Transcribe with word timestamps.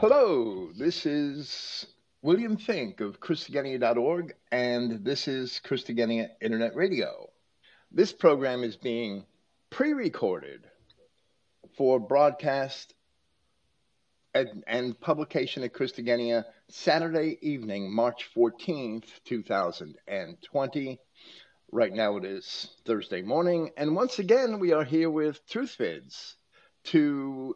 Hello, 0.00 0.70
this 0.72 1.04
is 1.04 1.84
William 2.22 2.56
Fink 2.56 3.02
of 3.02 3.20
Christogenea.org, 3.20 4.32
and 4.50 5.04
this 5.04 5.28
is 5.28 5.60
Christogenea 5.62 6.30
Internet 6.40 6.74
Radio. 6.74 7.28
This 7.92 8.10
program 8.10 8.64
is 8.64 8.76
being 8.76 9.26
pre 9.68 9.92
recorded 9.92 10.64
for 11.76 12.00
broadcast 12.00 12.94
and, 14.32 14.64
and, 14.66 14.98
publication 14.98 15.64
at 15.64 15.74
Christogenea 15.74 16.46
Saturday 16.70 17.36
evening, 17.42 17.94
March 17.94 18.30
14th, 18.34 19.04
2020. 19.26 20.98
Right 21.72 21.92
now 21.92 22.16
it 22.16 22.24
is 22.24 22.70
Thursday 22.86 23.20
morning, 23.20 23.72
and 23.76 23.94
once 23.94 24.18
again 24.18 24.60
we 24.60 24.72
are 24.72 24.84
here 24.84 25.10
with 25.10 25.46
Truth 25.46 25.76
Vids 25.78 26.36
to 26.84 27.54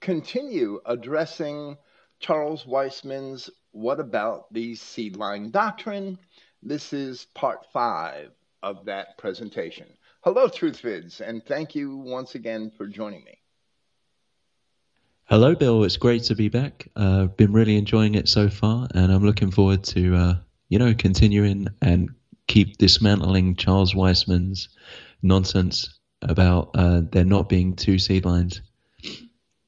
continue 0.00 0.80
addressing 0.86 1.76
Charles 2.18 2.64
Weisman's 2.64 3.50
What 3.72 4.00
About 4.00 4.52
the 4.52 4.74
Seedline 4.74 5.52
Doctrine? 5.52 6.18
This 6.62 6.92
is 6.92 7.26
part 7.34 7.66
five 7.72 8.30
of 8.62 8.86
that 8.86 9.18
presentation. 9.18 9.86
Hello, 10.22 10.48
Truthvids, 10.48 11.20
and 11.20 11.44
thank 11.44 11.74
you 11.74 11.96
once 11.96 12.34
again 12.34 12.72
for 12.76 12.86
joining 12.86 13.22
me. 13.24 13.38
Hello, 15.24 15.54
Bill. 15.54 15.84
It's 15.84 15.96
great 15.96 16.22
to 16.24 16.34
be 16.34 16.48
back. 16.48 16.88
I've 16.96 17.04
uh, 17.04 17.26
been 17.26 17.52
really 17.52 17.76
enjoying 17.76 18.14
it 18.14 18.28
so 18.28 18.48
far, 18.48 18.88
and 18.94 19.12
I'm 19.12 19.24
looking 19.24 19.50
forward 19.50 19.82
to, 19.84 20.14
uh, 20.14 20.34
you 20.68 20.78
know, 20.78 20.94
continuing 20.94 21.68
and 21.82 22.10
keep 22.46 22.78
dismantling 22.78 23.56
Charles 23.56 23.94
Weisman's 23.94 24.68
nonsense 25.22 25.98
about 26.22 26.70
uh, 26.74 27.02
there 27.10 27.24
not 27.24 27.48
being 27.48 27.74
two 27.74 27.98
seed 27.98 28.24
lines. 28.24 28.62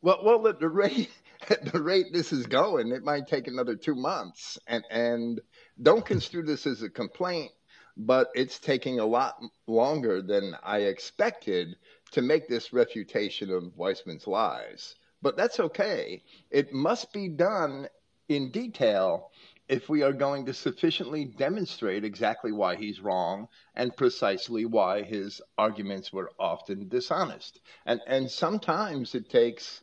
Well, 0.00 0.20
well, 0.22 0.46
at 0.46 0.60
the 0.60 0.68
rate 0.68 1.10
at 1.50 1.64
the 1.72 1.82
rate 1.82 2.12
this 2.12 2.32
is 2.32 2.46
going, 2.46 2.92
it 2.92 3.02
might 3.02 3.26
take 3.26 3.48
another 3.48 3.74
two 3.74 3.96
months. 3.96 4.58
And 4.66 4.84
and 4.90 5.40
don't 5.82 6.06
construe 6.06 6.44
this 6.44 6.66
as 6.66 6.82
a 6.82 6.88
complaint, 6.88 7.50
but 7.96 8.28
it's 8.34 8.60
taking 8.60 9.00
a 9.00 9.06
lot 9.06 9.40
longer 9.66 10.22
than 10.22 10.56
I 10.62 10.78
expected 10.82 11.76
to 12.12 12.22
make 12.22 12.48
this 12.48 12.72
refutation 12.72 13.50
of 13.50 13.76
Weisman's 13.76 14.26
lies. 14.28 14.94
But 15.20 15.36
that's 15.36 15.58
okay. 15.58 16.22
It 16.50 16.72
must 16.72 17.12
be 17.12 17.28
done 17.28 17.88
in 18.28 18.52
detail 18.52 19.32
if 19.68 19.88
we 19.88 20.02
are 20.02 20.12
going 20.12 20.46
to 20.46 20.54
sufficiently 20.54 21.24
demonstrate 21.24 22.04
exactly 22.04 22.52
why 22.52 22.76
he's 22.76 23.00
wrong 23.00 23.48
and 23.74 23.96
precisely 23.96 24.64
why 24.64 25.02
his 25.02 25.42
arguments 25.58 26.12
were 26.12 26.30
often 26.38 26.88
dishonest. 26.88 27.60
And 27.84 28.00
and 28.06 28.30
sometimes 28.30 29.14
it 29.16 29.28
takes 29.28 29.82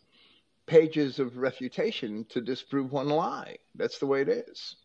pages 0.66 1.19
of 1.19 1.38
refutation 1.38 2.25
to 2.30 2.41
disprove 2.41 2.91
one 2.91 3.09
lie. 3.09 3.58
That's 3.75 3.99
the 3.99 4.08
way 4.08 4.21
it 4.21 4.30
is. 4.30 4.75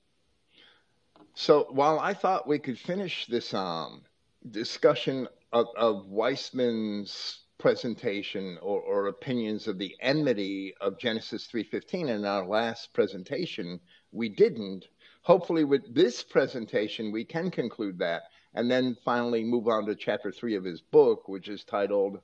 So 1.35 1.67
while 1.71 1.99
I 1.99 2.15
thought 2.15 2.49
we 2.49 2.59
could 2.59 2.79
finish 2.79 3.27
this 3.27 3.55
um, 3.55 4.03
discussion 4.51 5.29
of, 5.53 5.67
of 5.77 6.07
Weisman's 6.07 7.45
presentation 7.59 8.59
or, 8.63 8.81
or, 8.81 9.07
opinions 9.07 9.69
of 9.69 9.79
the 9.79 9.95
enmity 10.01 10.75
of 10.81 10.99
Genesis 10.99 11.47
3:15 11.47 12.09
in 12.09 12.25
our 12.25 12.47
last 12.47 12.93
presentation, 12.95 13.81
we 14.13 14.29
didn't. 14.31 14.87
Hopefully, 15.23 15.65
with 15.65 15.95
this 15.95 16.23
presentation, 16.23 17.13
we 17.13 17.25
can 17.25 17.51
conclude 17.51 17.99
that, 17.99 18.23
and 18.55 18.71
then 18.71 18.97
finally 19.05 19.45
move 19.45 19.69
on 19.69 19.85
to 19.87 19.95
chapter 19.95 20.33
three 20.33 20.55
of 20.55 20.65
his 20.65 20.81
book, 20.81 21.29
which 21.29 21.49
is 21.49 21.63
titled 21.65 22.21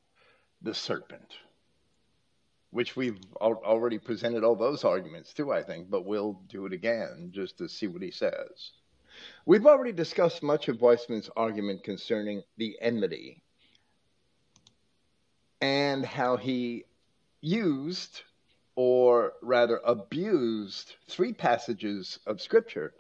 "The 0.62 0.74
Serpent." 0.74 1.36
Which 2.76 2.94
we've 2.94 3.18
al- 3.40 3.62
already 3.64 3.98
presented 3.98 4.44
all 4.44 4.54
those 4.54 4.84
arguments 4.84 5.32
too, 5.32 5.50
I 5.50 5.62
think, 5.62 5.88
but 5.88 6.04
we'll 6.04 6.34
do 6.46 6.66
it 6.66 6.74
again 6.74 7.30
just 7.32 7.56
to 7.56 7.70
see 7.70 7.86
what 7.86 8.02
he 8.02 8.10
says. 8.10 8.72
We've 9.46 9.64
already 9.64 9.92
discussed 9.92 10.42
much 10.42 10.68
of 10.68 10.80
Weisman's 10.80 11.30
argument 11.38 11.84
concerning 11.84 12.42
the 12.58 12.76
enmity 12.82 13.42
and 15.62 16.04
how 16.04 16.36
he 16.36 16.84
used, 17.40 18.20
or 18.74 19.32
rather 19.40 19.80
abused, 19.82 20.96
three 21.08 21.32
passages 21.32 22.18
of 22.26 22.42
Scripture 22.42 22.92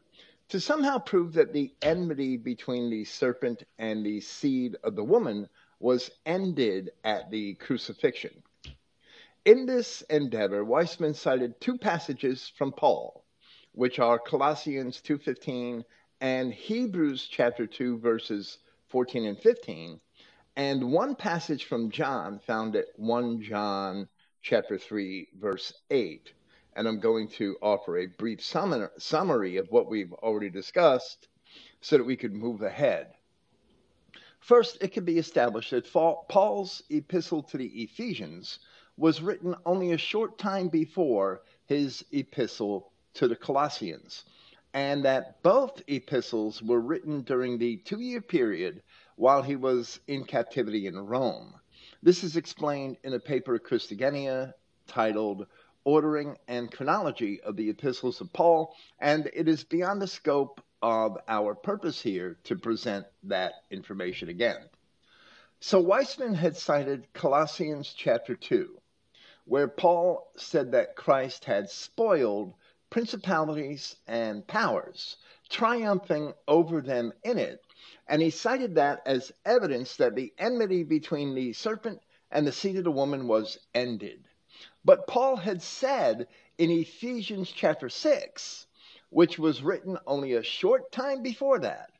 to 0.48 0.58
somehow 0.58 0.98
prove 0.98 1.34
that 1.34 1.52
the 1.52 1.74
enmity 1.82 2.38
between 2.38 2.88
the 2.88 3.04
serpent 3.04 3.64
and 3.78 4.06
the 4.06 4.22
seed 4.22 4.76
of 4.82 4.96
the 4.96 5.04
woman 5.04 5.50
was 5.80 6.10
ended 6.24 6.92
at 7.04 7.30
the 7.30 7.52
crucifixion. 7.56 8.42
In 9.46 9.64
this 9.64 10.02
endeavor, 10.10 10.64
Weisman 10.64 11.14
cited 11.14 11.60
two 11.60 11.78
passages 11.78 12.48
from 12.58 12.72
Paul, 12.72 13.24
which 13.70 14.00
are 14.00 14.18
Colossians 14.18 15.00
2:15 15.00 15.84
and 16.20 16.52
Hebrews 16.52 17.28
chapter 17.28 17.64
2 17.64 17.98
verses 17.98 18.58
14 18.88 19.24
and 19.24 19.38
15, 19.38 20.00
and 20.56 20.90
one 20.90 21.14
passage 21.14 21.64
from 21.64 21.92
John 21.92 22.40
found 22.40 22.74
at 22.74 22.86
1 22.96 23.40
John 23.40 24.08
chapter 24.42 24.76
3 24.76 25.28
verse 25.36 25.72
8. 25.90 26.34
And 26.74 26.88
I'm 26.88 26.98
going 26.98 27.28
to 27.38 27.56
offer 27.62 27.98
a 27.98 28.06
brief 28.06 28.40
summary 28.42 29.58
of 29.58 29.70
what 29.70 29.88
we've 29.88 30.12
already 30.12 30.50
discussed 30.50 31.28
so 31.80 31.98
that 31.98 32.02
we 32.02 32.16
could 32.16 32.34
move 32.34 32.62
ahead. 32.62 33.14
First, 34.40 34.78
it 34.80 34.92
can 34.92 35.04
be 35.04 35.18
established 35.18 35.70
that 35.70 35.92
Paul's 35.92 36.82
epistle 36.90 37.44
to 37.44 37.56
the 37.56 37.84
Ephesians 37.84 38.58
was 38.96 39.20
written 39.20 39.54
only 39.66 39.92
a 39.92 39.98
short 39.98 40.38
time 40.38 40.68
before 40.68 41.42
his 41.66 42.04
epistle 42.12 42.90
to 43.14 43.28
the 43.28 43.36
Colossians, 43.36 44.24
and 44.72 45.04
that 45.04 45.42
both 45.42 45.82
epistles 45.86 46.62
were 46.62 46.80
written 46.80 47.22
during 47.22 47.58
the 47.58 47.76
two 47.78 48.00
year 48.00 48.20
period 48.20 48.82
while 49.16 49.42
he 49.42 49.56
was 49.56 50.00
in 50.06 50.24
captivity 50.24 50.86
in 50.86 50.98
Rome. 50.98 51.54
This 52.02 52.24
is 52.24 52.36
explained 52.36 52.96
in 53.02 53.12
a 53.14 53.20
paper 53.20 53.58
Christogenea 53.58 54.54
titled 54.86 55.46
Ordering 55.84 56.36
and 56.48 56.70
Chronology 56.72 57.40
of 57.42 57.56
the 57.56 57.70
Epistles 57.70 58.20
of 58.20 58.32
Paul, 58.32 58.74
and 58.98 59.30
it 59.32 59.48
is 59.48 59.64
beyond 59.64 60.00
the 60.02 60.06
scope 60.06 60.62
of 60.82 61.18
our 61.28 61.54
purpose 61.54 62.00
here 62.00 62.38
to 62.44 62.56
present 62.56 63.06
that 63.24 63.52
information 63.70 64.28
again. 64.28 64.68
So 65.60 65.82
Weisman 65.82 66.34
had 66.34 66.56
cited 66.56 67.12
Colossians 67.12 67.94
chapter 67.96 68.34
2, 68.34 68.78
where 69.46 69.68
Paul 69.68 70.28
said 70.36 70.72
that 70.72 70.96
Christ 70.96 71.44
had 71.44 71.70
spoiled 71.70 72.52
principalities 72.90 73.96
and 74.06 74.46
powers, 74.46 75.16
triumphing 75.48 76.34
over 76.48 76.80
them 76.80 77.12
in 77.22 77.38
it. 77.38 77.64
And 78.08 78.20
he 78.20 78.30
cited 78.30 78.74
that 78.74 79.02
as 79.06 79.32
evidence 79.44 79.96
that 79.96 80.16
the 80.16 80.32
enmity 80.38 80.82
between 80.82 81.34
the 81.34 81.52
serpent 81.52 82.00
and 82.30 82.46
the 82.46 82.52
seed 82.52 82.76
of 82.76 82.84
the 82.84 82.90
woman 82.90 83.28
was 83.28 83.58
ended. 83.72 84.26
But 84.84 85.06
Paul 85.06 85.36
had 85.36 85.62
said 85.62 86.26
in 86.58 86.70
Ephesians 86.70 87.50
chapter 87.50 87.88
6, 87.88 88.66
which 89.10 89.38
was 89.38 89.62
written 89.62 89.96
only 90.06 90.32
a 90.32 90.42
short 90.42 90.90
time 90.90 91.22
before 91.22 91.60
that, 91.60 91.92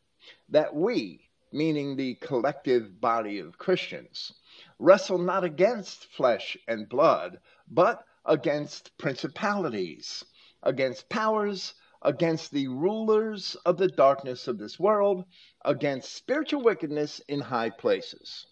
that 0.49 0.75
we, 0.75 1.29
meaning 1.53 1.97
the 1.97 2.15
collective 2.17 3.01
body 3.01 3.39
of 3.39 3.59
Christians, 3.59 4.33
wrestle 4.79 5.19
not 5.19 5.43
against 5.43 6.05
flesh 6.13 6.57
and 6.69 6.89
blood, 6.89 7.41
but 7.67 8.05
against 8.25 8.97
principalities, 8.99 10.25
against 10.63 11.09
powers, 11.09 11.75
against 12.03 12.51
the 12.51 12.69
rulers 12.69 13.57
of 13.65 13.79
the 13.79 13.89
darkness 13.89 14.47
of 14.47 14.59
this 14.59 14.79
world, 14.79 15.25
against 15.65 16.15
spiritual 16.15 16.63
wickedness 16.63 17.21
in 17.21 17.41
high 17.41 17.71
places. 17.71 18.47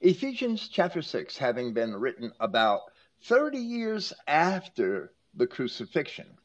Ephesians 0.00 0.68
chapter 0.68 1.02
6, 1.02 1.36
having 1.36 1.74
been 1.74 1.94
written 1.96 2.32
about 2.38 2.82
30 3.24 3.58
years 3.58 4.12
after 4.26 5.12
the 5.34 5.46
crucifixion, 5.46 6.38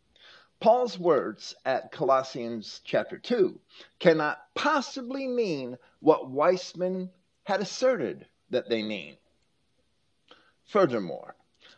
Paul's 0.60 0.98
words 0.98 1.56
at 1.64 1.92
Colossians 1.92 2.82
chapter 2.84 3.20
2 3.20 3.62
cannot 4.00 4.40
possibly 4.56 5.28
mean 5.28 5.78
what 6.00 6.32
Weisman 6.32 7.12
had 7.44 7.62
asserted 7.62 8.28
that 8.50 8.70
they 8.70 8.84
mean. 8.84 9.18
Furthermore, 10.66 11.36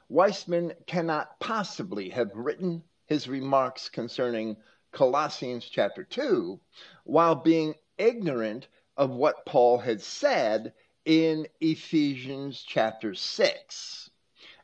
Weisman 0.09 0.73
cannot 0.87 1.39
possibly 1.39 2.09
have 2.09 2.31
written 2.33 2.83
his 3.05 3.27
remarks 3.27 3.89
concerning 3.89 4.57
Colossians 4.91 5.65
chapter 5.65 6.03
2 6.03 6.59
while 7.03 7.35
being 7.35 7.75
ignorant 7.97 8.67
of 8.97 9.11
what 9.11 9.45
Paul 9.45 9.77
had 9.77 10.01
said 10.01 10.73
in 11.05 11.47
Ephesians 11.59 12.63
chapter 12.67 13.13
6. 13.13 14.09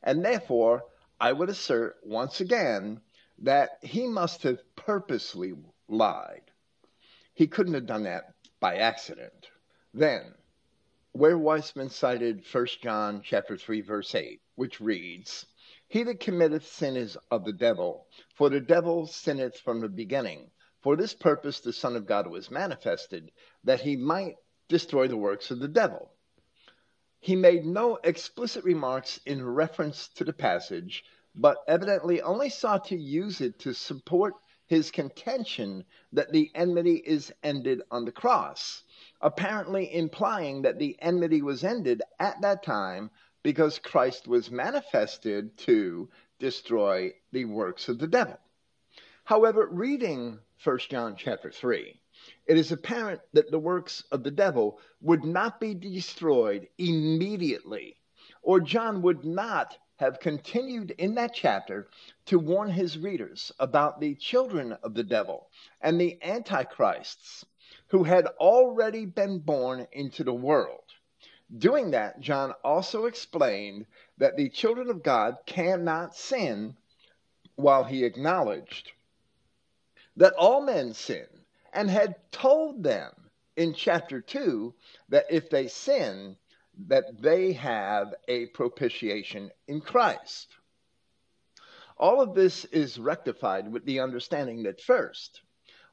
And 0.04 0.26
therefore, 0.26 0.86
I 1.20 1.32
would 1.32 1.50
assert 1.50 1.98
once 2.04 2.42
again 2.42 3.02
that 3.40 3.80
he 3.82 4.08
must 4.08 4.44
have 4.44 4.60
purposely 4.76 5.54
lied. 5.88 6.52
He 7.34 7.48
couldn't 7.48 7.74
have 7.74 7.86
done 7.86 8.04
that 8.04 8.34
by 8.60 8.78
accident. 8.78 9.50
Then, 9.94 10.34
where 11.16 11.38
Weisman 11.38 11.90
cited 11.90 12.44
1 12.52 12.68
John 12.84 13.22
chapter 13.24 13.56
3 13.56 13.80
verse 13.80 14.14
8, 14.14 14.42
which 14.56 14.82
reads, 14.82 15.46
He 15.88 16.04
that 16.04 16.20
committeth 16.20 16.68
sin 16.68 16.98
is 16.98 17.18
of 17.32 17.46
the 17.46 17.54
devil, 17.54 18.06
for 18.34 18.50
the 18.50 18.60
devil 18.60 19.08
sinneth 19.08 19.58
from 19.58 19.80
the 19.80 19.88
beginning. 19.88 20.52
For 20.82 20.98
this 20.98 21.14
purpose 21.14 21.62
the 21.62 21.72
Son 21.72 21.96
of 21.96 22.06
God 22.06 22.28
was 22.28 22.52
manifested, 22.52 23.32
that 23.64 23.80
he 23.80 23.96
might 23.96 24.36
destroy 24.68 25.08
the 25.08 25.16
works 25.16 25.52
of 25.52 25.60
the 25.60 25.70
devil. 25.70 26.12
He 27.22 27.38
made 27.38 27.66
no 27.66 27.98
explicit 28.04 28.66
remarks 28.66 29.18
in 29.26 29.42
reference 29.42 30.10
to 30.16 30.26
the 30.26 30.34
passage, 30.34 31.06
but 31.34 31.60
evidently 31.66 32.22
only 32.22 32.50
sought 32.50 32.84
to 32.88 32.98
use 32.98 33.40
it 33.40 33.58
to 33.60 33.74
support 33.74 34.34
his 34.68 34.92
contention 34.92 35.86
that 36.12 36.34
the 36.34 36.52
enmity 36.56 36.96
is 36.96 37.32
ended 37.42 37.82
on 37.90 38.04
the 38.04 38.12
cross, 38.12 38.84
apparently 39.26 39.92
implying 39.92 40.62
that 40.62 40.78
the 40.78 40.96
enmity 41.02 41.42
was 41.42 41.64
ended 41.64 42.00
at 42.20 42.40
that 42.42 42.62
time 42.62 43.10
because 43.42 43.80
Christ 43.80 44.28
was 44.28 44.52
manifested 44.52 45.58
to 45.58 46.08
destroy 46.38 47.12
the 47.32 47.46
works 47.46 47.90
of 47.90 47.98
the 47.98 48.08
devil. 48.08 48.38
However, 49.24 49.68
reading 49.72 50.38
1 50.64 50.78
John 50.92 51.16
chapter 51.18 51.50
3, 51.50 52.00
it 52.46 52.56
is 52.56 52.72
apparent 52.72 53.20
that 53.34 53.50
the 53.50 53.58
works 53.58 54.04
of 54.12 54.22
the 54.22 54.30
devil 54.30 54.80
would 55.02 55.24
not 55.24 55.60
be 55.60 55.74
destroyed 55.74 56.68
immediately, 56.78 57.98
or 58.44 58.60
John 58.60 59.02
would 59.02 59.26
not 59.26 59.76
have 59.96 60.20
continued 60.20 60.92
in 60.92 61.16
that 61.16 61.34
chapter 61.34 61.88
to 62.28 62.38
warn 62.38 62.70
his 62.70 63.00
readers 63.00 63.52
about 63.58 64.00
the 64.00 64.14
children 64.14 64.74
of 64.84 64.94
the 64.94 65.04
devil 65.04 65.50
and 65.82 66.00
the 66.00 66.22
antichrists 66.22 67.44
who 67.96 68.04
had 68.04 68.28
already 68.42 69.06
been 69.06 69.40
born 69.40 69.88
into 69.94 70.22
the 70.26 70.34
world. 70.34 70.84
Doing 71.58 71.92
that, 71.92 72.20
John 72.20 72.52
also 72.62 73.06
explained 73.06 73.86
that 74.18 74.36
the 74.36 74.50
children 74.50 74.90
of 74.90 75.02
God 75.02 75.38
cannot 75.46 76.14
sin 76.14 76.76
while 77.56 77.86
he 77.86 78.04
acknowledged 78.04 78.92
that 80.18 80.34
all 80.34 80.60
men 80.60 80.94
sin 80.94 81.26
and 81.72 81.90
had 81.90 82.18
told 82.34 82.84
them 82.84 83.14
in 83.56 83.74
chapter 83.74 84.20
2 84.20 84.74
that 85.08 85.28
if 85.30 85.50
they 85.50 85.70
sin 85.70 86.36
that 86.90 87.22
they 87.22 87.54
have 87.54 88.14
a 88.28 88.48
propitiation 88.48 89.50
in 89.70 89.80
Christ. 89.80 90.50
All 91.96 92.20
of 92.20 92.36
this 92.36 92.66
is 92.66 93.00
rectified 93.00 93.72
with 93.72 93.86
the 93.86 94.02
understanding 94.02 94.64
that 94.64 94.82
first, 94.82 95.40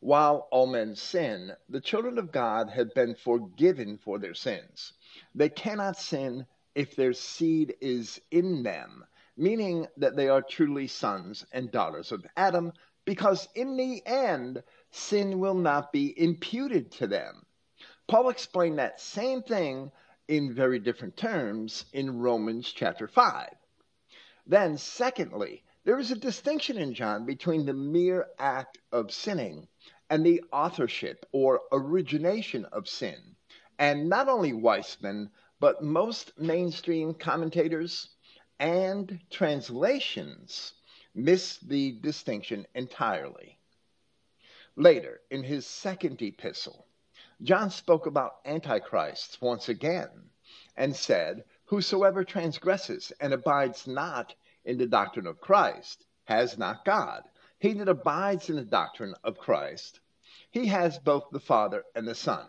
while 0.02 0.49
all 0.50 0.66
men 0.66 0.96
sin, 0.96 1.52
the 1.69 1.81
children 1.81 2.19
of 2.19 2.32
God 2.32 2.69
have 2.70 2.93
been 2.93 3.14
forgiven 3.14 3.96
for 3.96 4.19
their 4.19 4.34
sins. 4.34 4.94
They 5.32 5.49
cannot 5.49 5.96
sin 5.96 6.44
if 6.75 6.96
their 6.96 7.12
seed 7.12 7.76
is 7.81 8.20
in 8.32 8.64
them, 8.64 9.04
meaning 9.37 9.87
that 9.96 10.16
they 10.16 10.28
are 10.28 10.43
truly 10.43 10.88
sons 10.88 11.46
and 11.52 11.70
daughters 11.70 12.10
of 12.10 12.26
Adam, 12.37 12.72
because 13.04 13.49
in 13.54 13.76
the 13.76 14.04
end, 14.04 14.64
sin 14.90 15.38
will 15.38 15.54
not 15.54 15.93
be 15.93 16.20
imputed 16.20 16.90
to 16.90 17.06
them. 17.06 17.46
Paul 18.08 18.28
explained 18.28 18.81
that 18.81 19.00
same 19.00 19.40
thing 19.40 19.93
in 20.26 20.52
very 20.52 20.81
different 20.81 21.16
terms 21.16 21.84
in 21.93 22.19
Romans 22.19 22.72
chapter 22.72 23.06
5. 23.06 23.50
Then, 24.48 24.76
secondly, 24.78 25.62
there 25.84 25.98
is 25.98 26.10
a 26.10 26.16
distinction 26.16 26.76
in 26.76 26.94
John 26.94 27.25
between 27.25 27.66
the 27.66 27.72
mere 27.72 28.26
act 28.38 28.78
of 28.90 29.12
sinning 29.12 29.69
and 30.12 30.26
the 30.26 30.44
authorship 30.52 31.24
or 31.32 31.62
origination 31.72 32.66
of 32.66 32.86
sin. 32.86 33.16
And 33.78 34.10
not 34.10 34.28
only 34.28 34.52
Weisman, 34.52 35.30
but 35.58 35.82
most 35.82 36.38
mainstream 36.38 37.14
commentators 37.14 38.10
and 38.60 39.18
translations 39.30 40.74
miss 41.14 41.56
the 41.60 41.92
distinction 41.92 42.66
entirely. 42.74 43.58
Later, 44.76 45.22
in 45.30 45.42
his 45.44 45.66
second 45.66 46.20
epistle, 46.20 46.84
John 47.40 47.70
spoke 47.70 48.04
about 48.04 48.34
antichrists 48.44 49.40
once 49.40 49.70
again 49.70 50.10
and 50.76 50.94
said, 50.94 51.42
Whosoever 51.64 52.22
transgresses 52.22 53.12
and 53.18 53.32
abides 53.32 53.86
not 53.86 54.34
in 54.66 54.76
the 54.76 54.86
doctrine 54.86 55.26
of 55.26 55.40
Christ 55.40 56.04
has 56.24 56.58
not 56.58 56.84
God. 56.84 57.22
He 57.58 57.72
that 57.74 57.88
abides 57.88 58.50
in 58.50 58.56
the 58.56 58.64
doctrine 58.64 59.14
of 59.22 59.38
Christ, 59.38 60.00
he 60.52 60.66
has 60.66 60.99
both 60.99 61.25
the 61.32 61.40
Father 61.40 61.82
and 61.94 62.06
the 62.06 62.14
Son. 62.14 62.46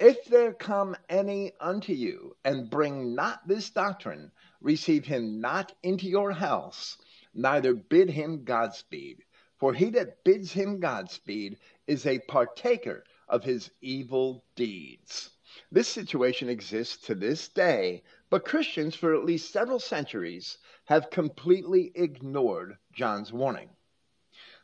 If 0.00 0.24
there 0.24 0.52
come 0.52 0.96
any 1.08 1.52
unto 1.60 1.92
you 1.92 2.36
and 2.44 2.68
bring 2.68 3.14
not 3.14 3.46
this 3.46 3.70
doctrine, 3.70 4.32
receive 4.60 5.04
him 5.04 5.40
not 5.40 5.72
into 5.84 6.08
your 6.08 6.32
house, 6.32 6.98
neither 7.32 7.72
bid 7.72 8.10
him 8.10 8.42
Godspeed. 8.42 9.22
For 9.58 9.72
he 9.74 9.90
that 9.90 10.24
bids 10.24 10.52
him 10.52 10.80
Godspeed 10.80 11.58
is 11.86 12.04
a 12.04 12.18
partaker 12.18 13.04
of 13.28 13.44
his 13.44 13.70
evil 13.80 14.42
deeds. 14.56 15.30
This 15.70 15.86
situation 15.86 16.48
exists 16.48 16.96
to 17.06 17.14
this 17.14 17.46
day, 17.46 18.02
but 18.28 18.44
Christians 18.44 18.96
for 18.96 19.14
at 19.14 19.24
least 19.24 19.52
several 19.52 19.78
centuries 19.78 20.58
have 20.86 21.10
completely 21.10 21.92
ignored 21.94 22.78
John's 22.92 23.32
warning. 23.32 23.70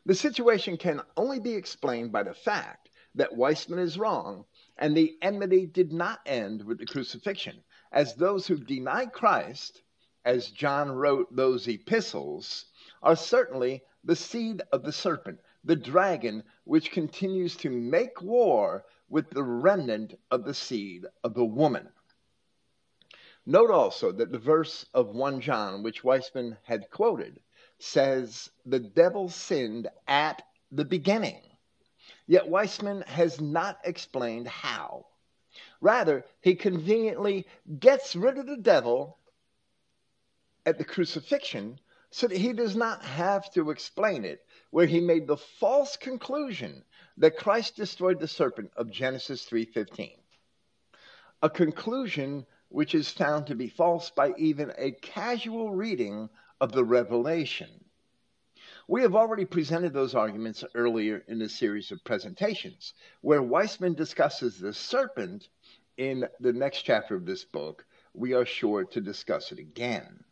The 0.06 0.14
situation 0.14 0.76
can 0.76 1.02
only 1.16 1.40
be 1.40 1.54
explained 1.54 2.12
by 2.12 2.22
the 2.22 2.32
fact 2.32 2.90
that 3.16 3.32
Weisman 3.32 3.80
is 3.80 3.98
wrong 3.98 4.44
and 4.76 4.96
the 4.96 5.18
enmity 5.20 5.66
did 5.66 5.92
not 5.92 6.20
end 6.24 6.62
with 6.62 6.78
the 6.78 6.86
crucifixion, 6.86 7.64
as 7.90 8.14
those 8.14 8.46
who 8.46 8.56
deny 8.56 9.06
Christ, 9.06 9.82
as 10.24 10.52
John 10.52 10.92
wrote 10.92 11.34
those 11.34 11.66
epistles, 11.66 12.66
are 13.02 13.16
certainly 13.16 13.82
the 14.04 14.14
seed 14.14 14.62
of 14.70 14.84
the 14.84 14.92
serpent, 14.92 15.40
the 15.64 15.74
dragon, 15.74 16.44
which 16.62 16.92
continues 16.92 17.56
to 17.56 17.70
make 17.70 18.22
war 18.22 18.84
with 19.08 19.30
the 19.30 19.42
remnant 19.42 20.14
of 20.30 20.44
the 20.44 20.54
seed 20.54 21.04
of 21.24 21.34
the 21.34 21.44
woman. 21.44 21.88
Note 23.44 23.72
also 23.72 24.12
that 24.12 24.30
the 24.30 24.38
verse 24.38 24.86
of 24.94 25.16
1 25.16 25.40
John, 25.40 25.82
which 25.82 26.04
Weisman 26.04 26.58
had 26.62 26.92
quoted, 26.92 27.40
says 27.78 28.50
the 28.64 28.80
devil 28.80 29.28
sinned 29.28 29.88
at 30.06 30.42
the 30.70 30.84
beginning. 30.84 31.42
Yet 32.26 32.48
Weisman 32.48 33.06
has 33.06 33.40
not 33.40 33.78
explained 33.84 34.48
how. 34.48 35.06
Rather, 35.80 36.24
he 36.40 36.54
conveniently 36.54 37.46
gets 37.78 38.16
rid 38.16 38.38
of 38.38 38.46
the 38.46 38.56
devil 38.56 39.18
at 40.64 40.78
the 40.78 40.84
crucifixion 40.84 41.78
so 42.10 42.26
that 42.26 42.36
he 42.36 42.52
does 42.52 42.74
not 42.74 43.02
have 43.02 43.50
to 43.52 43.70
explain 43.70 44.24
it, 44.24 44.44
where 44.70 44.86
he 44.86 45.00
made 45.00 45.26
the 45.26 45.36
false 45.36 45.96
conclusion 45.96 46.84
that 47.18 47.36
Christ 47.36 47.76
destroyed 47.76 48.20
the 48.20 48.28
serpent 48.28 48.72
of 48.76 48.90
Genesis 48.90 49.44
3:15. 49.48 50.18
A 51.42 51.50
conclusion 51.50 52.46
which 52.68 52.94
is 52.94 53.10
found 53.10 53.46
to 53.46 53.54
be 53.54 53.68
false 53.68 54.10
by 54.10 54.32
even 54.36 54.72
a 54.76 54.90
casual 54.92 55.70
reading 55.72 56.28
of 56.60 56.72
the 56.72 56.84
revelation. 56.84 57.84
We 58.88 59.02
have 59.02 59.16
already 59.16 59.44
presented 59.44 59.92
those 59.92 60.14
arguments 60.14 60.64
earlier 60.74 61.24
in 61.26 61.38
the 61.38 61.48
series 61.48 61.90
of 61.90 62.04
presentations, 62.04 62.94
where 63.20 63.42
Weisman 63.42 63.96
discusses 63.96 64.58
the 64.58 64.72
serpent 64.72 65.48
in 65.96 66.28
the 66.40 66.52
next 66.52 66.82
chapter 66.82 67.14
of 67.14 67.26
this 67.26 67.44
book. 67.44 67.84
We 68.14 68.34
are 68.34 68.46
sure 68.46 68.84
to 68.84 69.00
discuss 69.00 69.50
it 69.52 69.58
again. 69.58 70.24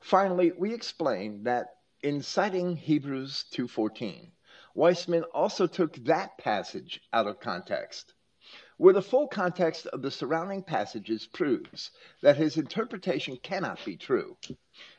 Finally, 0.00 0.52
we 0.58 0.74
explain 0.74 1.44
that 1.44 1.76
in 2.02 2.20
citing 2.20 2.76
Hebrews 2.76 3.46
2:14, 3.52 4.30
Weisman 4.76 5.24
also 5.32 5.66
took 5.66 5.94
that 6.04 6.36
passage 6.36 7.00
out 7.12 7.26
of 7.26 7.40
context, 7.40 8.12
where 8.76 8.92
the 8.92 9.00
full 9.00 9.28
context 9.28 9.86
of 9.86 10.02
the 10.02 10.10
surrounding 10.10 10.62
passages 10.62 11.26
proves 11.26 11.90
that 12.20 12.36
his 12.36 12.58
interpretation 12.58 13.38
cannot 13.38 13.82
be 13.84 13.96
true. 13.96 14.36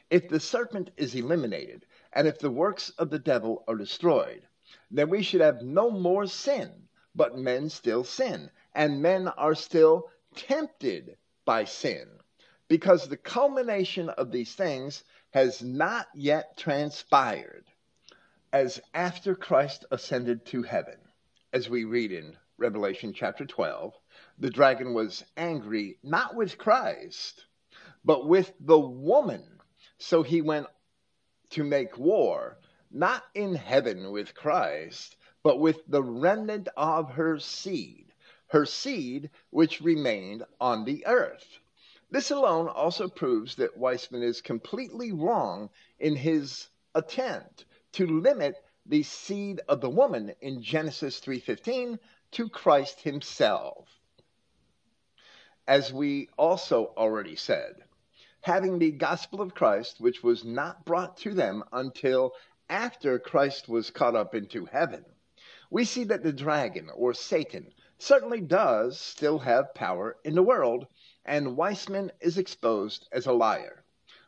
If 0.09 0.29
the 0.29 0.39
serpent 0.39 0.91
is 0.97 1.15
eliminated, 1.15 1.85
and 2.13 2.27
if 2.27 2.39
the 2.39 2.51
works 2.51 2.91
of 2.91 3.09
the 3.09 3.19
devil 3.19 3.63
are 3.67 3.75
destroyed, 3.75 4.47
then 4.91 5.09
we 5.09 5.23
should 5.23 5.41
have 5.41 5.61
no 5.61 5.89
more 5.89 6.27
sin, 6.27 6.87
but 7.15 7.37
men 7.37 7.69
still 7.69 8.03
sin, 8.03 8.51
and 8.73 9.01
men 9.01 9.27
are 9.27 9.55
still 9.55 10.09
tempted 10.35 11.17
by 11.43 11.65
sin, 11.65 12.19
because 12.67 13.07
the 13.07 13.17
culmination 13.17 14.09
of 14.09 14.31
these 14.31 14.53
things 14.53 15.03
has 15.31 15.61
not 15.63 16.07
yet 16.13 16.55
transpired 16.57 17.65
as 18.53 18.81
after 18.93 19.35
Christ 19.35 19.85
ascended 19.91 20.45
to 20.45 20.63
heaven, 20.63 20.97
as 21.51 21.69
we 21.69 21.83
read 21.83 22.11
in 22.13 22.37
Revelation 22.57 23.11
chapter 23.11 23.45
12, 23.45 23.93
the 24.39 24.49
dragon 24.49 24.93
was 24.93 25.25
angry 25.35 25.97
not 26.03 26.35
with 26.35 26.57
Christ, 26.57 27.45
but 28.05 28.27
with 28.27 28.53
the 28.61 28.79
woman. 28.79 29.54
So 29.97 30.23
he 30.23 30.41
went 30.41 30.67
to 31.51 31.63
make 31.63 31.97
war, 31.97 32.57
not 32.91 33.23
in 33.33 33.55
heaven 33.55 34.11
with 34.11 34.35
Christ, 34.35 35.15
but 35.43 35.59
with 35.59 35.81
the 35.87 36.03
remnant 36.03 36.67
of 36.75 37.11
her 37.11 37.39
seed, 37.39 38.13
her 38.47 38.65
seed 38.65 39.29
which 39.51 39.81
remained 39.81 40.43
on 40.59 40.85
the 40.85 41.05
earth. 41.05 41.59
This 42.11 42.31
alone 42.31 42.67
also 42.67 43.07
proves 43.07 43.55
that 43.55 43.77
Weisman 43.77 44.23
is 44.23 44.41
completely 44.41 45.11
wrong 45.11 45.69
in 45.99 46.15
his 46.15 46.67
attempt 46.93 47.65
to 47.93 48.05
limit 48.05 48.55
the 48.85 49.03
seed 49.03 49.61
of 49.67 49.81
the 49.81 49.89
woman 49.89 50.35
in 50.41 50.61
Genesis 50.61 51.19
3:15 51.19 51.99
to 52.31 52.49
Christ 52.49 53.01
himself. 53.01 53.89
As 55.67 55.91
we 55.91 56.29
also 56.37 56.93
already 56.95 57.35
said, 57.35 57.84
having 58.45 58.77
the 58.77 58.91
gospel 58.91 59.41
of 59.41 59.55
Christ 59.55 59.99
which 59.99 60.21
was 60.21 60.45
not 60.45 60.85
brought 60.85 61.17
to 61.17 61.33
them 61.33 61.63
until 61.73 62.31
after 62.69 63.17
Christ 63.17 63.67
was 63.67 63.89
caught 63.89 64.15
up 64.15 64.35
into 64.35 64.65
heaven, 64.65 65.03
we 65.71 65.83
see 65.83 66.03
that 66.03 66.21
the 66.21 66.31
dragon 66.31 66.91
or 66.95 67.15
Satan 67.15 67.73
certainly 67.97 68.41
does 68.41 68.99
still 68.99 69.39
have 69.39 69.73
power 69.73 70.17
in 70.23 70.35
the 70.35 70.43
world 70.43 70.85
and 71.25 71.57
Weisman 71.57 72.11
is 72.21 72.37
exposed 72.37 73.07
as 73.11 73.25
a 73.25 73.33
liar. 73.33 73.83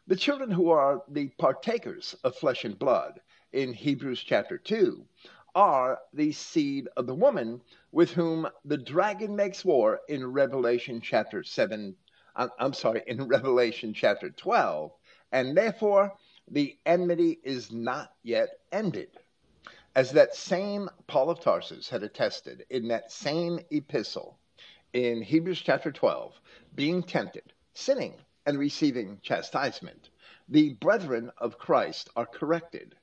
The 0.08 0.16
children 0.16 0.50
who 0.50 0.72
are 0.72 1.04
the 1.08 1.28
partakers 1.38 2.16
of 2.24 2.36
flesh 2.36 2.66
and 2.66 2.80
blood 2.80 3.22
in 3.52 3.72
Hebrews 3.72 4.24
chapter 4.24 4.58
2 4.58 5.06
are 5.54 6.00
the 6.12 6.32
seed 6.32 6.88
of 6.98 7.06
the 7.06 7.14
woman 7.14 7.62
with 7.92 8.10
whom 8.14 8.48
the 8.66 8.80
dragon 8.80 9.36
makes 9.36 9.64
war 9.64 10.02
in 10.10 10.26
Revelation 10.26 11.02
chapter 11.02 11.44
7. 11.44 11.96
I'm 12.38 12.74
sorry, 12.74 13.04
in 13.08 13.28
Revelation 13.28 13.94
chapter 13.94 14.30
12. 14.30 14.92
And 15.32 15.58
therefore, 15.58 16.14
the 16.50 16.78
enmity 16.86 17.40
is 17.44 17.72
not 17.72 18.14
yet 18.24 18.50
ended. 18.72 19.10
As 19.96 20.12
that 20.12 20.36
same 20.36 20.90
Paul 21.08 21.32
of 21.32 21.40
Tarsus 21.40 21.90
had 21.90 22.04
attested 22.04 22.66
in 22.70 22.90
that 22.90 23.12
same 23.12 23.60
epistle 23.72 24.38
in 24.94 25.22
Hebrews 25.22 25.62
chapter 25.62 25.92
12, 25.92 26.40
being 26.76 27.04
tempted, 27.04 27.52
sinning, 27.74 28.14
and 28.46 28.58
receiving 28.60 29.20
chastisement, 29.24 30.10
the 30.48 30.74
brethren 30.76 31.32
of 31.38 31.58
Christ 31.58 32.10
are 32.16 32.26
corrected. 32.26 32.96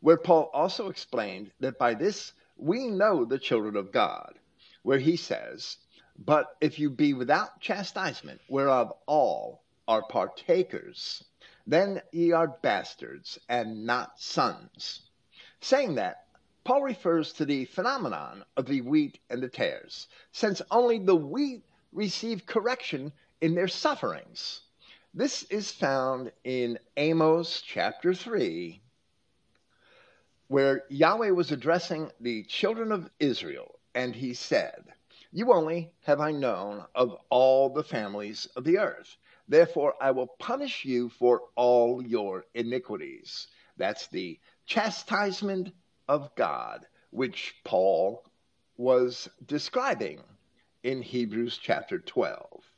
Where 0.00 0.16
Paul 0.16 0.50
also 0.52 0.88
explained 0.88 1.52
that 1.60 1.78
by 1.78 1.94
this 1.94 2.32
we 2.56 2.88
know 2.88 3.24
the 3.24 3.38
children 3.38 3.76
of 3.76 3.92
God, 3.92 4.38
where 4.82 4.98
he 4.98 5.16
says, 5.16 5.76
But 6.22 6.54
if 6.60 6.78
you 6.78 6.90
be 6.90 7.14
without 7.14 7.60
chastisement, 7.60 8.42
whereof 8.46 8.92
all 9.06 9.62
are 9.88 10.02
partakers, 10.02 11.24
then 11.66 12.02
ye 12.12 12.32
are 12.32 12.46
bastards 12.46 13.38
and 13.48 13.86
not 13.86 14.20
sons. 14.20 15.00
Saying 15.60 15.94
that, 15.94 16.26
Paul 16.62 16.82
refers 16.82 17.32
to 17.32 17.46
the 17.46 17.64
phenomenon 17.64 18.44
of 18.54 18.66
the 18.66 18.82
wheat 18.82 19.18
and 19.30 19.42
the 19.42 19.48
tares, 19.48 20.08
since 20.30 20.60
only 20.70 20.98
the 20.98 21.16
wheat 21.16 21.64
receive 21.90 22.44
correction 22.44 23.12
in 23.40 23.54
their 23.54 23.68
sufferings. 23.68 24.60
This 25.14 25.44
is 25.44 25.72
found 25.72 26.32
in 26.44 26.78
Amos 26.98 27.62
chapter 27.62 28.12
3, 28.12 28.82
where 30.48 30.84
Yahweh 30.90 31.30
was 31.30 31.50
addressing 31.50 32.12
the 32.20 32.44
children 32.44 32.92
of 32.92 33.10
Israel, 33.18 33.78
and 33.94 34.14
he 34.14 34.34
said, 34.34 34.92
You 35.32 35.52
only 35.52 35.92
have 36.02 36.20
I 36.20 36.32
known 36.32 36.84
of 36.92 37.16
all 37.30 37.70
the 37.70 37.84
families 37.84 38.46
of 38.56 38.64
the 38.64 38.78
earth. 38.78 39.16
Therefore, 39.46 39.94
I 40.00 40.10
will 40.10 40.26
punish 40.26 40.84
you 40.84 41.08
for 41.08 41.42
all 41.54 42.04
your 42.04 42.46
iniquities. 42.52 43.46
That's 43.76 44.08
the 44.08 44.40
chastisement 44.66 45.72
of 46.08 46.34
God, 46.34 46.84
which 47.10 47.54
Paul 47.62 48.24
was 48.76 49.28
describing 49.46 50.24
in 50.82 51.00
Hebrews 51.00 51.58
chapter 51.58 52.00
12. 52.00 52.68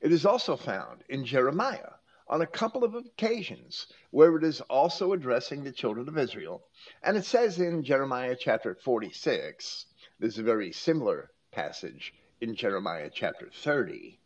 It 0.00 0.10
is 0.10 0.24
also 0.24 0.56
found 0.56 1.04
in 1.10 1.26
Jeremiah 1.26 1.92
on 2.26 2.40
a 2.40 2.46
couple 2.46 2.84
of 2.84 2.94
occasions 2.94 3.86
where 4.12 4.34
it 4.36 4.44
is 4.44 4.62
also 4.62 5.12
addressing 5.12 5.62
the 5.62 5.72
children 5.72 6.08
of 6.08 6.16
Israel. 6.16 6.62
And 7.02 7.18
it 7.18 7.26
says 7.26 7.58
in 7.58 7.82
Jeremiah 7.82 8.34
chapter 8.34 8.74
46, 8.74 9.84
there's 10.18 10.38
a 10.38 10.42
very 10.42 10.72
similar 10.72 11.30
passage 11.58 12.14
in 12.40 12.54
Jeremiah 12.54 13.10
chapter 13.12 13.50
30. 13.52 14.16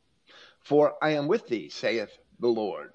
For 0.61 1.03
I 1.03 1.13
am 1.13 1.29
with 1.29 1.49
thee, 1.49 1.71
saith 1.71 2.19
the 2.39 2.49
Lord, 2.49 2.93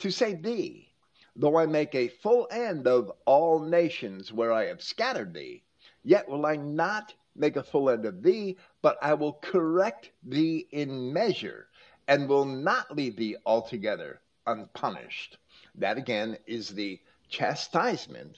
to 0.00 0.10
save 0.10 0.42
thee, 0.42 0.92
though 1.34 1.56
I 1.56 1.64
make 1.64 1.94
a 1.94 2.08
full 2.08 2.46
end 2.50 2.86
of 2.86 3.10
all 3.24 3.60
nations 3.60 4.30
where 4.30 4.52
I 4.52 4.66
have 4.66 4.82
scattered 4.82 5.32
thee, 5.32 5.62
yet 6.04 6.28
will 6.28 6.44
I 6.44 6.56
not 6.56 7.14
make 7.34 7.56
a 7.56 7.62
full 7.62 7.88
end 7.88 8.04
of 8.04 8.22
thee, 8.22 8.58
but 8.82 8.98
I 9.00 9.14
will 9.14 9.32
correct 9.32 10.10
thee 10.22 10.68
in 10.70 11.10
measure, 11.14 11.70
and 12.06 12.28
will 12.28 12.44
not 12.44 12.94
leave 12.94 13.16
thee 13.16 13.36
altogether 13.46 14.20
unpunished. 14.46 15.38
That 15.76 15.96
again 15.96 16.36
is 16.46 16.68
the 16.68 17.00
chastisement 17.30 18.36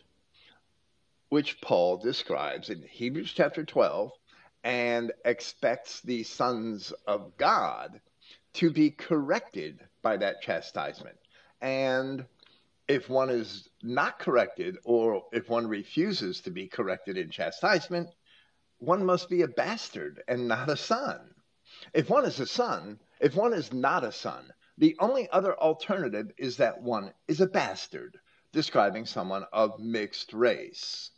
which 1.29 1.61
Paul 1.61 1.97
describes 1.97 2.71
in 2.71 2.83
Hebrews 2.83 3.33
chapter 3.33 3.65
12 3.65 4.13
and 4.65 5.13
expects 5.25 6.01
the 6.03 6.23
sons 6.23 6.93
of 7.07 7.37
God 7.37 8.01
to 8.55 8.71
be 8.71 8.91
corrected 8.91 9.81
by 10.03 10.17
that 10.17 10.43
chastisement. 10.43 11.17
And 11.61 12.25
if 12.89 13.09
one 13.09 13.31
is 13.31 13.69
not 13.83 14.19
corrected, 14.19 14.77
or 14.85 15.25
if 15.33 15.49
one 15.49 15.67
refuses 15.67 16.41
to 16.41 16.51
be 16.51 16.67
corrected 16.67 17.17
in 17.17 17.31
chastisement, 17.31 18.09
one 18.79 19.05
must 19.05 19.29
be 19.29 19.43
a 19.43 19.49
bastard 19.49 20.23
and 20.27 20.49
not 20.49 20.69
a 20.69 20.77
son. 20.77 21.35
If 21.95 22.11
one 22.11 22.25
is 22.25 22.41
a 22.41 22.47
son, 22.47 22.99
if 23.21 23.37
one 23.37 23.55
is 23.55 23.73
not 23.73 24.05
a 24.05 24.13
son, 24.13 24.53
the 24.79 24.97
only 24.99 25.29
other 25.31 25.55
alternative 25.55 26.33
is 26.39 26.57
that 26.57 26.83
one 26.83 27.13
is 27.29 27.41
a 27.41 27.47
bastard, 27.47 28.19
describing 28.53 29.07
someone 29.07 29.45
of 29.53 29.79
mixed 29.79 30.33
race. 30.33 31.11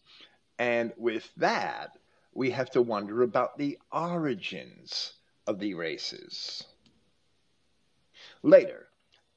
And 0.59 0.93
with 0.97 1.33
that, 1.37 1.91
we 2.35 2.51
have 2.51 2.71
to 2.71 2.83
wonder 2.83 3.23
about 3.23 3.59
the 3.59 3.79
origins 3.93 5.13
of 5.47 5.59
the 5.59 5.75
races. 5.75 6.65
Later, 8.43 8.89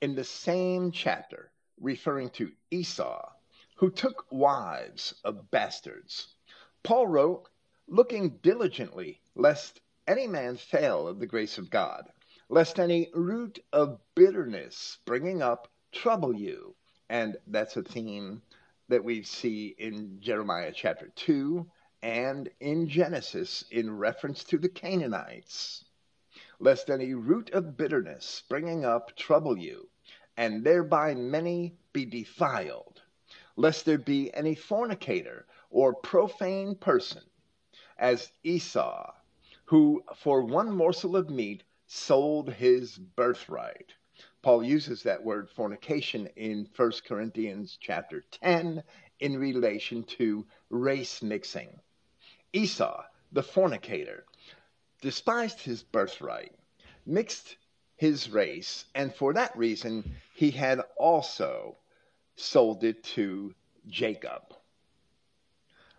in 0.02 0.16
the 0.16 0.24
same 0.24 0.92
chapter, 0.92 1.52
referring 1.80 2.30
to 2.32 2.52
Esau, 2.72 3.32
who 3.76 3.92
took 3.92 4.26
wives 4.32 5.14
of 5.24 5.52
bastards, 5.52 6.36
Paul 6.84 7.08
wrote 7.08 7.50
looking 7.88 8.38
diligently 8.42 9.22
lest 9.36 9.82
any 10.08 10.28
man 10.28 10.56
fail 10.56 11.08
of 11.08 11.20
the 11.20 11.28
grace 11.28 11.58
of 11.58 11.70
God, 11.70 12.10
lest 12.50 12.80
any 12.80 13.10
root 13.14 13.60
of 13.74 14.00
bitterness 14.16 14.78
springing 14.78 15.42
up 15.42 15.68
trouble 15.92 16.34
you. 16.34 16.76
And 17.10 17.38
that's 17.48 17.76
a 17.76 17.84
theme 17.84 18.42
that 18.88 19.04
we 19.04 19.24
see 19.24 19.76
in 19.78 20.20
Jeremiah 20.22 20.72
chapter 20.74 21.10
2 21.16 21.70
and 22.06 22.52
in 22.60 22.88
Genesis 22.88 23.66
in 23.72 23.98
reference 23.98 24.44
to 24.44 24.60
the 24.60 24.70
Canaanites. 24.70 25.86
Lest 26.60 26.92
any 26.92 27.16
root 27.16 27.50
of 27.50 27.76
bitterness 27.76 28.24
springing 28.24 28.86
up 28.86 29.16
trouble 29.16 29.58
you, 29.58 29.90
and 30.38 30.64
thereby 30.64 31.16
many 31.16 31.76
be 31.94 32.06
defiled. 32.06 33.02
Lest 33.56 33.86
there 33.86 33.98
be 33.98 34.32
any 34.36 34.54
fornicator 34.54 35.48
or 35.72 35.96
profane 35.96 36.76
person 36.76 37.24
as 37.98 38.32
Esau, 38.44 39.12
who 39.66 40.04
for 40.16 40.44
one 40.44 40.76
morsel 40.76 41.16
of 41.16 41.32
meat 41.32 41.64
sold 41.88 42.54
his 42.54 43.00
birthright. 43.00 43.96
Paul 44.44 44.64
uses 44.64 45.02
that 45.02 45.24
word 45.24 45.50
fornication 45.50 46.28
in 46.36 46.70
1 46.76 46.92
Corinthians 47.08 47.80
chapter 47.82 48.24
10 48.30 48.84
in 49.20 49.40
relation 49.40 50.04
to 50.04 50.46
race 50.70 51.24
mixing. 51.24 51.80
Esau, 52.56 53.04
the 53.34 53.44
fornicator, 53.44 54.26
despised 55.02 55.60
his 55.60 55.84
birthright, 55.84 56.56
mixed 57.06 57.58
his 57.98 58.30
race, 58.30 58.86
and 58.96 59.14
for 59.14 59.34
that 59.34 59.58
reason 59.58 60.16
he 60.34 60.52
had 60.52 60.80
also 60.96 61.76
sold 62.38 62.86
it 62.86 63.04
to 63.04 63.54
Jacob. 63.88 64.56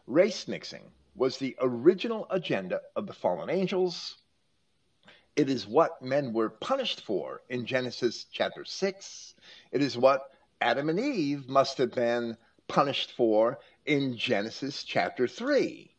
Race 0.06 0.48
mixing 0.48 0.90
was 1.14 1.36
the 1.36 1.54
original 1.60 2.26
agenda 2.30 2.80
of 2.96 3.06
the 3.06 3.12
fallen 3.12 3.50
angels. 3.50 4.16
It 5.36 5.50
is 5.50 5.66
what 5.66 6.00
men 6.00 6.32
were 6.32 6.48
punished 6.48 7.02
for 7.02 7.42
in 7.50 7.66
Genesis 7.66 8.24
chapter 8.32 8.64
6. 8.64 9.34
It 9.72 9.82
is 9.82 9.98
what 9.98 10.30
Adam 10.62 10.88
and 10.88 10.98
Eve 10.98 11.50
must 11.50 11.76
have 11.76 11.92
been 11.92 12.38
punished 12.66 13.12
for 13.12 13.58
in 13.84 14.16
Genesis 14.16 14.84
chapter 14.84 15.28
3. 15.28 15.92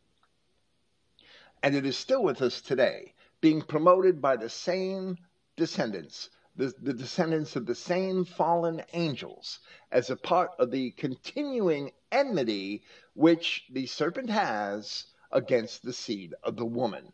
And 1.64 1.76
it 1.76 1.86
is 1.86 1.98
still 1.98 2.24
with 2.24 2.42
us 2.42 2.62
today, 2.62 3.14
being 3.42 3.62
promoted 3.62 4.22
by 4.22 4.38
the 4.38 4.50
same 4.50 5.18
descendants, 5.56 6.30
the, 6.56 6.74
the 6.82 6.94
descendants 6.94 7.56
of 7.56 7.66
the 7.66 7.76
same 7.76 8.26
fallen 8.26 8.84
angels, 8.94 9.60
as 9.92 10.10
a 10.10 10.16
part 10.16 10.52
of 10.60 10.72
the 10.72 10.92
continuing 10.92 11.92
enmity 12.12 12.84
which 13.14 13.66
the 13.72 13.86
serpent 13.86 14.30
has 14.30 15.06
against 15.32 15.84
the 15.84 15.94
seed 15.94 16.34
of 16.44 16.56
the 16.56 16.66
woman. 16.66 17.12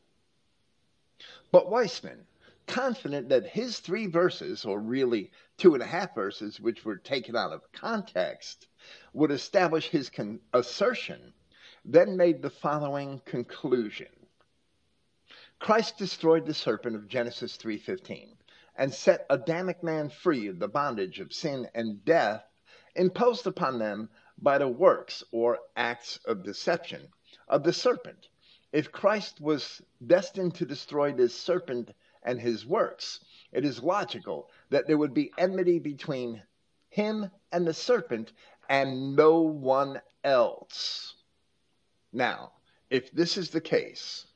But 1.51 1.69
Weisman, 1.69 2.25
confident 2.67 3.29
that 3.29 3.45
his 3.45 3.79
three 3.79 4.07
verses, 4.07 4.65
or 4.65 4.79
really 4.79 5.31
two 5.57 5.73
and 5.73 5.83
a 5.83 5.87
half 5.87 6.15
verses, 6.15 6.59
which 6.59 6.85
were 6.85 6.97
taken 6.97 7.35
out 7.35 7.51
of 7.51 7.71
context, 7.71 8.67
would 9.13 9.31
establish 9.31 9.89
his 9.89 10.09
con- 10.09 10.39
assertion, 10.53 11.33
then 11.85 12.17
made 12.17 12.41
the 12.41 12.49
following 12.49 13.21
conclusion. 13.25 14.07
Christ 15.63 15.97
destroyed 15.97 16.45
the 16.45 16.53
serpent 16.53 16.93
of 16.97 17.07
Genesis 17.07 17.55
3:15 17.55 18.35
and 18.75 18.93
set 18.93 19.25
Adamic 19.29 19.81
man 19.81 20.09
free 20.09 20.47
of 20.47 20.59
the 20.59 20.67
bondage 20.67 21.21
of 21.21 21.31
sin 21.31 21.69
and 21.73 22.03
death 22.03 22.43
imposed 22.95 23.47
upon 23.47 23.79
them 23.79 24.09
by 24.37 24.57
the 24.57 24.67
works 24.67 25.23
or 25.31 25.59
acts 25.77 26.17
of 26.25 26.43
deception 26.43 27.07
of 27.47 27.63
the 27.63 27.71
serpent. 27.71 28.27
If 28.73 28.91
Christ 28.91 29.39
was 29.39 29.81
destined 30.05 30.53
to 30.55 30.65
destroy 30.65 31.13
this 31.13 31.33
serpent 31.33 31.91
and 32.23 32.41
his 32.41 32.65
works, 32.65 33.23
it 33.53 33.63
is 33.63 33.81
logical 33.81 34.49
that 34.69 34.85
there 34.85 34.97
would 34.97 35.13
be 35.13 35.31
enmity 35.37 35.79
between 35.79 36.43
him 36.89 37.31
and 37.53 37.65
the 37.65 37.73
serpent 37.73 38.33
and 38.67 39.15
no 39.15 39.39
one 39.39 40.01
else. 40.25 41.15
Now, 42.11 42.51
if 42.89 43.13
this 43.13 43.37
is 43.37 43.51
the 43.51 43.61
case, 43.61 44.27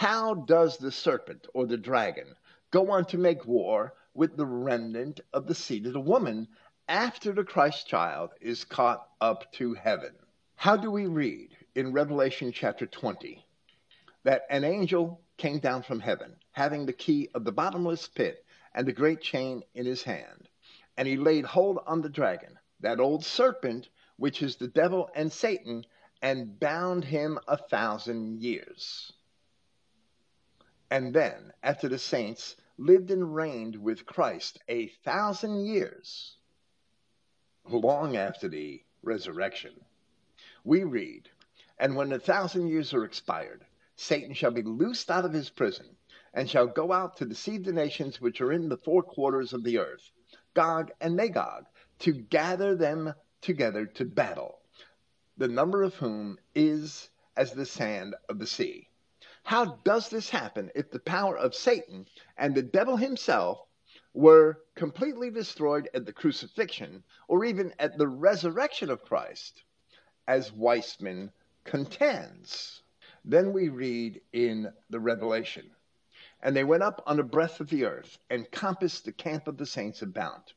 how 0.00 0.32
does 0.32 0.78
the 0.78 0.90
serpent 0.90 1.46
or 1.52 1.66
the 1.66 1.76
dragon 1.76 2.34
go 2.70 2.90
on 2.90 3.04
to 3.04 3.18
make 3.18 3.44
war 3.44 3.92
with 4.14 4.34
the 4.34 4.46
remnant 4.46 5.20
of 5.34 5.46
the 5.46 5.54
seed 5.54 5.84
of 5.84 5.92
the 5.92 6.00
woman 6.00 6.48
after 6.88 7.34
the 7.34 7.44
Christ 7.44 7.86
child 7.86 8.30
is 8.40 8.64
caught 8.64 9.06
up 9.20 9.52
to 9.52 9.74
heaven? 9.74 10.14
How 10.54 10.78
do 10.78 10.90
we 10.90 11.04
read 11.04 11.54
in 11.74 11.92
Revelation 11.92 12.50
chapter 12.50 12.86
20 12.86 13.44
that 14.22 14.46
an 14.48 14.64
angel 14.64 15.20
came 15.36 15.58
down 15.58 15.82
from 15.82 16.00
heaven, 16.00 16.34
having 16.52 16.86
the 16.86 16.94
key 16.94 17.28
of 17.34 17.44
the 17.44 17.52
bottomless 17.52 18.08
pit 18.08 18.42
and 18.74 18.88
the 18.88 18.94
great 18.94 19.20
chain 19.20 19.62
in 19.74 19.84
his 19.84 20.02
hand? 20.02 20.48
And 20.96 21.06
he 21.06 21.18
laid 21.18 21.44
hold 21.44 21.78
on 21.86 22.00
the 22.00 22.08
dragon, 22.08 22.58
that 22.80 23.00
old 23.00 23.22
serpent, 23.22 23.90
which 24.16 24.40
is 24.40 24.56
the 24.56 24.68
devil 24.68 25.10
and 25.14 25.30
Satan, 25.30 25.84
and 26.22 26.58
bound 26.58 27.04
him 27.04 27.38
a 27.46 27.58
thousand 27.58 28.40
years. 28.40 29.12
And 30.92 31.14
then, 31.14 31.52
after 31.62 31.88
the 31.88 32.00
saints 32.00 32.56
lived 32.76 33.12
and 33.12 33.32
reigned 33.32 33.76
with 33.76 34.06
Christ 34.06 34.58
a 34.66 34.88
thousand 34.88 35.64
years, 35.64 36.36
long 37.64 38.16
after 38.16 38.48
the 38.48 38.82
resurrection, 39.00 39.84
we 40.64 40.82
read, 40.82 41.30
And 41.78 41.94
when 41.94 42.08
the 42.08 42.18
thousand 42.18 42.68
years 42.68 42.92
are 42.92 43.04
expired, 43.04 43.64
Satan 43.94 44.34
shall 44.34 44.50
be 44.50 44.62
loosed 44.62 45.12
out 45.12 45.24
of 45.24 45.32
his 45.32 45.48
prison, 45.48 45.96
and 46.34 46.50
shall 46.50 46.66
go 46.66 46.90
out 46.90 47.16
to 47.18 47.24
deceive 47.24 47.64
the 47.64 47.72
nations 47.72 48.20
which 48.20 48.40
are 48.40 48.52
in 48.52 48.68
the 48.68 48.76
four 48.76 49.04
quarters 49.04 49.52
of 49.52 49.62
the 49.62 49.78
earth, 49.78 50.10
Gog 50.54 50.90
and 51.00 51.14
Magog, 51.14 51.66
to 52.00 52.12
gather 52.12 52.74
them 52.74 53.14
together 53.40 53.86
to 53.86 54.04
battle, 54.04 54.60
the 55.36 55.46
number 55.48 55.84
of 55.84 55.94
whom 55.94 56.40
is 56.54 57.10
as 57.36 57.52
the 57.52 57.64
sand 57.66 58.16
of 58.28 58.40
the 58.40 58.46
sea. 58.46 58.89
How 59.42 59.76
does 59.84 60.08
this 60.10 60.30
happen 60.30 60.70
if 60.74 60.90
the 60.90 61.00
power 61.00 61.36
of 61.36 61.54
Satan 61.54 62.06
and 62.36 62.54
the 62.54 62.62
devil 62.62 62.96
himself 62.96 63.66
were 64.12 64.62
completely 64.74 65.30
destroyed 65.30 65.88
at 65.94 66.06
the 66.06 66.12
crucifixion 66.12 67.04
or 67.28 67.44
even 67.44 67.74
at 67.78 67.96
the 67.98 68.08
resurrection 68.08 68.90
of 68.90 69.02
Christ, 69.02 69.62
as 70.26 70.50
Weisman 70.52 71.32
contends? 71.64 72.82
Then 73.24 73.52
we 73.52 73.68
read 73.68 74.20
in 74.32 74.72
the 74.88 75.00
Revelation, 75.00 75.70
and 76.40 76.56
they 76.56 76.64
went 76.64 76.82
up 76.82 77.02
on 77.06 77.16
the 77.16 77.22
breadth 77.22 77.60
of 77.60 77.68
the 77.70 77.84
earth 77.84 78.18
and 78.30 78.50
compassed 78.50 79.04
the 79.04 79.12
camp 79.12 79.46
of 79.48 79.56
the 79.58 79.66
saints 79.66 80.02
about, 80.02 80.52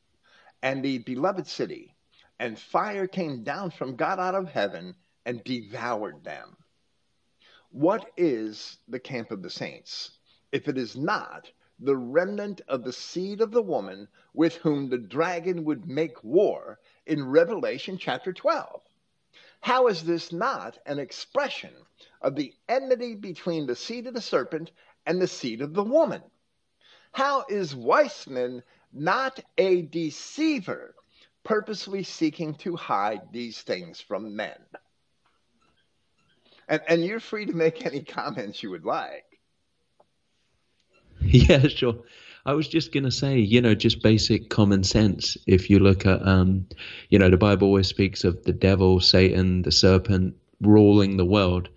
and 0.62 0.84
the 0.84 0.98
beloved 0.98 1.46
city, 1.46 1.94
and 2.38 2.58
fire 2.58 3.06
came 3.06 3.42
down 3.42 3.70
from 3.70 3.96
God 3.96 4.18
out 4.18 4.34
of 4.34 4.48
heaven 4.48 4.96
and 5.24 5.44
devoured 5.44 6.24
them. 6.24 6.56
What 7.76 8.12
is 8.16 8.78
the 8.86 9.00
camp 9.00 9.32
of 9.32 9.42
the 9.42 9.50
saints, 9.50 10.12
if 10.52 10.68
it 10.68 10.78
is 10.78 10.94
not 10.96 11.50
the 11.80 11.96
remnant 11.96 12.60
of 12.68 12.84
the 12.84 12.92
seed 12.92 13.40
of 13.40 13.50
the 13.50 13.64
woman 13.64 14.06
with 14.32 14.54
whom 14.58 14.88
the 14.90 14.96
dragon 14.98 15.64
would 15.64 15.84
make 15.88 16.22
war 16.22 16.78
in 17.04 17.26
Revelation 17.26 17.98
chapter 17.98 18.32
12? 18.32 18.80
How 19.60 19.88
is 19.88 20.04
this 20.04 20.30
not 20.30 20.78
an 20.86 21.00
expression 21.00 21.74
of 22.22 22.36
the 22.36 22.54
enmity 22.68 23.16
between 23.16 23.66
the 23.66 23.74
seed 23.74 24.06
of 24.06 24.14
the 24.14 24.20
serpent 24.20 24.70
and 25.04 25.20
the 25.20 25.26
seed 25.26 25.60
of 25.60 25.74
the 25.74 25.82
woman? 25.82 26.22
How 27.10 27.44
is 27.48 27.74
Weisman 27.74 28.62
not 28.92 29.40
a 29.58 29.82
deceiver, 29.82 30.94
purposely 31.42 32.04
seeking 32.04 32.54
to 32.58 32.76
hide 32.76 33.32
these 33.32 33.62
things 33.62 34.00
from 34.00 34.36
men? 34.36 34.64
And, 36.68 36.80
and 36.86 37.04
you're 37.04 37.20
free 37.20 37.46
to 37.46 37.52
make 37.52 37.84
any 37.86 38.02
comments 38.02 38.62
you 38.62 38.70
would 38.70 38.84
like. 38.84 39.24
Yeah, 41.20 41.66
sure. 41.68 41.96
I 42.46 42.52
was 42.54 42.68
just 42.68 42.92
going 42.92 43.04
to 43.04 43.10
say, 43.10 43.38
you 43.38 43.60
know, 43.60 43.74
just 43.74 44.02
basic 44.02 44.48
common 44.48 44.82
sense. 44.84 45.36
If 45.46 45.70
you 45.70 45.78
look 45.78 46.06
at, 46.06 46.26
um, 46.26 46.66
you 47.08 47.18
know, 47.18 47.28
the 47.30 47.36
Bible 47.38 47.68
always 47.68 47.88
speaks 47.88 48.24
of 48.24 48.42
the 48.44 48.52
devil, 48.52 49.00
Satan, 49.00 49.62
the 49.62 49.70
serpent 49.72 50.34
ruling 50.60 51.16
the 51.16 51.24
world. 51.24 51.68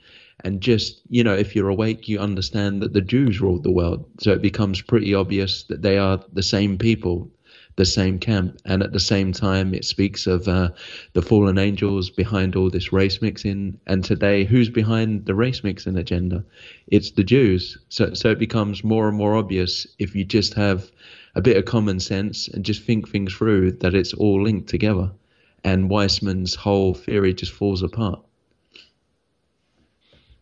And 0.43 0.62
just, 0.62 1.02
you 1.10 1.23
know, 1.23 1.34
if 1.36 1.56
you're 1.56 1.69
awake, 1.69 2.08
you 2.08 2.19
understand 2.19 2.82
that 2.82 2.93
the 2.93 3.02
Jews 3.02 3.41
ruled 3.41 3.63
the 3.63 3.71
world. 3.71 4.04
So 4.19 4.32
it 4.32 4.41
becomes 4.41 4.82
pretty 4.82 5.13
obvious 5.13 5.63
that 5.63 5.82
they 5.82 5.97
are 5.97 6.19
the 6.32 6.43
same 6.43 6.78
people 6.78 7.30
the 7.78 7.86
same 7.86 8.20
camp. 8.20 8.60
And 8.66 8.84
at 8.84 8.92
the 8.92 9.00
same 9.00 9.32
time, 9.32 9.74
it 9.74 9.86
speaks 9.86 10.28
of 10.28 10.48
uh, 10.48 10.70
the 11.13 11.22
fallen 11.22 11.58
angels 11.58 12.10
behind 12.10 12.56
all 12.56 12.70
this 12.70 12.92
race 12.92 13.22
mixing. 13.22 13.80
And 13.88 14.04
today, 14.04 14.44
who's 14.44 14.70
behind 14.70 15.26
the 15.26 15.36
race 15.36 15.63
mixing 15.63 15.96
agenda? 15.96 16.44
It's 16.88 17.12
the 17.12 17.24
Jews. 17.24 17.78
So, 17.90 18.13
so 18.13 18.32
it 18.32 18.40
becomes 18.40 18.84
more 18.84 19.08
and 19.08 19.16
more 19.16 19.36
obvious 19.36 19.88
if 20.00 20.16
you 20.16 20.26
just 20.26 20.56
have 20.56 20.92
a 21.36 21.42
bit 21.42 21.56
of 21.56 21.66
common 21.66 22.00
sense 22.00 22.48
and 22.48 22.66
just 22.66 22.84
think 22.84 23.08
things 23.08 23.34
through 23.34 23.74
that 23.74 23.94
it's 23.94 24.13
all 24.13 24.44
linked 24.44 24.68
together. 24.68 25.12
And 25.63 25.90
Weisman's 25.90 26.56
whole 26.56 26.96
theory 26.96 27.34
just 27.34 27.52
falls 27.52 27.84
apart. 27.84 28.20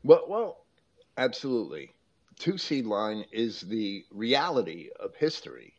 Well, 0.03 0.23
well, 0.27 0.65
absolutely. 1.17 1.91
Two 2.39 2.57
seed 2.57 2.85
line 2.85 3.25
is 3.31 3.61
the 3.61 4.05
reality 4.11 4.89
of 4.99 5.15
history 5.15 5.74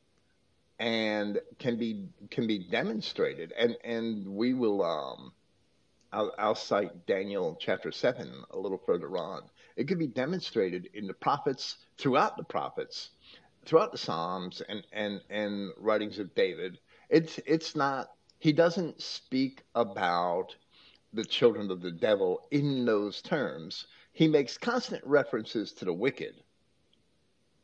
and 0.79 1.41
can 1.59 1.77
be 1.77 2.09
can 2.31 2.47
be 2.47 2.59
demonstrated 2.59 3.53
and 3.59 3.77
and 3.85 4.27
we 4.27 4.53
will 4.53 4.83
um 4.83 5.33
I'll, 6.13 6.33
I'll 6.39 6.55
cite 6.55 7.07
Daniel 7.07 7.59
chapter 7.61 7.93
7 7.93 8.45
a 8.51 8.59
little 8.59 8.81
further 8.87 9.19
on. 9.19 9.43
It 9.77 9.89
could 9.89 9.99
be 9.99 10.07
demonstrated 10.07 10.89
in 10.95 11.07
the 11.07 11.13
prophets, 11.13 11.77
throughout 11.99 12.37
the 12.37 12.45
prophets, 12.45 13.11
throughout 13.67 13.93
the 13.93 13.99
Psalms 13.99 14.63
and, 14.69 14.87
and, 14.93 15.21
and 15.29 15.73
writings 15.77 16.19
of 16.19 16.35
David. 16.35 16.79
It's, 17.11 17.39
it's 17.45 17.77
not, 17.77 18.13
he 18.39 18.53
doesn't 18.53 19.03
speak 19.03 19.65
about 19.75 20.57
the 21.13 21.25
children 21.25 21.71
of 21.71 21.83
the 21.83 21.91
devil 21.91 22.47
in 22.51 22.85
those 22.85 23.21
terms. 23.21 23.87
He 24.13 24.29
makes 24.29 24.57
constant 24.57 25.05
references 25.05 25.73
to 25.75 25.85
the 25.85 25.93
wicked. 25.93 26.35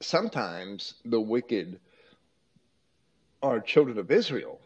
Sometimes 0.01 0.95
the 1.05 1.21
wicked 1.21 1.81
are 3.43 3.61
children 3.61 3.99
of 3.99 4.11
Israel 4.11 4.61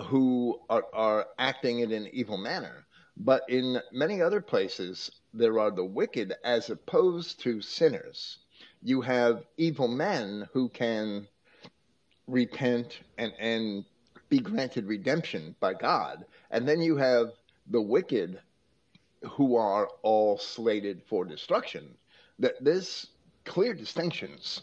who 0.00 0.60
are, 0.68 0.84
are 0.92 1.26
acting 1.38 1.80
in 1.80 1.92
an 1.92 2.08
evil 2.12 2.36
manner. 2.36 2.86
But 3.16 3.42
in 3.48 3.80
many 3.92 4.20
other 4.20 4.40
places, 4.40 5.10
there 5.32 5.58
are 5.58 5.70
the 5.70 5.84
wicked 5.84 6.34
as 6.44 6.68
opposed 6.68 7.40
to 7.40 7.62
sinners. 7.62 8.38
You 8.82 9.00
have 9.00 9.44
evil 9.56 9.88
men 9.88 10.48
who 10.52 10.68
can 10.68 11.26
repent 12.26 12.98
and, 13.16 13.32
and 13.38 13.84
be 14.28 14.38
granted 14.38 14.86
redemption 14.86 15.54
by 15.60 15.74
God. 15.74 16.26
And 16.50 16.68
then 16.68 16.80
you 16.80 16.96
have 16.96 17.32
the 17.68 17.80
wicked 17.80 18.40
who 19.30 19.56
are 19.56 19.88
all 20.02 20.36
slated 20.36 21.02
for 21.08 21.24
destruction. 21.24 21.94
That 22.38 22.54
there's 22.60 23.06
clear 23.44 23.72
distinctions 23.72 24.60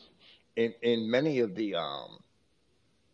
in, 0.55 0.73
in 0.81 1.09
many 1.09 1.39
of 1.39 1.55
the 1.55 1.75
um, 1.75 2.19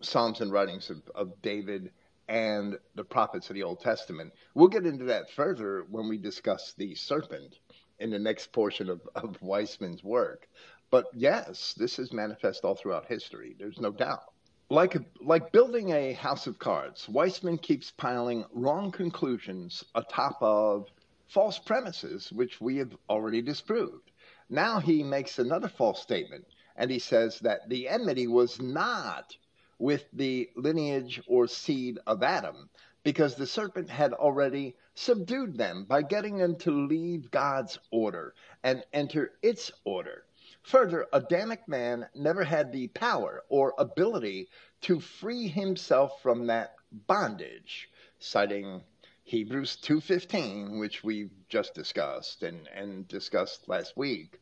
Psalms 0.01 0.41
and 0.41 0.51
writings 0.51 0.89
of, 0.89 1.01
of 1.15 1.41
David 1.41 1.91
and 2.27 2.77
the 2.95 3.03
prophets 3.03 3.49
of 3.49 3.55
the 3.55 3.63
Old 3.63 3.79
Testament. 3.79 4.33
We'll 4.53 4.67
get 4.67 4.85
into 4.85 5.05
that 5.05 5.31
further 5.31 5.85
when 5.89 6.07
we 6.07 6.17
discuss 6.17 6.73
the 6.77 6.95
serpent 6.95 7.57
in 7.99 8.11
the 8.11 8.19
next 8.19 8.51
portion 8.51 8.89
of, 8.89 9.01
of 9.15 9.39
Weisman's 9.41 10.03
work. 10.03 10.47
But 10.91 11.05
yes, 11.13 11.73
this 11.77 11.99
is 11.99 12.13
manifest 12.13 12.63
all 12.63 12.75
throughout 12.75 13.05
history. 13.05 13.55
There's 13.57 13.79
no 13.79 13.91
doubt. 13.91 14.23
Like, 14.69 14.95
like 15.19 15.51
building 15.51 15.91
a 15.91 16.13
house 16.13 16.45
of 16.47 16.59
cards, 16.59 17.07
Weisman 17.07 17.61
keeps 17.61 17.91
piling 17.91 18.45
wrong 18.53 18.91
conclusions 18.91 19.83
atop 19.95 20.37
of 20.41 20.87
false 21.27 21.59
premises, 21.59 22.31
which 22.31 22.61
we 22.61 22.77
have 22.77 22.95
already 23.09 23.41
disproved. 23.41 24.11
Now 24.49 24.79
he 24.79 25.03
makes 25.03 25.39
another 25.39 25.67
false 25.67 26.01
statement 26.01 26.45
And 26.75 26.89
he 26.89 26.99
says 26.99 27.39
that 27.41 27.67
the 27.67 27.89
enmity 27.89 28.27
was 28.27 28.61
not 28.61 29.35
with 29.79 30.05
the 30.13 30.49
lineage 30.55 31.21
or 31.25 31.47
seed 31.47 31.97
of 32.05 32.21
Adam, 32.21 32.69
because 33.03 33.35
the 33.35 33.47
serpent 33.47 33.89
had 33.89 34.13
already 34.13 34.75
subdued 34.93 35.57
them 35.57 35.85
by 35.85 36.01
getting 36.01 36.37
them 36.37 36.55
to 36.57 36.85
leave 36.85 37.31
God's 37.31 37.79
order 37.89 38.35
and 38.61 38.83
enter 38.93 39.31
its 39.41 39.71
order. 39.85 40.25
Further, 40.63 41.07
Adamic 41.13 41.67
man 41.67 42.07
never 42.13 42.43
had 42.43 42.71
the 42.71 42.89
power 42.89 43.43
or 43.49 43.73
ability 43.77 44.49
to 44.81 44.99
free 44.99 45.47
himself 45.47 46.21
from 46.21 46.47
that 46.47 46.75
bondage, 46.91 47.89
citing 48.19 48.83
Hebrews 49.23 49.77
2:15, 49.77 50.79
which 50.79 51.03
we've 51.03 51.31
just 51.47 51.73
discussed 51.73 52.43
and, 52.43 52.67
and 52.67 53.07
discussed 53.07 53.69
last 53.69 53.95
week. 53.95 54.39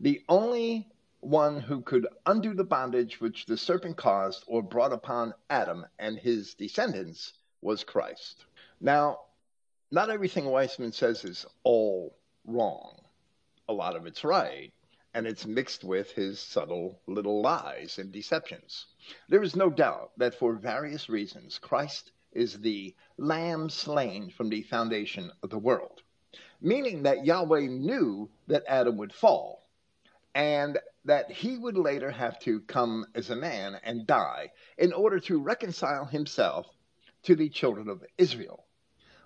The 0.00 0.22
only 0.28 0.88
one 1.20 1.60
who 1.60 1.82
could 1.82 2.06
undo 2.26 2.54
the 2.54 2.64
bondage 2.64 3.20
which 3.20 3.44
the 3.46 3.56
serpent 3.56 3.96
caused 3.96 4.44
or 4.46 4.62
brought 4.62 4.92
upon 4.92 5.34
Adam 5.50 5.84
and 5.98 6.16
his 6.18 6.54
descendants 6.54 7.32
was 7.60 7.82
Christ. 7.82 8.44
Now, 8.80 9.20
not 9.90 10.10
everything 10.10 10.44
Weisman 10.44 10.94
says 10.94 11.24
is 11.24 11.44
all 11.64 12.16
wrong. 12.44 13.00
A 13.68 13.72
lot 13.72 13.96
of 13.96 14.06
it's 14.06 14.22
right, 14.22 14.72
and 15.12 15.26
it's 15.26 15.44
mixed 15.44 15.82
with 15.82 16.12
his 16.12 16.38
subtle 16.38 17.00
little 17.06 17.42
lies 17.42 17.98
and 17.98 18.12
deceptions. 18.12 18.86
There 19.28 19.42
is 19.42 19.56
no 19.56 19.70
doubt 19.70 20.12
that 20.18 20.36
for 20.36 20.54
various 20.54 21.08
reasons, 21.08 21.58
Christ 21.58 22.12
is 22.32 22.60
the 22.60 22.94
lamb 23.16 23.70
slain 23.70 24.30
from 24.30 24.50
the 24.50 24.62
foundation 24.62 25.32
of 25.42 25.50
the 25.50 25.58
world, 25.58 26.02
meaning 26.60 27.02
that 27.02 27.26
Yahweh 27.26 27.66
knew 27.66 28.30
that 28.46 28.64
Adam 28.68 28.96
would 28.98 29.12
fall 29.12 29.67
and 30.34 30.78
that 31.04 31.30
he 31.30 31.56
would 31.56 31.76
later 31.76 32.10
have 32.10 32.38
to 32.40 32.60
come 32.60 33.06
as 33.14 33.30
a 33.30 33.36
man 33.36 33.78
and 33.82 34.06
die 34.06 34.52
in 34.76 34.92
order 34.92 35.18
to 35.18 35.40
reconcile 35.40 36.04
himself 36.04 36.66
to 37.22 37.34
the 37.34 37.48
children 37.48 37.88
of 37.88 38.04
Israel. 38.18 38.64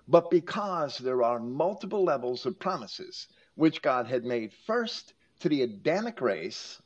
But 0.07 0.29
because 0.29 0.97
there 0.97 1.23
are 1.23 1.39
multiple 1.39 2.03
levels 2.03 2.45
of 2.45 2.59
promises 2.59 3.27
which 3.55 3.81
God 3.81 4.07
had 4.07 4.23
made 4.23 4.53
first 4.65 5.13
to 5.39 5.49
the 5.49 5.61
Adamic 5.61 6.21
race 6.21 6.81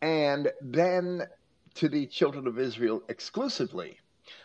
and 0.00 0.52
then 0.60 1.28
to 1.74 1.88
the 1.88 2.06
children 2.06 2.46
of 2.46 2.58
Israel 2.58 3.02
exclusively, 3.08 3.98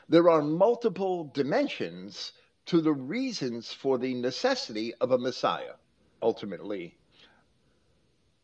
there 0.09 0.29
are 0.29 0.41
multiple 0.41 1.31
dimensions 1.33 2.33
to 2.65 2.81
the 2.81 2.93
reasons 2.93 3.71
for 3.73 3.97
the 3.97 4.13
necessity 4.13 4.93
of 4.95 5.11
a 5.11 5.17
Messiah, 5.17 5.75
ultimately 6.21 6.97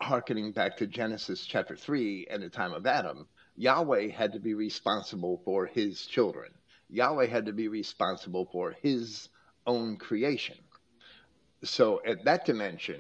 hearkening 0.03 0.51
back 0.51 0.77
to 0.77 0.85
Genesis 0.85 1.45
chapter 1.45 1.75
3 1.75 2.27
and 2.29 2.43
the 2.43 2.49
time 2.49 2.73
of 2.73 2.85
Adam, 2.85 3.25
Yahweh 3.55 4.09
had 4.09 4.33
to 4.33 4.39
be 4.39 4.53
responsible 4.53 5.41
for 5.45 5.65
his 5.65 6.05
children. 6.05 6.51
Yahweh 6.89 7.27
had 7.27 7.45
to 7.45 7.53
be 7.53 7.69
responsible 7.69 8.47
for 8.51 8.75
his 8.81 9.29
own 9.65 9.95
creation. 9.95 10.57
So, 11.63 12.01
at 12.05 12.25
that 12.25 12.45
dimension, 12.45 12.99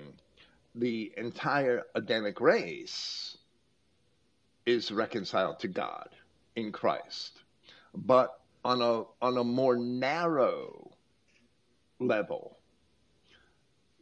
the 0.75 1.13
entire 1.17 1.83
Adamic 1.93 2.39
race 2.39 3.37
is 4.65 4.89
reconciled 4.89 5.59
to 5.59 5.67
God 5.67 6.09
in 6.55 6.71
Christ. 6.71 7.43
But 7.93 8.39
on 8.63 8.81
a, 8.81 9.03
on 9.21 9.37
a 9.37 9.43
more 9.43 9.75
narrow 9.75 10.91
level, 11.99 12.57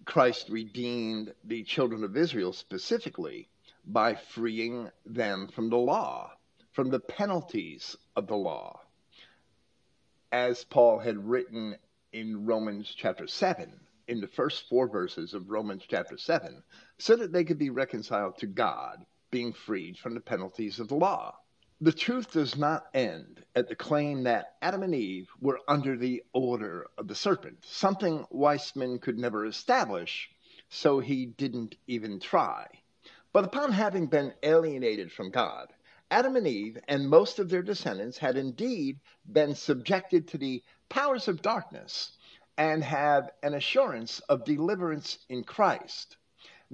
Christ 0.06 0.50
redeemed 0.50 1.34
the 1.44 1.64
children 1.64 2.04
of 2.04 2.18
Israel 2.18 2.54
specifically 2.54 3.50
by 3.86 4.16
freeing 4.16 4.90
them 5.06 5.48
from 5.48 5.70
the 5.70 5.78
law, 5.78 6.32
from 6.72 6.90
the 6.90 7.00
penalties 7.00 7.96
of 8.16 8.28
the 8.28 8.36
law. 8.36 8.82
As 10.32 10.64
Paul 10.64 11.00
had 11.00 11.28
written 11.28 11.78
in 12.12 12.46
Romans 12.46 12.94
chapter 12.96 13.28
7, 13.28 13.80
in 14.08 14.22
the 14.22 14.28
first 14.28 14.68
four 14.68 14.88
verses 14.88 15.34
of 15.34 15.50
Romans 15.50 15.84
chapter 15.88 16.18
7, 16.18 16.64
so 16.98 17.16
that 17.16 17.32
they 17.32 17.44
could 17.44 17.60
be 17.60 17.70
reconciled 17.70 18.38
to 18.40 18.48
God, 18.48 19.06
being 19.30 19.54
freed 19.54 19.98
from 19.98 20.14
the 20.14 20.20
penalties 20.20 20.80
of 20.80 20.88
the 20.88 20.96
law. 20.96 21.38
The 21.84 21.92
truth 21.92 22.34
does 22.34 22.56
not 22.56 22.86
end 22.94 23.44
at 23.56 23.68
the 23.68 23.76
claim 23.76 24.22
that 24.26 24.56
Adam 24.62 24.84
and 24.84 24.94
Eve 24.94 25.32
were 25.40 25.60
under 25.68 25.98
the 25.98 26.22
order 26.32 26.86
of 26.96 27.08
the 27.08 27.16
serpent, 27.16 27.66
something 27.66 28.28
Weisman 28.32 29.02
could 29.02 29.18
never 29.18 29.48
establish, 29.48 30.30
so 30.70 31.00
he 31.00 31.26
didn't 31.26 31.78
even 31.88 32.20
try. 32.20 32.68
But 33.34 33.46
upon 33.46 33.72
having 33.72 34.06
been 34.06 34.36
alienated 34.44 35.12
from 35.12 35.32
God, 35.32 35.74
Adam 36.12 36.36
and 36.36 36.46
Eve 36.46 36.78
and 36.88 37.10
most 37.10 37.40
of 37.40 37.50
their 37.50 37.64
descendants 37.64 38.20
had 38.20 38.38
indeed 38.38 39.00
been 39.26 39.56
subjected 39.56 40.28
to 40.28 40.38
the 40.38 40.62
powers 40.88 41.28
of 41.28 41.42
darkness 41.42 42.16
and 42.60 42.84
have 42.84 43.32
an 43.42 43.56
assurance 43.56 44.20
of 44.30 44.46
deliverance 44.46 45.18
in 45.30 45.44
Christ. 45.44 46.18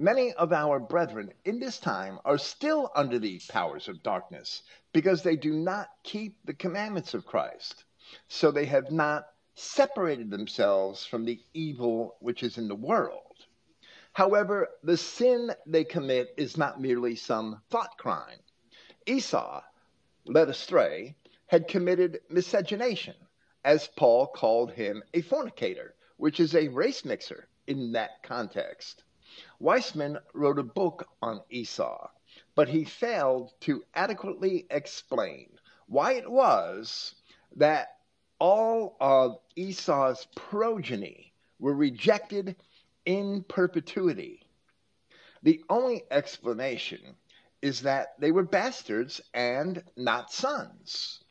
Many 0.00 0.32
of 0.34 0.52
our 0.52 0.78
brethren 0.78 1.32
in 1.44 1.58
this 1.58 1.78
time 1.80 2.20
are 2.24 2.38
still 2.38 2.92
under 2.94 3.18
the 3.18 3.40
powers 3.48 3.88
of 3.88 4.02
darkness 4.02 4.62
because 4.98 5.22
they 5.22 5.36
do 5.36 5.52
not 5.52 5.88
keep 6.02 6.44
the 6.44 6.52
commandments 6.52 7.14
of 7.14 7.24
Christ. 7.24 7.84
So 8.26 8.50
they 8.50 8.64
have 8.64 8.90
not 8.90 9.28
separated 9.54 10.28
themselves 10.28 11.06
from 11.06 11.24
the 11.24 11.40
evil 11.54 12.16
which 12.18 12.42
is 12.42 12.58
in 12.58 12.66
the 12.66 12.74
world. 12.74 13.46
However, 14.12 14.70
the 14.82 14.96
sin 14.96 15.54
they 15.66 15.84
commit 15.84 16.34
is 16.36 16.56
not 16.56 16.80
merely 16.80 17.14
some 17.14 17.62
thought 17.70 17.96
crime. 17.96 18.40
Esau, 19.06 19.62
led 20.26 20.48
astray, 20.48 21.14
had 21.46 21.68
committed 21.68 22.18
miscegenation, 22.28 23.14
as 23.64 23.86
Paul 23.96 24.26
called 24.26 24.72
him 24.72 25.04
a 25.14 25.22
fornicator, 25.22 25.94
which 26.16 26.40
is 26.40 26.56
a 26.56 26.66
race 26.66 27.04
mixer 27.04 27.46
in 27.68 27.92
that 27.92 28.24
context. 28.24 29.04
Weisman 29.62 30.20
wrote 30.34 30.58
a 30.58 30.64
book 30.64 31.06
on 31.22 31.40
Esau, 31.50 32.08
but 32.58 32.68
he 32.68 32.82
failed 32.82 33.52
to 33.60 33.84
adequately 33.94 34.66
explain 34.68 35.48
why 35.86 36.14
it 36.14 36.28
was 36.28 37.14
that 37.54 37.98
all 38.40 38.96
of 38.98 39.38
Esau's 39.54 40.26
progeny 40.34 41.32
were 41.60 41.72
rejected 41.72 42.56
in 43.06 43.44
perpetuity. 43.44 44.42
The 45.44 45.62
only 45.70 46.02
explanation 46.10 47.14
is 47.62 47.82
that 47.82 48.18
they 48.18 48.32
were 48.32 48.42
bastards 48.42 49.20
and 49.32 49.84
not 49.96 50.32
sons. 50.32 51.22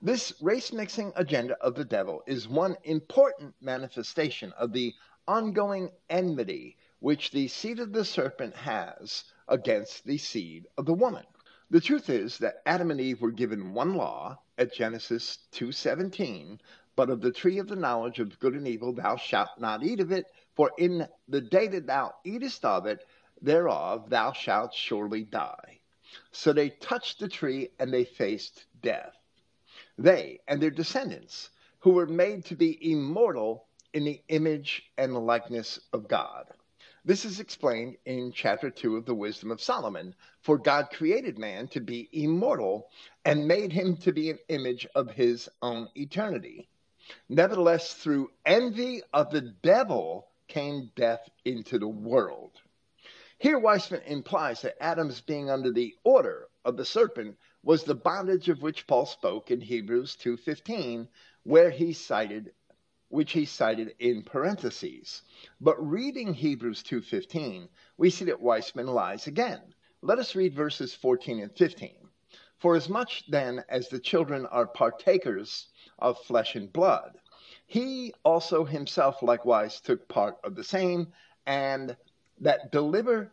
This 0.00 0.32
race 0.40 0.72
mixing 0.72 1.12
agenda 1.16 1.58
of 1.60 1.74
the 1.74 1.84
devil 1.84 2.22
is 2.24 2.46
one 2.46 2.76
important 2.84 3.52
manifestation 3.60 4.52
of 4.52 4.72
the 4.72 4.94
ongoing 5.26 5.90
enmity 6.08 6.76
which 7.00 7.30
the 7.30 7.48
seed 7.48 7.78
of 7.78 7.92
the 7.92 8.04
serpent 8.04 8.54
has 8.54 9.24
against 9.46 10.04
the 10.04 10.18
seed 10.18 10.66
of 10.76 10.84
the 10.86 10.94
woman. 10.94 11.24
The 11.70 11.80
truth 11.80 12.08
is 12.08 12.38
that 12.38 12.62
Adam 12.66 12.90
and 12.90 13.00
Eve 13.00 13.20
were 13.20 13.30
given 13.30 13.74
one 13.74 13.94
law 13.94 14.40
at 14.56 14.72
Genesis 14.72 15.38
2:17, 15.52 16.58
but 16.96 17.10
of 17.10 17.20
the 17.20 17.30
tree 17.30 17.58
of 17.58 17.68
the 17.68 17.76
knowledge 17.76 18.18
of 18.18 18.38
good 18.40 18.54
and 18.54 18.66
evil 18.66 18.92
thou 18.92 19.16
shalt 19.16 19.58
not 19.58 19.84
eat 19.84 20.00
of 20.00 20.10
it, 20.10 20.26
for 20.56 20.72
in 20.78 21.06
the 21.28 21.40
day 21.40 21.68
that 21.68 21.86
thou 21.86 22.14
eatest 22.24 22.64
of 22.64 22.86
it 22.86 23.06
thereof 23.40 24.10
thou 24.10 24.32
shalt 24.32 24.74
surely 24.74 25.22
die. 25.24 25.80
So 26.32 26.52
they 26.52 26.70
touched 26.70 27.20
the 27.20 27.28
tree 27.28 27.70
and 27.78 27.92
they 27.92 28.04
faced 28.04 28.64
death. 28.82 29.14
They 29.96 30.40
and 30.48 30.60
their 30.60 30.70
descendants, 30.70 31.50
who 31.80 31.90
were 31.90 32.06
made 32.06 32.44
to 32.46 32.56
be 32.56 32.90
immortal 32.90 33.68
in 33.92 34.04
the 34.04 34.22
image 34.28 34.90
and 34.96 35.14
likeness 35.14 35.78
of 35.92 36.08
God. 36.08 36.52
This 37.08 37.24
is 37.24 37.40
explained 37.40 37.96
in 38.04 38.32
chapter 38.32 38.68
2 38.68 38.98
of 38.98 39.06
the 39.06 39.14
Wisdom 39.14 39.50
of 39.50 39.62
Solomon. 39.62 40.14
For 40.42 40.58
God 40.58 40.90
created 40.92 41.38
man 41.38 41.66
to 41.68 41.80
be 41.80 42.06
immortal 42.12 42.90
and 43.24 43.48
made 43.48 43.72
him 43.72 43.96
to 44.02 44.12
be 44.12 44.28
an 44.28 44.38
image 44.50 44.86
of 44.94 45.12
his 45.12 45.48
own 45.62 45.88
eternity. 45.94 46.68
Nevertheless, 47.26 47.94
through 47.94 48.32
envy 48.44 49.00
of 49.14 49.30
the 49.30 49.40
devil 49.40 50.28
came 50.48 50.90
death 50.96 51.26
into 51.46 51.78
the 51.78 51.88
world. 51.88 52.60
Here, 53.38 53.58
Weisman 53.58 54.04
implies 54.04 54.60
that 54.60 54.76
Adam's 54.78 55.22
being 55.22 55.48
under 55.48 55.72
the 55.72 55.96
order 56.04 56.48
of 56.62 56.76
the 56.76 56.84
serpent 56.84 57.38
was 57.62 57.84
the 57.84 57.94
bondage 57.94 58.50
of 58.50 58.60
which 58.60 58.86
Paul 58.86 59.06
spoke 59.06 59.50
in 59.50 59.62
Hebrews 59.62 60.14
2:15, 60.16 61.08
where 61.44 61.70
he 61.70 61.94
cited 61.94 62.52
which 63.08 63.32
he 63.32 63.44
cited 63.44 63.94
in 63.98 64.22
parentheses. 64.22 65.22
But 65.60 65.76
reading 65.84 66.34
Hebrews 66.34 66.82
2:15, 66.82 67.68
we 67.96 68.10
see 68.10 68.26
that 68.26 68.42
Weisman 68.42 68.92
lies 68.92 69.26
again. 69.26 69.74
Let 70.02 70.18
us 70.18 70.34
read 70.34 70.54
verses 70.54 70.94
14 70.94 71.40
and 71.40 71.56
15. 71.56 72.08
For 72.58 72.76
as 72.76 72.88
much 72.88 73.24
then 73.30 73.64
as 73.68 73.88
the 73.88 73.98
children 73.98 74.46
are 74.46 74.66
partakers 74.66 75.68
of 75.98 76.22
flesh 76.24 76.54
and 76.54 76.72
blood, 76.72 77.18
he 77.66 78.12
also 78.24 78.64
himself 78.64 79.22
likewise 79.22 79.80
took 79.80 80.08
part 80.08 80.36
of 80.44 80.54
the 80.54 80.64
same, 80.64 81.12
and 81.46 81.96
that 82.40 82.70
deliver 82.72 83.32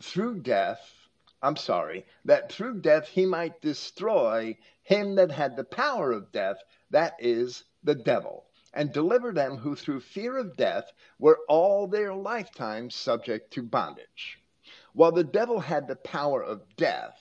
through 0.00 0.40
death 0.40 1.02
I'm 1.44 1.56
sorry, 1.56 2.06
that 2.24 2.52
through 2.52 2.82
death 2.82 3.08
he 3.08 3.26
might 3.26 3.60
destroy 3.60 4.56
him 4.82 5.16
that 5.16 5.32
had 5.32 5.56
the 5.56 5.64
power 5.64 6.12
of 6.12 6.30
death, 6.30 6.62
that 6.90 7.16
is, 7.18 7.64
the 7.82 7.96
devil, 7.96 8.46
and 8.74 8.92
deliver 8.92 9.32
them 9.32 9.56
who 9.56 9.76
through 9.76 10.00
fear 10.00 10.38
of 10.38 10.56
death 10.56 10.92
were 11.18 11.38
all 11.48 11.86
their 11.86 12.14
lifetime 12.14 12.90
subject 12.90 13.52
to 13.52 13.62
bondage. 13.62 14.38
While 14.94 15.12
the 15.12 15.24
devil 15.24 15.60
had 15.60 15.88
the 15.88 15.96
power 15.96 16.42
of 16.42 16.76
death, 16.76 17.18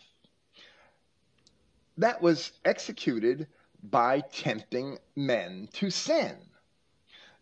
that 1.98 2.22
was 2.22 2.52
executed 2.66 3.48
by 3.84 4.22
tempting 4.32 4.98
men 5.16 5.68
to 5.74 5.90
sin. 5.90 6.38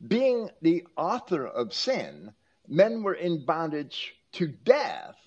Being 0.07 0.49
the 0.61 0.87
author 0.95 1.45
of 1.45 1.73
sin, 1.73 2.33
men 2.67 3.03
were 3.03 3.15
in 3.15 3.45
bondage 3.45 4.15
to 4.33 4.47
death, 4.47 5.17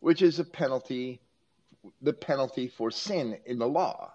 which 0.00 0.22
is 0.22 0.38
a 0.38 0.44
penalty, 0.44 1.20
the 2.02 2.12
penalty 2.12 2.68
for 2.68 2.90
sin 2.90 3.38
in 3.46 3.58
the 3.58 3.68
law. 3.68 4.12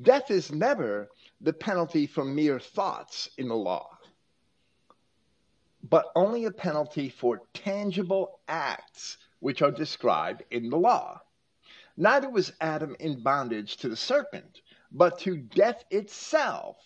Death 0.00 0.30
is 0.30 0.52
never 0.52 1.08
the 1.40 1.52
penalty 1.52 2.06
for 2.06 2.24
mere 2.24 2.58
thoughts 2.58 3.30
in 3.38 3.48
the 3.48 3.56
law, 3.56 3.98
but 5.82 6.06
only 6.16 6.44
a 6.44 6.50
penalty 6.50 7.08
for 7.08 7.42
tangible 7.54 8.40
acts 8.48 9.18
which 9.40 9.62
are 9.62 9.70
described 9.70 10.42
in 10.50 10.68
the 10.68 10.76
law. 10.76 11.20
Neither 11.96 12.28
was 12.28 12.52
Adam 12.60 12.96
in 12.98 13.22
bondage 13.22 13.76
to 13.78 13.88
the 13.88 13.96
serpent, 13.96 14.60
but 14.90 15.18
to 15.20 15.36
death 15.36 15.84
itself 15.90 16.76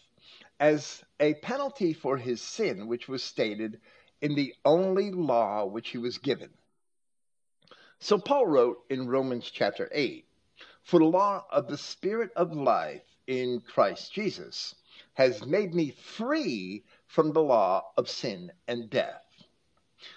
as 0.61 1.03
a 1.19 1.35
penalty 1.35 1.93
for 1.93 2.17
his 2.17 2.41
sin, 2.41 2.87
which 2.87 3.09
was 3.09 3.23
stated 3.23 3.81
in 4.21 4.35
the 4.35 4.55
only 4.65 5.11
law 5.11 5.65
which 5.65 5.91
he 5.91 5.99
was 5.99 6.19
given. 6.19 6.51
So 7.99 8.19
Paul 8.19 8.47
wrote 8.47 8.79
in 8.91 9.09
Romans 9.09 9.51
chapter 9.51 9.89
8 9.93 10.27
For 10.83 10.99
the 10.99 11.07
law 11.07 11.45
of 11.51 11.69
the 11.69 11.79
Spirit 11.79 12.31
of 12.37 12.53
life 12.53 13.03
in 13.27 13.61
Christ 13.61 14.13
Jesus 14.13 14.75
has 15.15 15.45
made 15.45 15.75
me 15.75 15.91
free 15.91 16.85
from 17.07 17.33
the 17.33 17.43
law 17.43 17.93
of 17.97 18.09
sin 18.09 18.53
and 18.67 18.89
death. 18.89 19.25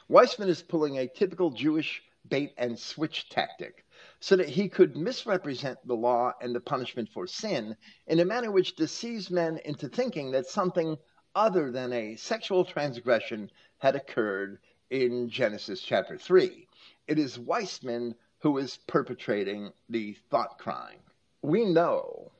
Weisman 0.09 0.47
is 0.47 0.61
pulling 0.61 0.97
a 0.97 1.07
typical 1.07 1.51
Jewish 1.51 2.01
bait 2.27 2.53
and 2.57 2.79
switch 2.79 3.29
tactic 3.29 3.85
so 4.19 4.35
that 4.35 4.49
he 4.49 4.69
could 4.69 4.95
misrepresent 4.95 5.77
the 5.85 5.95
law 5.95 6.33
and 6.41 6.55
the 6.55 6.59
punishment 6.59 7.09
for 7.09 7.27
sin 7.27 7.75
in 8.07 8.19
a 8.19 8.25
manner 8.25 8.51
which 8.51 8.75
deceives 8.75 9.29
men 9.29 9.59
into 9.65 9.87
thinking 9.87 10.31
that 10.31 10.47
something 10.47 10.97
other 11.35 11.71
than 11.71 11.93
a 11.93 12.15
sexual 12.15 12.65
transgression 12.65 13.51
had 13.77 13.95
occurred 13.95 14.57
in 14.89 15.29
Genesis 15.29 15.81
chapter 15.81 16.17
3. 16.17 16.67
It 17.07 17.19
is 17.19 17.37
Weisman 17.37 18.15
who 18.39 18.57
is 18.57 18.77
perpetrating 18.87 19.71
the 19.89 20.13
thought 20.29 20.57
crime. 20.57 20.99
We 21.41 21.65
know, 21.65 22.31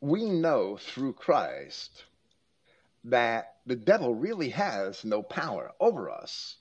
we 0.00 0.24
know 0.24 0.76
through 0.76 1.14
Christ 1.14 2.04
that 3.04 3.54
the 3.66 3.76
devil 3.76 4.14
really 4.14 4.50
has 4.50 5.04
no 5.04 5.22
power 5.22 5.72
over 5.80 6.10
us, 6.10 6.56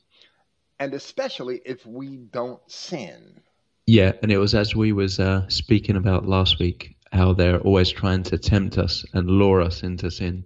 and 0.80 0.94
especially 0.94 1.62
if 1.66 1.86
we 1.86 2.18
don't 2.18 2.62
sin. 2.70 3.42
Yeah, 3.88 4.14
and 4.22 4.32
it 4.32 4.38
was 4.38 4.56
as 4.56 4.76
we 4.76 4.92
was 4.92 5.20
uh, 5.20 5.48
speaking 5.48 5.96
about 5.96 6.28
last 6.28 6.60
week, 6.60 6.96
how 7.12 7.34
they're 7.34 7.60
always 7.60 7.92
trying 7.92 8.24
to 8.24 8.38
tempt 8.38 8.78
us 8.78 9.06
and 9.14 9.30
lure 9.30 9.62
us 9.62 9.84
into 9.84 10.10
sin. 10.12 10.46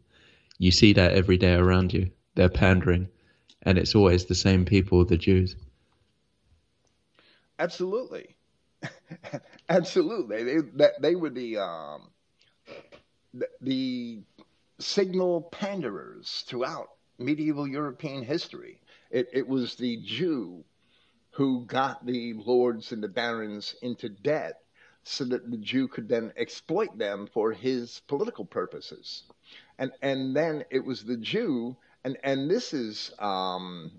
You 0.58 0.72
see 0.72 0.94
that 0.94 1.14
every 1.14 1.38
day 1.38 1.54
around 1.54 1.94
you. 1.94 2.10
They're 2.36 2.50
pandering, 2.50 3.08
and 3.64 3.78
it's 3.78 3.96
always 3.96 4.26
the 4.26 4.36
same 4.36 4.66
people, 4.66 5.04
the 5.04 5.18
Jews. 5.18 5.56
Absolutely, 7.58 8.36
absolutely. 9.70 10.44
They 10.44 10.58
that 10.76 11.02
they 11.02 11.16
were 11.16 11.30
the 11.30 11.58
um, 11.58 12.10
the, 13.62 14.22
signal 14.80 15.42
panderers 15.52 16.46
throughout 16.48 16.88
medieval 17.18 17.68
European 17.68 18.24
history. 18.24 18.82
It, 19.12 19.30
it 19.34 19.48
was 19.48 19.76
the 19.76 19.98
Jew 19.98 20.64
who 21.32 21.66
got 21.66 22.06
the 22.06 22.34
lords 22.34 22.92
and 22.92 23.04
the 23.04 23.08
barons 23.08 23.76
into 23.82 24.10
debt 24.10 24.62
so 25.04 25.26
that 25.26 25.50
the 25.50 25.58
Jew 25.58 25.88
could 25.88 26.08
then 26.08 26.32
exploit 26.38 26.98
them 26.98 27.28
for 27.34 27.52
his 27.52 28.02
political 28.08 28.46
purposes. 28.46 29.24
And, 29.78 29.92
and 30.02 30.36
then 30.36 30.66
it 30.70 30.84
was 30.84 31.04
the 31.04 31.18
Jew, 31.18 31.76
and, 32.04 32.18
and 32.24 32.50
this 32.50 32.74
is 32.74 33.12
um, 33.20 33.92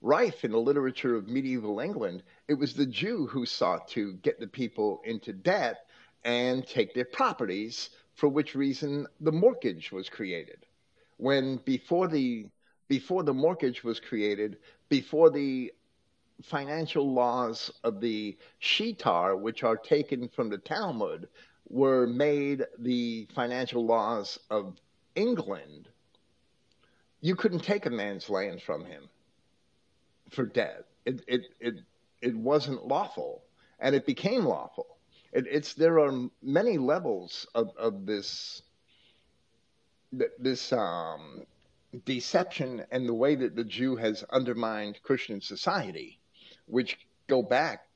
rife 0.00 0.44
in 0.44 0.52
the 0.52 0.58
literature 0.58 1.16
of 1.16 1.28
medieval 1.28 1.80
England. 1.80 2.22
It 2.48 2.54
was 2.54 2.74
the 2.74 2.86
Jew 2.86 3.26
who 3.26 3.46
sought 3.46 3.88
to 3.88 4.14
get 4.14 4.38
the 4.38 4.46
people 4.46 5.00
into 5.04 5.32
debt 5.32 5.86
and 6.24 6.66
take 6.66 6.94
their 6.94 7.04
properties, 7.04 7.90
for 8.14 8.28
which 8.28 8.54
reason 8.54 9.06
the 9.20 9.32
mortgage 9.32 9.92
was 9.92 10.08
created. 10.08 10.66
When 11.16 11.56
before 11.58 12.08
the 12.08 12.46
before 12.88 13.22
the 13.22 13.34
mortgage 13.34 13.82
was 13.82 13.98
created, 13.98 14.58
before 14.88 15.30
the 15.30 15.72
financial 16.42 17.12
laws 17.12 17.70
of 17.82 18.00
the 18.00 18.36
Shitar, 18.60 19.38
which 19.38 19.62
are 19.62 19.76
taken 19.76 20.28
from 20.28 20.50
the 20.50 20.58
Talmud, 20.58 21.28
were 21.68 22.06
made 22.06 22.64
the 22.78 23.26
financial 23.34 23.86
laws 23.86 24.38
of 24.50 24.76
England, 25.14 25.88
you 27.20 27.34
couldn't 27.34 27.60
take 27.60 27.86
a 27.86 27.90
man's 27.90 28.28
land 28.28 28.60
from 28.60 28.84
him 28.84 29.08
for 30.30 30.44
debt. 30.44 30.84
It, 31.06 31.22
it, 31.26 31.42
it, 31.60 31.74
it 32.20 32.36
wasn't 32.36 32.86
lawful, 32.86 33.42
and 33.80 33.94
it 33.94 34.04
became 34.04 34.44
lawful. 34.44 34.93
It, 35.34 35.46
it's 35.50 35.74
there 35.74 35.98
are 35.98 36.28
many 36.42 36.78
levels 36.78 37.46
of, 37.54 37.72
of 37.76 38.06
this 38.06 38.62
this 40.38 40.72
um, 40.72 41.42
deception 42.04 42.84
and 42.92 43.08
the 43.08 43.14
way 43.14 43.34
that 43.34 43.56
the 43.56 43.64
Jew 43.64 43.96
has 43.96 44.24
undermined 44.30 45.02
Christian 45.02 45.40
society 45.40 46.20
which 46.66 46.98
go 47.26 47.42
back 47.42 47.86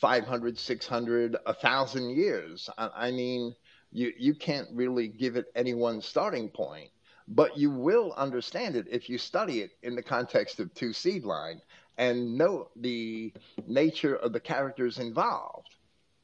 500, 0.00 0.58
600, 0.58 1.36
1,000 1.44 2.10
years. 2.10 2.70
I, 2.78 3.10
mean, 3.10 3.54
you, 3.90 4.12
you 4.18 4.34
can't 4.34 4.68
really 4.72 5.08
give 5.08 5.36
it 5.36 5.46
any 5.54 5.74
one 5.74 6.00
starting 6.00 6.48
point, 6.48 6.90
but 7.28 7.56
you 7.56 7.70
will 7.70 8.12
understand 8.16 8.76
it 8.76 8.86
if 8.90 9.10
you 9.10 9.18
study 9.18 9.60
it 9.60 9.72
in 9.82 9.94
the 9.94 10.02
context 10.02 10.60
of 10.60 10.72
two 10.72 10.92
seed 10.92 11.24
line 11.24 11.60
and 11.98 12.38
know 12.38 12.68
the 12.76 13.32
nature 13.66 14.16
of 14.16 14.32
the 14.32 14.40
characters 14.40 14.98
involved. 14.98 15.68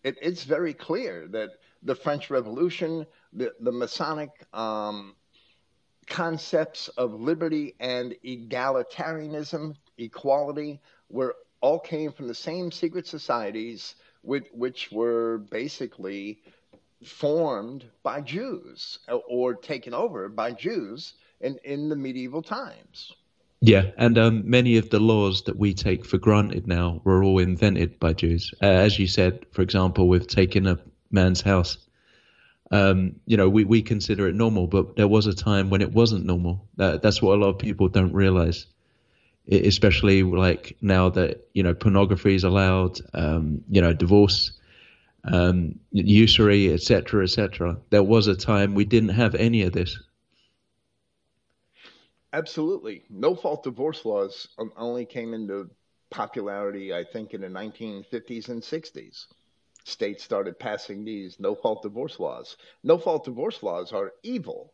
It, 0.03 0.17
it's 0.23 0.45
very 0.45 0.75
clear 0.75 1.27
that 1.29 1.51
the 1.83 1.95
French 1.95 2.31
Revolution, 2.31 3.07
the, 3.33 3.53
the 3.61 3.73
Masonic 3.73 4.31
um, 4.53 5.15
concepts 6.07 6.89
of 6.89 7.13
liberty 7.13 7.75
and 7.81 8.15
egalitarianism 8.25 9.75
equality, 9.99 10.81
were 11.09 11.35
all 11.61 11.81
came 11.81 12.13
from 12.13 12.29
the 12.29 12.35
same 12.35 12.71
secret 12.71 13.07
societies, 13.07 13.95
which, 14.23 14.47
which 14.53 14.91
were 14.93 15.39
basically 15.51 16.41
formed 17.05 17.85
by 18.03 18.21
Jews 18.21 18.99
or 19.29 19.55
taken 19.55 19.95
over 19.95 20.29
by 20.29 20.53
Jews 20.53 21.15
in, 21.41 21.59
in 21.65 21.89
the 21.89 21.97
medieval 21.97 22.43
times. 22.43 23.13
Yeah, 23.61 23.91
and 23.97 24.17
um, 24.19 24.49
many 24.49 24.77
of 24.77 24.91
the 24.91 25.01
laws 25.01 25.43
that 25.43 25.57
we 25.59 25.75
take 25.75 26.05
for 26.05 26.19
granted 26.19 26.67
now 26.67 27.01
were 27.05 27.25
all 27.25 27.39
invented 27.39 27.99
by 27.99 28.13
Jews. 28.13 28.53
Uh, 28.63 28.67
as 28.67 28.99
you 28.99 29.07
said, 29.09 29.45
for 29.51 29.63
example, 29.63 30.09
with 30.09 30.29
taking 30.29 30.67
a 30.67 30.79
man's 31.11 31.41
house. 31.41 31.79
Um, 32.71 33.17
you 33.27 33.37
know, 33.37 33.49
we, 33.49 33.65
we 33.65 33.83
consider 33.83 34.29
it 34.29 34.35
normal, 34.35 34.67
but 34.67 34.97
there 34.97 35.09
was 35.09 35.27
a 35.27 35.35
time 35.35 35.71
when 35.71 35.81
it 35.81 35.93
wasn't 35.93 36.27
normal. 36.27 36.69
That, 36.77 37.03
that's 37.03 37.23
what 37.23 37.37
a 37.37 37.41
lot 37.41 37.49
of 37.49 37.59
people 37.59 37.89
don't 37.89 38.13
realize 38.13 38.67
especially 39.51 40.23
like 40.23 40.77
now 40.81 41.09
that 41.09 41.49
you 41.55 41.63
know 41.63 41.75
pornography 41.75 42.35
is 42.35 42.45
allowed, 42.45 43.01
um, 43.15 43.63
you 43.71 43.81
know 43.81 43.93
divorce, 43.93 44.53
um, 45.25 45.75
usury, 45.93 46.73
etc., 46.73 47.25
etc. 47.25 47.77
There 47.91 48.03
was 48.03 48.27
a 48.27 48.37
time 48.37 48.75
we 48.75 48.85
didn't 48.85 49.11
have 49.11 49.35
any 49.35 49.63
of 49.63 49.73
this. 49.73 49.99
Absolutely, 52.33 53.05
no 53.11 53.35
fault 53.35 53.63
divorce 53.65 54.03
laws 54.07 54.49
um, 54.59 54.73
only 54.79 55.05
came 55.05 55.35
into 55.35 55.71
popularity, 56.09 56.95
I 56.95 57.05
think, 57.05 57.35
in 57.35 57.43
the 57.43 57.51
1950s 57.51 58.49
and 58.49 58.63
60s. 58.65 59.27
States 59.85 60.25
started 60.25 60.59
passing 60.59 61.05
these 61.05 61.39
no 61.39 61.55
fault 61.55 61.83
divorce 61.83 62.19
laws. 62.19 62.57
No 62.83 62.97
fault 62.97 63.25
divorce 63.25 63.63
laws 63.63 63.93
are 63.93 64.15
evil 64.23 64.73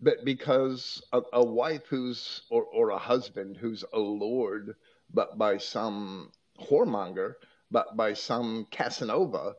but 0.00 0.24
because 0.24 1.02
a, 1.12 1.22
a 1.32 1.44
wife 1.44 1.86
who's 1.86 2.42
or, 2.50 2.64
or 2.64 2.90
a 2.90 2.98
husband 2.98 3.56
who's 3.56 3.84
allured 3.94 4.76
but 5.14 5.38
by 5.38 5.56
some 5.56 6.30
whoremonger 6.60 7.34
but 7.70 7.96
by 7.96 8.12
some 8.12 8.66
casanova 8.70 9.54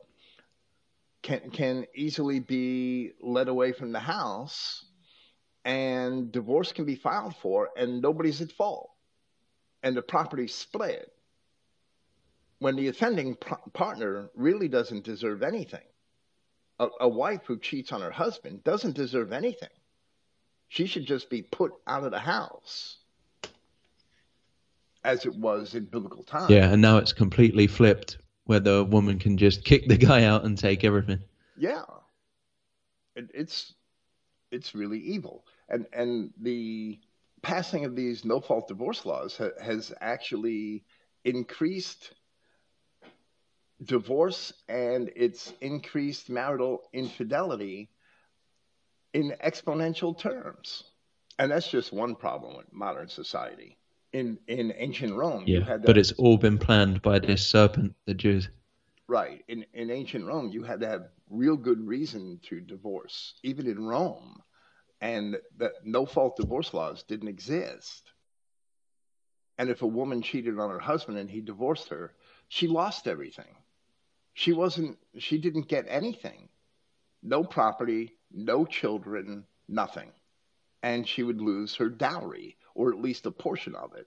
can 1.22 1.50
can 1.50 1.86
easily 1.94 2.38
be 2.38 3.12
led 3.20 3.48
away 3.48 3.72
from 3.72 3.92
the 3.92 3.98
house 4.00 4.84
and 5.64 6.30
divorce 6.30 6.72
can 6.72 6.84
be 6.84 6.94
filed 6.94 7.34
for 7.36 7.70
and 7.76 8.02
nobody's 8.02 8.40
at 8.40 8.52
fault 8.52 8.90
and 9.82 9.96
the 9.96 10.02
property 10.02 10.46
split 10.46 11.12
when 12.58 12.76
the 12.76 12.88
offending 12.88 13.36
partner 13.72 14.30
really 14.34 14.68
doesn't 14.68 15.04
deserve 15.04 15.42
anything. 15.42 15.84
A, 16.78 16.88
a 17.00 17.08
wife 17.08 17.42
who 17.46 17.58
cheats 17.58 17.92
on 17.92 18.00
her 18.00 18.10
husband 18.10 18.64
doesn't 18.64 18.94
deserve 18.94 19.32
anything. 19.32 19.68
She 20.68 20.86
should 20.86 21.06
just 21.06 21.30
be 21.30 21.42
put 21.42 21.72
out 21.86 22.04
of 22.04 22.10
the 22.10 22.18
house 22.18 22.96
as 25.04 25.26
it 25.26 25.34
was 25.34 25.74
in 25.74 25.84
biblical 25.84 26.24
times. 26.24 26.50
Yeah, 26.50 26.72
and 26.72 26.80
now 26.80 26.96
it's 26.96 27.12
completely 27.12 27.66
flipped 27.66 28.18
where 28.44 28.60
the 28.60 28.84
woman 28.84 29.18
can 29.18 29.36
just 29.36 29.64
kick 29.64 29.86
the 29.86 29.96
guy 29.96 30.24
out 30.24 30.44
and 30.44 30.56
take 30.56 30.84
everything. 30.84 31.20
Yeah. 31.56 31.84
It, 33.14 33.30
it's 33.34 33.74
it's 34.50 34.74
really 34.74 34.98
evil. 34.98 35.44
And 35.68 35.86
and 35.92 36.32
the 36.40 36.98
passing 37.42 37.84
of 37.84 37.94
these 37.94 38.24
no 38.24 38.40
fault 38.40 38.68
divorce 38.68 39.04
laws 39.04 39.36
ha, 39.36 39.48
has 39.62 39.92
actually 40.00 40.84
increased 41.24 42.12
divorce 43.82 44.52
and 44.68 45.10
it's 45.16 45.52
increased 45.60 46.30
marital 46.30 46.82
infidelity 46.92 47.90
in 49.12 49.34
exponential 49.44 50.18
terms. 50.18 50.84
And 51.38 51.50
that's 51.50 51.68
just 51.68 51.92
one 51.92 52.14
problem 52.14 52.56
with 52.56 52.72
modern 52.72 53.08
society. 53.08 53.76
In 54.12 54.38
in 54.46 54.72
ancient 54.76 55.16
Rome, 55.16 55.44
yeah, 55.48 55.76
but 55.78 55.98
it's 55.98 56.12
all 56.12 56.38
been 56.38 56.56
planned 56.58 57.02
by 57.02 57.18
this 57.18 57.44
serpent, 57.44 57.96
the 58.06 58.14
Jews. 58.14 58.48
Right. 59.08 59.44
In 59.48 59.66
in 59.74 59.90
ancient 59.90 60.24
Rome, 60.24 60.50
you 60.50 60.62
had 60.62 60.80
to 60.80 60.88
have 60.88 61.08
real 61.28 61.56
good 61.56 61.84
reason 61.84 62.38
to 62.44 62.60
divorce, 62.60 63.34
even 63.42 63.66
in 63.66 63.84
Rome, 63.84 64.40
and 65.04 65.36
that 65.58 65.72
no 65.84 66.06
fault 66.06 66.34
divorce 66.34 66.72
laws 66.72 67.02
didn't 67.02 67.28
exist. 67.28 68.10
And 69.58 69.68
if 69.68 69.82
a 69.82 69.86
woman 69.86 70.22
cheated 70.22 70.58
on 70.58 70.70
her 70.70 70.78
husband 70.78 71.18
and 71.18 71.28
he 71.30 71.42
divorced 71.42 71.90
her, 71.90 72.14
she 72.48 72.68
lost 72.68 73.06
everything. 73.06 73.54
She 74.32 74.54
wasn't, 74.54 74.96
she 75.18 75.36
didn't 75.36 75.68
get 75.68 75.84
anything. 75.88 76.48
No 77.22 77.44
property, 77.44 78.14
no 78.32 78.64
children, 78.64 79.44
nothing. 79.68 80.10
And 80.82 81.06
she 81.06 81.22
would 81.22 81.42
lose 81.42 81.76
her 81.76 81.90
dowry, 81.90 82.56
or 82.74 82.90
at 82.90 82.98
least 82.98 83.26
a 83.26 83.30
portion 83.30 83.74
of 83.74 83.94
it, 83.96 84.06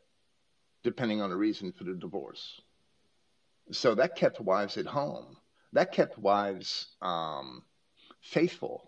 depending 0.84 1.22
on 1.22 1.30
the 1.30 1.38
reason 1.38 1.74
for 1.74 1.84
the 1.84 1.94
divorce. 1.94 2.60
So 3.72 3.94
that 3.94 4.16
kept 4.16 4.42
wives 4.42 4.78
at 4.78 4.88
home. 4.88 5.38
That 5.74 5.92
kept 5.92 6.18
wives 6.18 6.88
um, 7.04 7.62
faithful, 8.20 8.87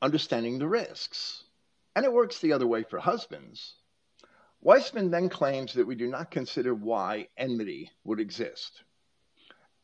understanding 0.00 0.58
the 0.58 0.68
risks. 0.68 1.44
And 1.96 2.04
it 2.04 2.12
works 2.12 2.40
the 2.40 2.52
other 2.52 2.66
way 2.66 2.84
for 2.84 2.98
husbands. 2.98 3.74
Weisman 4.64 5.10
then 5.10 5.28
claims 5.28 5.74
that 5.74 5.86
we 5.86 5.94
do 5.94 6.08
not 6.08 6.30
consider 6.30 6.74
why 6.74 7.28
enmity 7.36 7.90
would 8.04 8.18
exist, 8.18 8.82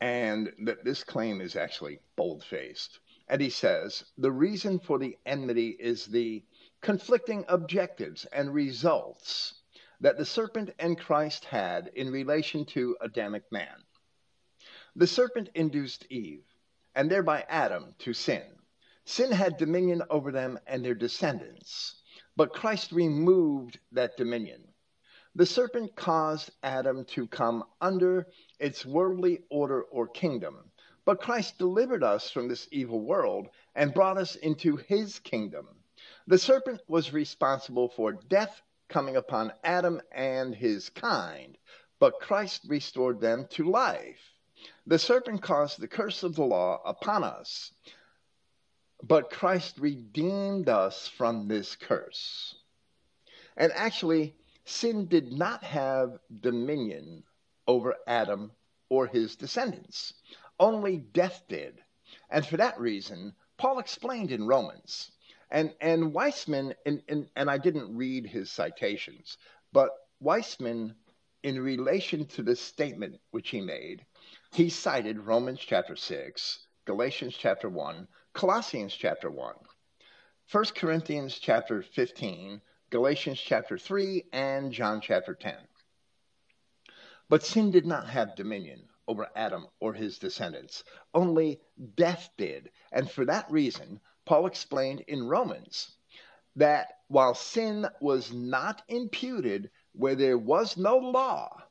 and 0.01 0.53
that 0.65 0.85
this 0.85 1.05
claim 1.05 1.41
is 1.41 1.55
actually 1.55 2.01
bold 2.17 2.45
faced. 2.45 2.99
And 3.29 3.41
he 3.41 3.51
says 3.51 4.05
the 4.19 4.33
reason 4.33 4.81
for 4.81 4.99
the 4.99 5.17
enmity 5.25 5.69
is 5.79 6.07
the 6.07 6.43
conflicting 6.81 7.45
objectives 7.49 8.27
and 8.27 8.53
results 8.53 9.55
that 10.01 10.19
the 10.19 10.27
serpent 10.27 10.71
and 10.79 10.99
Christ 10.99 11.45
had 11.47 11.91
in 11.95 12.11
relation 12.11 12.67
to 12.67 12.97
Adamic 13.01 13.51
man. 13.51 13.85
The 14.97 15.07
serpent 15.07 15.51
induced 15.55 16.07
Eve, 16.11 16.45
and 16.95 17.11
thereby 17.11 17.45
Adam, 17.49 17.95
to 18.01 18.13
sin. 18.13 18.43
Sin 19.07 19.33
had 19.33 19.59
dominion 19.59 20.03
over 20.09 20.33
them 20.33 20.59
and 20.67 20.83
their 20.83 20.95
descendants. 20.95 22.01
But 22.37 22.55
Christ 22.55 22.91
removed 22.91 23.79
that 23.93 24.17
dominion. 24.17 24.73
The 25.35 25.45
serpent 25.45 25.95
caused 25.95 26.53
Adam 26.63 27.05
to 27.07 27.27
come 27.27 27.65
under 27.83 28.27
its 28.59 28.87
worldly 28.87 29.45
order 29.51 29.83
or 29.83 30.09
kingdom. 30.09 30.71
But 31.05 31.21
Christ 31.21 31.59
delivered 31.59 32.03
us 32.03 32.31
from 32.31 32.49
this 32.49 32.67
evil 32.73 33.01
world 33.01 33.49
and 33.75 33.93
brought 33.93 34.17
us 34.17 34.37
into 34.37 34.77
his 34.77 35.19
kingdom. 35.19 35.69
The 36.27 36.39
serpent 36.39 36.81
was 36.89 37.13
responsible 37.13 37.91
for 37.91 38.13
death 38.13 38.63
coming 38.89 39.17
upon 39.17 39.53
Adam 39.63 40.01
and 40.13 40.55
his 40.55 40.89
kind, 40.89 41.59
but 41.99 42.21
Christ 42.21 42.65
restored 42.69 43.21
them 43.21 43.49
to 43.51 43.69
life. 43.69 44.33
The 44.87 44.99
serpent 44.99 45.43
caused 45.43 45.79
the 45.79 45.89
curse 45.89 46.23
of 46.23 46.37
the 46.37 46.45
law 46.45 46.81
upon 46.87 47.23
us, 47.23 47.73
but 49.03 49.31
Christ 49.31 49.79
redeemed 49.79 50.69
us 50.69 51.09
from 51.09 51.49
this 51.49 51.77
curse. 51.77 52.55
And 53.57 53.73
actually, 53.73 54.35
sin 54.65 55.07
did 55.07 55.33
not 55.33 55.63
have 55.65 56.19
dominion 56.41 57.25
over 57.67 57.97
Adam 58.07 58.53
or 58.89 59.07
his 59.07 59.37
descendants, 59.37 60.15
only 60.59 60.99
death 60.99 61.43
did. 61.49 61.83
And 62.31 62.47
for 62.47 62.57
that 62.57 62.79
reason, 62.79 63.35
Paul 63.57 63.79
explained 63.79 64.31
in 64.31 64.47
Romans, 64.47 65.11
and, 65.51 65.75
and 65.81 66.13
Weisman, 66.13 66.75
and, 66.85 67.03
and, 67.09 67.29
and 67.37 67.51
I 67.51 67.59
didn't 67.59 67.97
read 67.97 68.27
his 68.27 68.51
citations, 68.51 69.39
but 69.73 69.91
Weisman, 70.23 70.95
in 71.43 71.61
relation 71.61 72.27
to 72.27 72.43
this 72.43 72.61
statement 72.61 73.21
which 73.31 73.51
he 73.51 73.61
made, 73.61 74.05
he 74.53 74.71
cited 74.71 75.19
Romans 75.19 75.61
chapter 75.61 75.97
6, 75.97 76.67
Galatians 76.85 77.37
chapter 77.37 77.69
1, 77.69 78.09
Colossians 78.35 78.93
chapter 78.93 79.31
1, 79.31 79.55
1 80.51 80.65
Corinthians 80.75 81.39
chapter 81.39 81.83
15, 81.83 82.61
Galatians 82.91 83.39
chapter 83.39 83.79
3, 83.79 84.25
and 84.33 84.73
John 84.73 85.01
chapter 85.01 85.35
10. 85.35 85.55
But 87.29 87.45
sin 87.45 87.71
did 87.71 87.87
not 87.87 88.09
have 88.09 88.35
dominion 88.35 88.89
over 89.07 89.31
Adam 89.37 89.69
or 89.79 89.95
his 89.95 90.19
descendants, 90.19 90.83
only 91.15 91.61
death 91.95 92.29
did. 92.37 92.73
And 92.91 93.09
for 93.09 93.25
that 93.25 93.49
reason, 93.53 94.01
Paul 94.25 94.47
explained 94.47 95.03
in 95.07 95.29
Romans 95.29 95.97
that 96.57 96.89
while 97.07 97.35
sin 97.35 97.87
was 98.01 98.33
not 98.33 98.83
imputed 98.89 99.71
where 99.93 100.17
there 100.17 100.39
was 100.39 100.77
no 100.77 100.97
law, 100.97 101.63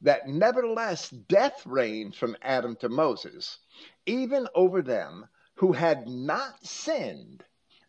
that 0.00 0.28
nevertheless 0.28 1.10
death 1.10 1.66
reigned 1.66 2.14
from 2.14 2.36
Adam 2.40 2.76
to 2.76 2.88
Moses, 2.88 3.58
even 4.06 4.46
over 4.54 4.80
them 4.80 5.26
who 5.56 5.72
had 5.72 6.08
not 6.08 6.64
sinned 6.64 7.44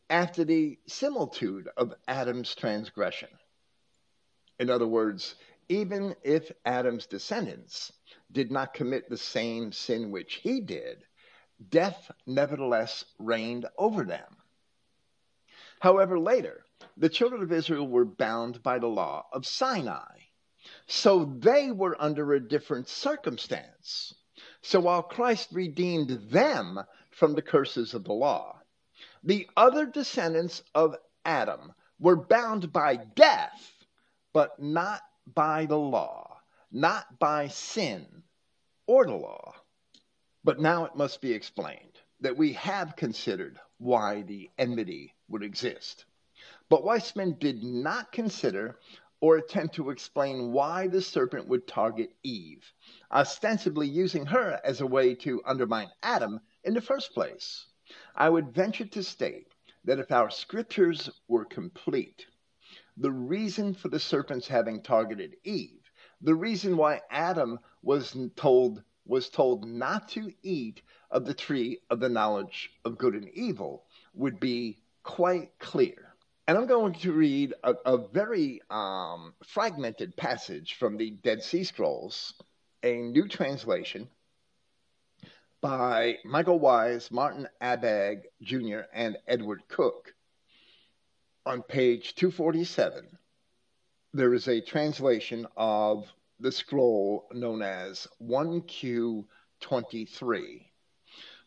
after 0.10 0.44
the 0.44 0.78
similitude 0.88 1.68
of 1.78 1.94
Adam's 2.08 2.54
transgression. 2.54 3.30
In 4.60 4.70
other 4.70 4.88
words, 4.88 5.36
even 5.68 6.16
if 6.24 6.52
Adam's 6.66 7.08
descendants 7.08 7.92
did 8.32 8.52
not 8.52 8.74
commit 8.74 9.10
the 9.10 9.18
same 9.18 9.72
sin 9.72 10.12
which 10.12 10.36
he 10.36 10.62
did, 10.62 11.04
death 11.70 12.12
nevertheless 12.26 13.06
reigned 13.18 13.66
over 13.78 14.04
them. 14.04 14.38
However, 15.80 16.20
later, 16.20 16.64
the 16.98 17.10
children 17.10 17.42
of 17.42 17.52
Israel 17.52 17.88
were 17.88 18.06
bound 18.06 18.62
by 18.64 18.80
the 18.80 18.88
law 18.88 19.26
of 19.34 19.46
Sinai. 19.46 20.20
So 20.88 21.26
they 21.26 21.72
were 21.72 22.00
under 22.00 22.34
a 22.34 22.48
different 22.48 22.88
circumstance. 22.88 24.14
So 24.62 24.80
while 24.80 25.04
Christ 25.04 25.50
redeemed 25.52 26.10
them 26.30 26.80
from 27.16 27.34
the 27.34 27.42
curses 27.42 27.94
of 27.94 28.04
the 28.04 28.14
law. 28.14 28.62
The 29.24 29.50
other 29.56 29.86
descendants 29.86 30.62
of 30.76 30.96
Adam 31.24 31.74
were 31.98 32.18
bound 32.18 32.74
by 32.74 32.98
death, 32.98 33.72
but 34.34 34.62
not 34.62 35.02
by 35.26 35.66
the 35.66 35.78
law, 35.78 36.42
not 36.72 37.18
by 37.18 37.48
sin 37.48 38.24
or 38.86 39.06
the 39.06 39.16
law. 39.16 39.54
But 40.44 40.60
now 40.60 40.86
it 40.86 40.96
must 40.96 41.22
be 41.22 41.32
explained 41.32 41.98
that 42.20 42.38
we 42.38 42.54
have 42.54 42.98
considered 42.98 43.60
why 43.78 44.22
the 44.24 44.52
enmity 44.58 45.16
would 45.30 45.42
exist. 45.42 46.06
But 46.70 46.84
Weisman 46.84 47.40
did 47.40 47.64
not 47.64 48.12
consider 48.12 48.78
or 49.22 49.38
attempt 49.38 49.76
to 49.76 49.90
explain 49.90 50.52
why 50.52 50.88
the 50.88 51.02
serpent 51.02 51.48
would 51.48 51.66
target 51.66 52.12
Eve, 52.24 52.74
ostensibly 53.10 53.88
using 53.88 54.26
her 54.26 54.60
as 54.64 54.82
a 54.82 54.86
way 54.86 55.16
to 55.16 55.42
undermine 55.46 55.90
Adam 56.04 56.42
in 56.66 56.74
the 56.74 56.82
first 56.82 57.14
place. 57.14 57.68
I 58.16 58.30
would 58.30 58.54
venture 58.54 58.86
to 58.86 59.04
state 59.04 59.48
that 59.86 60.00
if 60.00 60.12
our 60.12 60.32
scriptures 60.32 61.10
were 61.28 61.46
complete, 61.46 62.26
the 62.98 63.12
reason 63.12 63.74
for 63.76 63.90
the 63.90 64.00
serpents 64.00 64.48
having 64.48 64.82
targeted 64.82 65.36
Eve, 65.44 65.92
the 66.22 66.34
reason 66.34 66.76
why 66.76 67.02
Adam 67.12 67.60
was 67.84 68.18
told 68.36 68.84
was 69.06 69.30
told 69.30 69.68
not 69.68 70.10
to 70.10 70.34
eat 70.42 70.82
of 71.12 71.26
the 71.26 71.34
tree 71.34 71.80
of 71.92 72.00
the 72.00 72.10
knowledge 72.10 72.72
of 72.84 72.98
good 72.98 73.14
and 73.14 73.30
evil 73.30 73.86
would 74.16 74.40
be 74.40 74.80
quite 75.04 75.52
clear. 75.60 76.16
And 76.48 76.58
I'm 76.58 76.66
going 76.66 76.94
to 76.94 77.14
read 77.14 77.54
a, 77.64 77.76
a 77.86 77.98
very 77.98 78.62
um, 78.72 79.36
fragmented 79.44 80.18
passage 80.18 80.74
from 80.80 80.98
the 80.98 81.12
Dead 81.12 81.44
Sea 81.44 81.64
Scrolls, 81.64 82.34
a 82.82 82.96
new 82.96 83.28
translation 83.28 84.10
by 85.66 86.18
Michael 86.24 86.60
Wise, 86.60 87.10
Martin 87.10 87.50
Abegg 87.60 88.28
Jr., 88.44 88.82
and 88.94 89.18
Edward 89.28 89.64
Cook. 89.68 90.14
On 91.48 91.64
page 91.64 92.14
247, 92.14 93.18
there 94.14 94.36
is 94.36 94.48
a 94.48 94.62
translation 94.62 95.48
of 95.58 96.14
the 96.40 96.52
scroll 96.52 97.28
known 97.34 97.64
as 97.64 98.08
1Q23, 98.22 100.66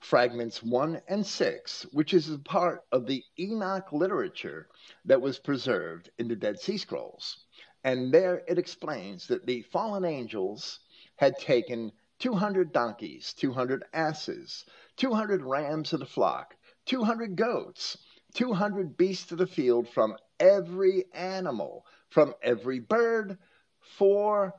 fragments 0.01 0.65
1 0.65 1.01
and 1.07 1.25
6, 1.25 1.87
which 1.93 2.13
is 2.13 2.29
a 2.29 2.41
part 2.41 2.83
of 2.91 3.07
the 3.07 3.23
Enoch 3.39 3.93
literature 3.93 4.67
that 5.05 5.21
was 5.21 5.39
preserved 5.39 6.11
in 6.19 6.27
the 6.27 6.35
Dead 6.35 6.59
Sea 6.59 6.79
Scrolls. 6.79 7.45
And 7.85 8.13
there 8.13 8.43
it 8.49 8.59
explains 8.59 9.29
that 9.29 9.47
the 9.47 9.63
fallen 9.63 10.05
angels 10.05 10.81
had 11.15 11.39
taken 11.39 11.93
200 12.19 12.73
donkeys, 12.73 13.33
200 13.35 13.85
asses, 13.93 14.65
200 14.97 15.43
rams 15.43 15.93
of 15.93 16.01
the 16.01 16.07
flock, 16.07 16.57
200 16.87 17.37
goats, 17.37 17.99
200 18.35 18.97
beasts 18.97 19.33
of 19.33 19.39
the 19.39 19.47
field 19.47 19.89
from 19.89 20.17
every 20.41 21.05
animal, 21.15 21.87
from 22.09 22.35
every 22.43 22.81
bird, 22.81 23.39
for 23.81 24.55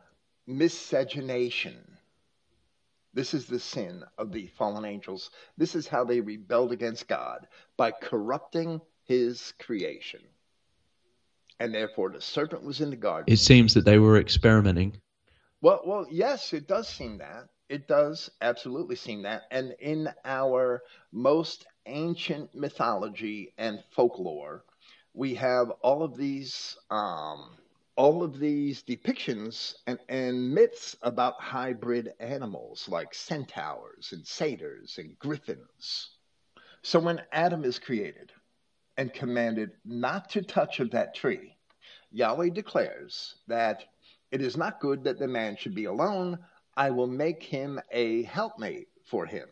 miscegenation. 0.47 1.97
This 3.13 3.33
is 3.33 3.47
the 3.47 3.59
sin 3.59 4.03
of 4.17 4.31
the 4.31 4.47
fallen 4.47 4.85
angels. 4.85 5.31
This 5.57 5.75
is 5.75 5.87
how 5.87 6.05
they 6.05 6.21
rebelled 6.21 6.71
against 6.71 7.07
God 7.07 7.47
by 7.75 7.91
corrupting 7.91 8.81
his 9.03 9.53
creation. 9.59 10.21
And 11.59 11.73
therefore 11.73 12.11
the 12.11 12.21
serpent 12.21 12.63
was 12.63 12.79
in 12.79 12.91
the 12.91 12.95
garden. 12.95 13.31
It 13.31 13.37
seems 13.37 13.73
that 13.73 13.85
they 13.85 13.97
were 13.97 14.17
experimenting. 14.17 15.01
Well, 15.61 15.81
well, 15.85 16.05
yes, 16.09 16.53
it 16.53 16.67
does 16.67 16.87
seem 16.89 17.17
that. 17.19 17.49
It 17.69 17.87
does 17.87 18.29
absolutely 18.41 18.95
seem 18.97 19.21
that. 19.23 19.43
And 19.51 19.73
in 19.79 20.09
our 20.25 20.83
most 21.11 21.65
ancient 21.85 22.53
mythology 22.55 23.53
and 23.57 23.83
folklore, 23.91 24.65
we 25.13 25.35
have 25.35 25.69
all 25.81 26.03
of 26.03 26.17
these 26.17 26.77
um, 26.89 27.57
all 27.95 28.23
of 28.23 28.39
these 28.39 28.83
depictions 28.83 29.75
and, 29.87 29.99
and 30.07 30.53
myths 30.53 30.95
about 31.01 31.41
hybrid 31.41 32.13
animals 32.19 32.87
like 32.87 33.13
centaurs 33.13 34.13
and 34.13 34.25
satyrs 34.25 34.97
and 34.97 35.19
griffins. 35.19 36.11
So 36.81 36.99
when 36.99 37.21
Adam 37.31 37.65
is 37.65 37.79
created 37.79 38.31
and 38.97 39.13
commanded 39.13 39.71
not 39.85 40.29
to 40.31 40.41
touch 40.41 40.79
of 40.79 40.91
that 40.91 41.15
tree, 41.15 41.57
Yahweh 42.11 42.49
declares 42.49 43.35
that 43.47 43.83
it 44.31 44.41
is 44.41 44.57
not 44.57 44.79
good 44.79 45.03
that 45.03 45.19
the 45.19 45.27
man 45.27 45.55
should 45.57 45.75
be 45.75 45.85
alone. 45.85 46.39
I 46.75 46.91
will 46.91 47.07
make 47.07 47.43
him 47.43 47.79
a 47.91 48.23
helpmate 48.23 48.87
for 49.05 49.25
him. 49.25 49.47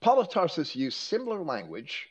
Paul 0.00 0.20
of 0.20 0.30
Tarsus 0.30 0.76
used 0.76 0.98
similar 0.98 1.42
language, 1.42 2.08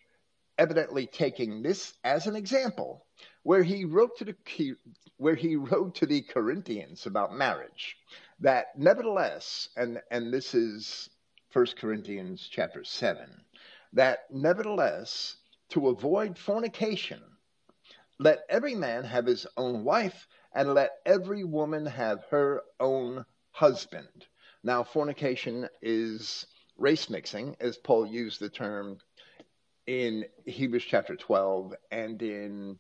evidently 0.58 1.08
taking 1.08 1.62
this 1.62 1.94
as 2.04 2.28
an 2.28 2.36
example, 2.36 3.06
where 3.44 3.64
he 3.64 3.86
wrote 3.86 4.18
to 4.18 4.26
the 4.26 4.76
where 5.18 5.36
he 5.36 5.56
wrote 5.56 5.96
to 5.96 6.06
the 6.06 6.22
Corinthians 6.22 7.06
about 7.06 7.34
marriage 7.34 7.98
that 8.40 8.78
nevertheless, 8.78 9.70
and, 9.78 10.02
and 10.12 10.34
this 10.34 10.54
is 10.54 11.10
1 11.54 11.66
Corinthians 11.78 12.50
chapter 12.52 12.84
7, 12.84 13.30
that 13.94 14.26
nevertheless, 14.32 15.38
to 15.70 15.90
avoid 15.90 16.38
fornication, 16.38 17.22
let 18.20 18.44
every 18.50 18.76
man 18.76 19.04
have 19.04 19.26
his 19.26 19.48
own 19.56 19.84
wife, 19.84 20.28
and 20.54 20.74
let 20.74 20.92
every 21.06 21.44
woman 21.44 21.86
have 21.86 22.24
her 22.30 22.62
own 22.80 23.26
husband. 23.52 24.28
Now, 24.64 24.84
fornication 24.84 25.68
is 25.82 26.46
race 26.78 27.10
mixing, 27.10 27.56
as 27.60 27.78
Paul 27.78 28.06
used 28.06 28.40
the 28.40 28.50
term 28.50 28.98
in 29.88 30.26
Hebrews 30.46 30.86
chapter 30.86 31.16
12 31.16 31.74
and 31.92 32.22
in 32.22 32.80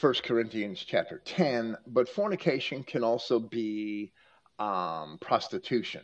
1 0.00 0.14
Corinthians 0.24 0.84
chapter 0.86 1.20
10, 1.24 1.76
but 1.86 2.08
fornication 2.08 2.82
can 2.82 3.04
also 3.04 3.38
be 3.38 4.12
um, 4.58 5.18
prostitution. 5.20 6.02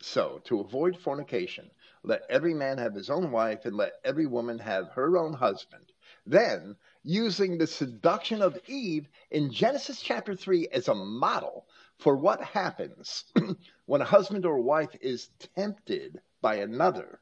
So, 0.00 0.40
to 0.44 0.60
avoid 0.60 0.98
fornication, 0.98 1.70
let 2.02 2.22
every 2.28 2.54
man 2.54 2.78
have 2.78 2.94
his 2.94 3.08
own 3.08 3.30
wife 3.30 3.64
and 3.64 3.76
let 3.76 3.92
every 4.04 4.26
woman 4.26 4.58
have 4.58 4.88
her 4.90 5.16
own 5.16 5.32
husband. 5.32 5.92
Then, 6.26 6.76
using 7.04 7.58
the 7.58 7.66
seduction 7.66 8.42
of 8.42 8.58
Eve 8.66 9.08
in 9.30 9.52
Genesis 9.52 10.00
chapter 10.00 10.34
3 10.34 10.68
as 10.68 10.88
a 10.88 10.94
model 10.94 11.66
for 11.98 12.16
what 12.16 12.42
happens 12.42 13.24
when 13.86 14.00
a 14.00 14.04
husband 14.06 14.46
or 14.46 14.60
wife 14.60 14.94
is 15.00 15.30
tempted 15.56 16.20
by 16.40 16.56
another, 16.56 17.20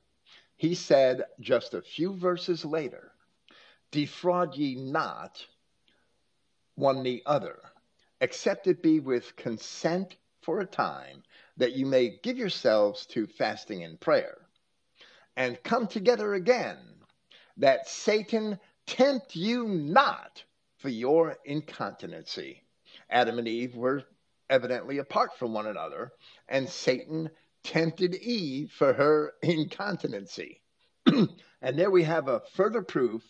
he 0.57 0.75
said 0.75 1.25
just 1.41 1.75
a 1.75 1.83
few 1.83 2.15
verses 2.15 2.65
later, 2.65 3.13
defraud 3.91 4.55
ye 4.55 4.75
not 4.75 5.47
one 6.75 7.03
the 7.03 7.23
other, 7.27 7.59
except 8.21 8.67
it 8.67 8.83
be 8.83 9.01
with 9.01 9.37
consent 9.37 10.17
for 10.43 10.61
a 10.61 10.67
time, 10.67 11.23
that 11.57 11.73
you 11.73 11.87
may 11.87 12.19
give 12.23 12.39
yourselves 12.39 13.07
to 13.07 13.27
fasting 13.27 13.85
and 13.85 14.01
prayer, 14.01 14.39
and 15.37 15.63
come 15.63 15.87
together 15.87 16.35
again, 16.35 16.79
that 17.57 17.89
Satan 17.89 18.59
tempt 18.91 19.37
you 19.37 19.69
not 19.69 20.43
for 20.79 20.89
your 20.89 21.37
incontinency. 21.45 22.61
Adam 23.09 23.39
and 23.39 23.47
Eve 23.47 23.77
were 23.77 24.03
evidently 24.49 24.99
apart 24.99 25.31
from 25.39 25.53
one 25.53 25.69
another, 25.69 26.11
and 26.49 26.69
Satan 26.69 27.31
tempted 27.63 28.17
Eve 28.17 28.73
for 28.73 28.93
her 28.93 29.35
incontinency. 29.43 30.61
and 31.07 31.79
there 31.79 31.91
we 31.91 32.03
have 32.03 32.27
a 32.27 32.43
further 32.55 32.83
proof 32.83 33.23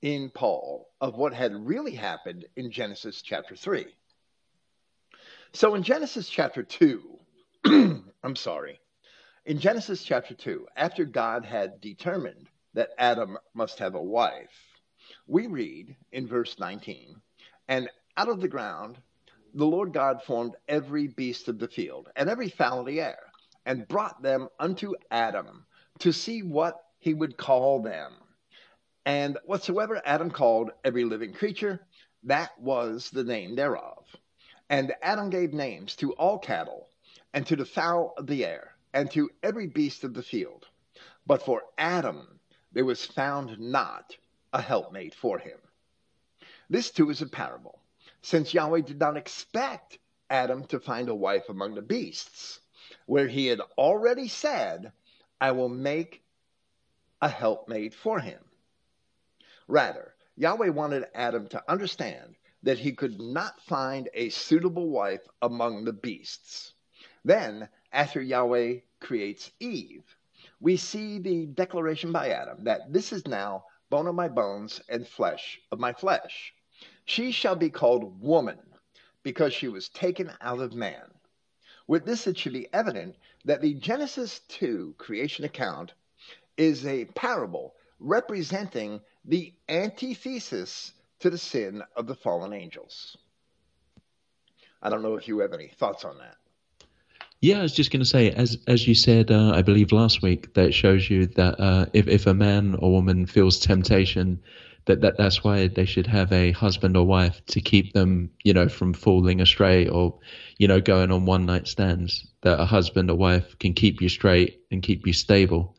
in 0.00 0.30
Paul 0.30 0.88
of 1.00 1.16
what 1.16 1.34
had 1.34 1.66
really 1.66 1.96
happened 1.96 2.46
in 2.54 2.70
Genesis 2.70 3.20
chapter 3.20 3.56
3. 3.56 3.86
So 5.52 5.74
in 5.74 5.82
Genesis 5.82 6.28
chapter 6.28 6.62
2, 6.62 7.18
I'm 8.22 8.36
sorry, 8.36 8.78
in 9.44 9.58
Genesis 9.58 10.04
chapter 10.04 10.34
2, 10.34 10.68
after 10.76 11.04
God 11.04 11.44
had 11.44 11.80
determined 11.80 12.48
that 12.74 12.90
Adam 12.96 13.36
must 13.54 13.80
have 13.80 13.96
a 13.96 14.02
wife, 14.02 14.69
we 15.30 15.46
read 15.46 15.94
in 16.10 16.26
verse 16.26 16.58
19, 16.58 17.14
and 17.68 17.88
out 18.16 18.28
of 18.28 18.40
the 18.40 18.48
ground 18.48 18.98
the 19.54 19.64
Lord 19.64 19.92
God 19.92 20.20
formed 20.24 20.56
every 20.68 21.06
beast 21.06 21.46
of 21.46 21.60
the 21.60 21.68
field 21.68 22.08
and 22.16 22.28
every 22.28 22.48
fowl 22.48 22.80
of 22.80 22.86
the 22.86 23.00
air, 23.00 23.20
and 23.64 23.86
brought 23.86 24.20
them 24.22 24.48
unto 24.58 24.92
Adam 25.12 25.64
to 26.00 26.12
see 26.12 26.42
what 26.42 26.74
he 26.98 27.14
would 27.14 27.36
call 27.36 27.80
them. 27.80 28.12
And 29.06 29.38
whatsoever 29.44 30.02
Adam 30.04 30.32
called 30.32 30.72
every 30.84 31.04
living 31.04 31.32
creature, 31.32 31.78
that 32.24 32.50
was 32.60 33.08
the 33.10 33.24
name 33.24 33.54
thereof. 33.54 34.04
And 34.68 34.92
Adam 35.00 35.30
gave 35.30 35.52
names 35.52 35.94
to 35.96 36.12
all 36.14 36.40
cattle, 36.40 36.88
and 37.34 37.46
to 37.46 37.54
the 37.54 37.64
fowl 37.64 38.14
of 38.16 38.26
the 38.26 38.44
air, 38.44 38.74
and 38.92 39.08
to 39.12 39.30
every 39.44 39.68
beast 39.68 40.02
of 40.02 40.12
the 40.12 40.24
field. 40.24 40.66
But 41.24 41.44
for 41.44 41.62
Adam 41.78 42.40
there 42.72 42.84
was 42.84 43.06
found 43.06 43.60
not 43.60 44.16
a 44.52 44.60
helpmate 44.60 45.14
for 45.14 45.38
him. 45.38 45.58
This 46.68 46.90
too 46.90 47.10
is 47.10 47.22
a 47.22 47.26
parable, 47.26 47.80
since 48.22 48.54
Yahweh 48.54 48.82
did 48.82 48.98
not 48.98 49.16
expect 49.16 49.98
Adam 50.28 50.64
to 50.66 50.80
find 50.80 51.08
a 51.08 51.14
wife 51.14 51.48
among 51.48 51.74
the 51.74 51.82
beasts, 51.82 52.60
where 53.06 53.28
he 53.28 53.46
had 53.46 53.60
already 53.76 54.28
said, 54.28 54.92
I 55.40 55.52
will 55.52 55.68
make 55.68 56.22
a 57.20 57.28
helpmate 57.28 57.94
for 57.94 58.20
him. 58.20 58.40
Rather, 59.66 60.14
Yahweh 60.36 60.70
wanted 60.70 61.04
Adam 61.14 61.48
to 61.48 61.70
understand 61.70 62.36
that 62.62 62.78
he 62.78 62.92
could 62.92 63.20
not 63.20 63.60
find 63.62 64.08
a 64.14 64.28
suitable 64.28 64.90
wife 64.90 65.26
among 65.42 65.84
the 65.84 65.92
beasts. 65.92 66.74
Then, 67.24 67.68
after 67.92 68.20
Yahweh 68.20 68.80
creates 69.00 69.50
Eve, 69.60 70.04
we 70.60 70.76
see 70.76 71.18
the 71.18 71.46
declaration 71.46 72.12
by 72.12 72.30
Adam 72.30 72.64
that 72.64 72.92
this 72.92 73.12
is 73.12 73.26
now 73.26 73.64
bone 73.90 74.06
of 74.06 74.14
my 74.14 74.28
bones 74.28 74.80
and 74.88 75.06
flesh 75.06 75.60
of 75.70 75.78
my 75.78 75.92
flesh. 75.92 76.54
She 77.04 77.32
shall 77.32 77.56
be 77.56 77.70
called 77.70 78.22
woman 78.22 78.58
because 79.22 79.52
she 79.52 79.68
was 79.68 79.88
taken 79.88 80.32
out 80.40 80.60
of 80.60 80.72
man. 80.72 81.10
With 81.86 82.06
this, 82.06 82.26
it 82.26 82.38
should 82.38 82.52
be 82.52 82.72
evident 82.72 83.16
that 83.44 83.60
the 83.60 83.74
Genesis 83.74 84.40
2 84.48 84.94
creation 84.96 85.44
account 85.44 85.92
is 86.56 86.86
a 86.86 87.04
parable 87.06 87.74
representing 87.98 89.00
the 89.24 89.52
antithesis 89.68 90.92
to 91.18 91.30
the 91.30 91.38
sin 91.38 91.82
of 91.96 92.06
the 92.06 92.14
fallen 92.14 92.52
angels. 92.52 93.16
I 94.82 94.88
don't 94.88 95.02
know 95.02 95.16
if 95.16 95.28
you 95.28 95.40
have 95.40 95.52
any 95.52 95.68
thoughts 95.68 96.04
on 96.04 96.16
that. 96.18 96.36
Yeah, 97.40 97.60
I 97.60 97.62
was 97.62 97.72
just 97.72 97.90
going 97.90 98.00
to 98.00 98.06
say, 98.06 98.30
as 98.30 98.56
as 98.66 98.86
you 98.86 98.94
said, 98.94 99.30
uh, 99.30 99.52
I 99.54 99.62
believe 99.62 99.92
last 99.92 100.22
week, 100.22 100.48
that 100.54 100.74
shows 100.74 101.08
you 101.08 101.26
that 101.36 101.54
uh, 101.58 101.86
if 101.92 102.06
if 102.06 102.26
a 102.26 102.34
man 102.34 102.74
or 102.78 102.90
woman 102.92 103.26
feels 103.26 103.58
temptation, 103.58 104.38
that, 104.86 105.00
that 105.00 105.14
that's 105.16 105.42
why 105.42 105.68
they 105.68 105.84
should 105.86 106.06
have 106.06 106.32
a 106.32 106.50
husband 106.52 106.96
or 106.96 107.06
wife 107.06 107.40
to 107.46 107.60
keep 107.60 107.92
them, 107.92 108.30
you 108.44 108.52
know, 108.52 108.68
from 108.68 108.92
falling 108.92 109.40
astray 109.40 109.86
or, 109.86 110.12
you 110.58 110.68
know, 110.68 110.80
going 110.80 111.10
on 111.10 111.24
one 111.26 111.46
night 111.46 111.66
stands. 111.66 112.26
That 112.42 112.60
a 112.60 112.66
husband 112.66 113.10
or 113.10 113.16
wife 113.16 113.54
can 113.58 113.72
keep 113.74 114.00
you 114.02 114.08
straight 114.08 114.52
and 114.70 114.82
keep 114.82 115.06
you 115.06 115.12
stable, 115.12 115.70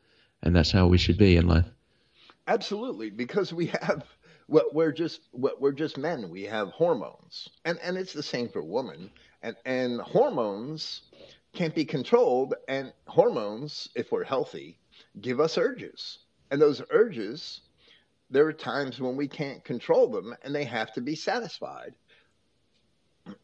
and 0.42 0.56
that's 0.56 0.72
how 0.72 0.88
we 0.88 0.98
should 0.98 1.18
be 1.18 1.36
in 1.36 1.48
life. 1.48 1.72
Absolutely, 2.48 3.10
because 3.10 3.54
we 3.54 3.68
have 3.82 4.04
what 4.48 4.74
we're 4.74 4.92
just 4.92 5.22
we're 5.34 5.72
just 5.72 5.98
men. 5.98 6.30
We 6.30 6.44
have 6.44 6.70
hormones, 6.72 7.48
and 7.66 7.78
and 7.82 7.98
it's 7.98 8.14
the 8.14 8.24
same 8.24 8.50
for 8.50 8.64
women. 8.64 9.12
And 9.42 9.56
and 9.66 10.02
hormones 10.02 11.02
can't 11.54 11.76
be 11.76 11.86
controlled, 11.86 12.56
and 12.68 12.94
hormones, 13.08 13.90
if 13.96 14.12
we're 14.12 14.24
healthy, 14.24 14.80
give 15.20 15.40
us 15.40 15.58
urges, 15.58 16.20
and 16.50 16.62
those 16.62 16.82
urges, 16.90 17.62
there 18.30 18.46
are 18.48 18.54
times 18.54 19.00
when 19.00 19.18
we 19.18 19.28
can't 19.28 19.64
control 19.64 20.08
them, 20.08 20.36
and 20.44 20.56
they 20.56 20.64
have 20.64 20.94
to 20.94 21.02
be 21.02 21.16
satisfied. 21.16 21.94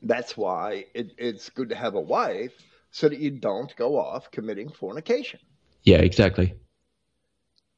That's 0.01 0.37
why 0.37 0.85
it, 0.93 1.11
it's 1.17 1.49
good 1.49 1.69
to 1.69 1.75
have 1.75 1.95
a 1.95 2.01
wife 2.01 2.53
so 2.91 3.09
that 3.09 3.19
you 3.19 3.31
don't 3.31 3.75
go 3.75 3.99
off 3.99 4.31
committing 4.31 4.69
fornication. 4.69 5.39
Yeah, 5.83 5.97
exactly. 5.97 6.55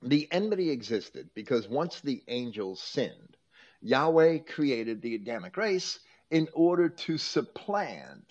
The 0.01 0.27
enmity 0.31 0.69
existed 0.69 1.29
because 1.33 1.67
once 1.67 1.99
the 1.99 2.23
angels 2.27 2.79
sinned, 2.81 3.35
Yahweh 3.81 4.39
created 4.39 5.01
the 5.01 5.15
Adamic 5.15 5.57
race 5.57 5.99
in 6.31 6.47
order 6.53 6.89
to 6.89 7.17
supplant 7.17 8.25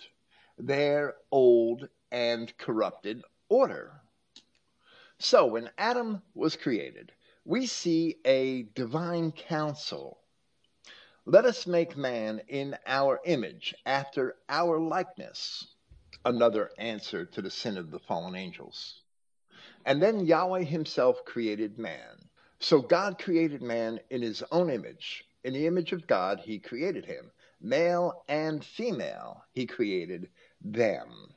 their 0.59 1.15
old 1.31 1.87
and 2.11 2.55
corrupted 2.57 3.23
order. 3.47 3.93
So 5.17 5.47
when 5.47 5.69
Adam 5.77 6.21
was 6.35 6.55
created, 6.55 7.11
we 7.45 7.65
see 7.65 8.17
a 8.25 8.63
divine 8.75 9.31
counsel. 9.31 10.19
Let 11.25 11.45
us 11.45 11.65
make 11.65 11.97
man 11.97 12.41
in 12.47 12.75
our 12.85 13.19
image, 13.25 13.73
after 13.85 14.35
our 14.47 14.79
likeness. 14.79 15.67
Another 16.25 16.71
answer 16.77 17.25
to 17.25 17.41
the 17.41 17.49
sin 17.49 17.77
of 17.77 17.91
the 17.91 17.99
fallen 17.99 18.35
angels. 18.35 19.01
And 19.85 20.01
then 20.01 20.25
Yahweh 20.25 20.63
himself 20.63 21.23
created 21.25 21.77
man. 21.77 22.29
So 22.59 22.81
God 22.81 23.17
created 23.17 23.61
man 23.61 23.99
in 24.09 24.21
his 24.21 24.43
own 24.51 24.69
image. 24.69 25.23
In 25.43 25.53
the 25.53 25.67
image 25.67 25.93
of 25.93 26.07
God, 26.07 26.39
he 26.39 26.59
created 26.59 27.05
him. 27.05 27.31
Male 27.61 28.23
and 28.27 28.63
female, 28.63 29.43
he 29.51 29.65
created 29.65 30.29
them. 30.61 31.33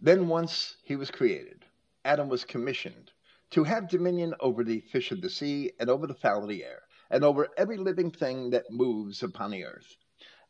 Then, 0.00 0.28
once 0.28 0.76
he 0.82 0.96
was 0.96 1.10
created, 1.10 1.64
Adam 2.04 2.28
was 2.28 2.44
commissioned 2.44 3.12
to 3.50 3.64
have 3.64 3.88
dominion 3.88 4.34
over 4.40 4.64
the 4.64 4.80
fish 4.80 5.12
of 5.12 5.20
the 5.20 5.30
sea 5.30 5.72
and 5.78 5.88
over 5.90 6.06
the 6.06 6.14
fowl 6.14 6.42
of 6.42 6.48
the 6.48 6.64
air 6.64 6.82
and 7.10 7.22
over 7.24 7.48
every 7.56 7.76
living 7.76 8.10
thing 8.10 8.50
that 8.50 8.70
moves 8.70 9.22
upon 9.22 9.50
the 9.50 9.64
earth. 9.64 9.96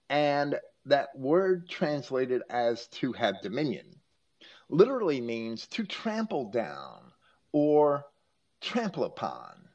And 0.08 0.58
that 0.86 1.08
word 1.16 1.68
translated 1.68 2.42
as 2.48 2.86
to 2.88 3.12
have 3.12 3.42
dominion 3.42 4.00
literally 4.68 5.20
means 5.20 5.66
to 5.66 5.84
trample 5.84 6.50
down 6.50 7.12
or 7.52 8.04
trample 8.60 9.04
upon. 9.04 9.68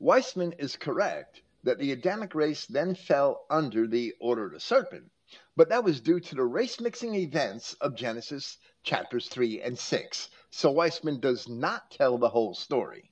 Weisman 0.00 0.54
is 0.58 0.76
correct 0.76 1.42
that 1.62 1.78
the 1.78 1.92
Adamic 1.92 2.34
race 2.34 2.66
then 2.66 2.94
fell 2.94 3.46
under 3.50 3.86
the 3.86 4.14
order 4.20 4.46
of 4.46 4.52
the 4.52 4.60
serpent, 4.60 5.10
but 5.56 5.70
that 5.70 5.82
was 5.82 6.00
due 6.00 6.20
to 6.20 6.34
the 6.34 6.44
race 6.44 6.80
mixing 6.80 7.14
events 7.14 7.74
of 7.80 7.96
Genesis 7.96 8.58
chapters 8.82 9.28
3 9.28 9.62
and 9.62 9.78
6. 9.78 10.28
So 10.50 10.72
Weisman 10.72 11.20
does 11.20 11.48
not 11.48 11.90
tell 11.90 12.18
the 12.18 12.28
whole 12.28 12.54
story. 12.54 13.10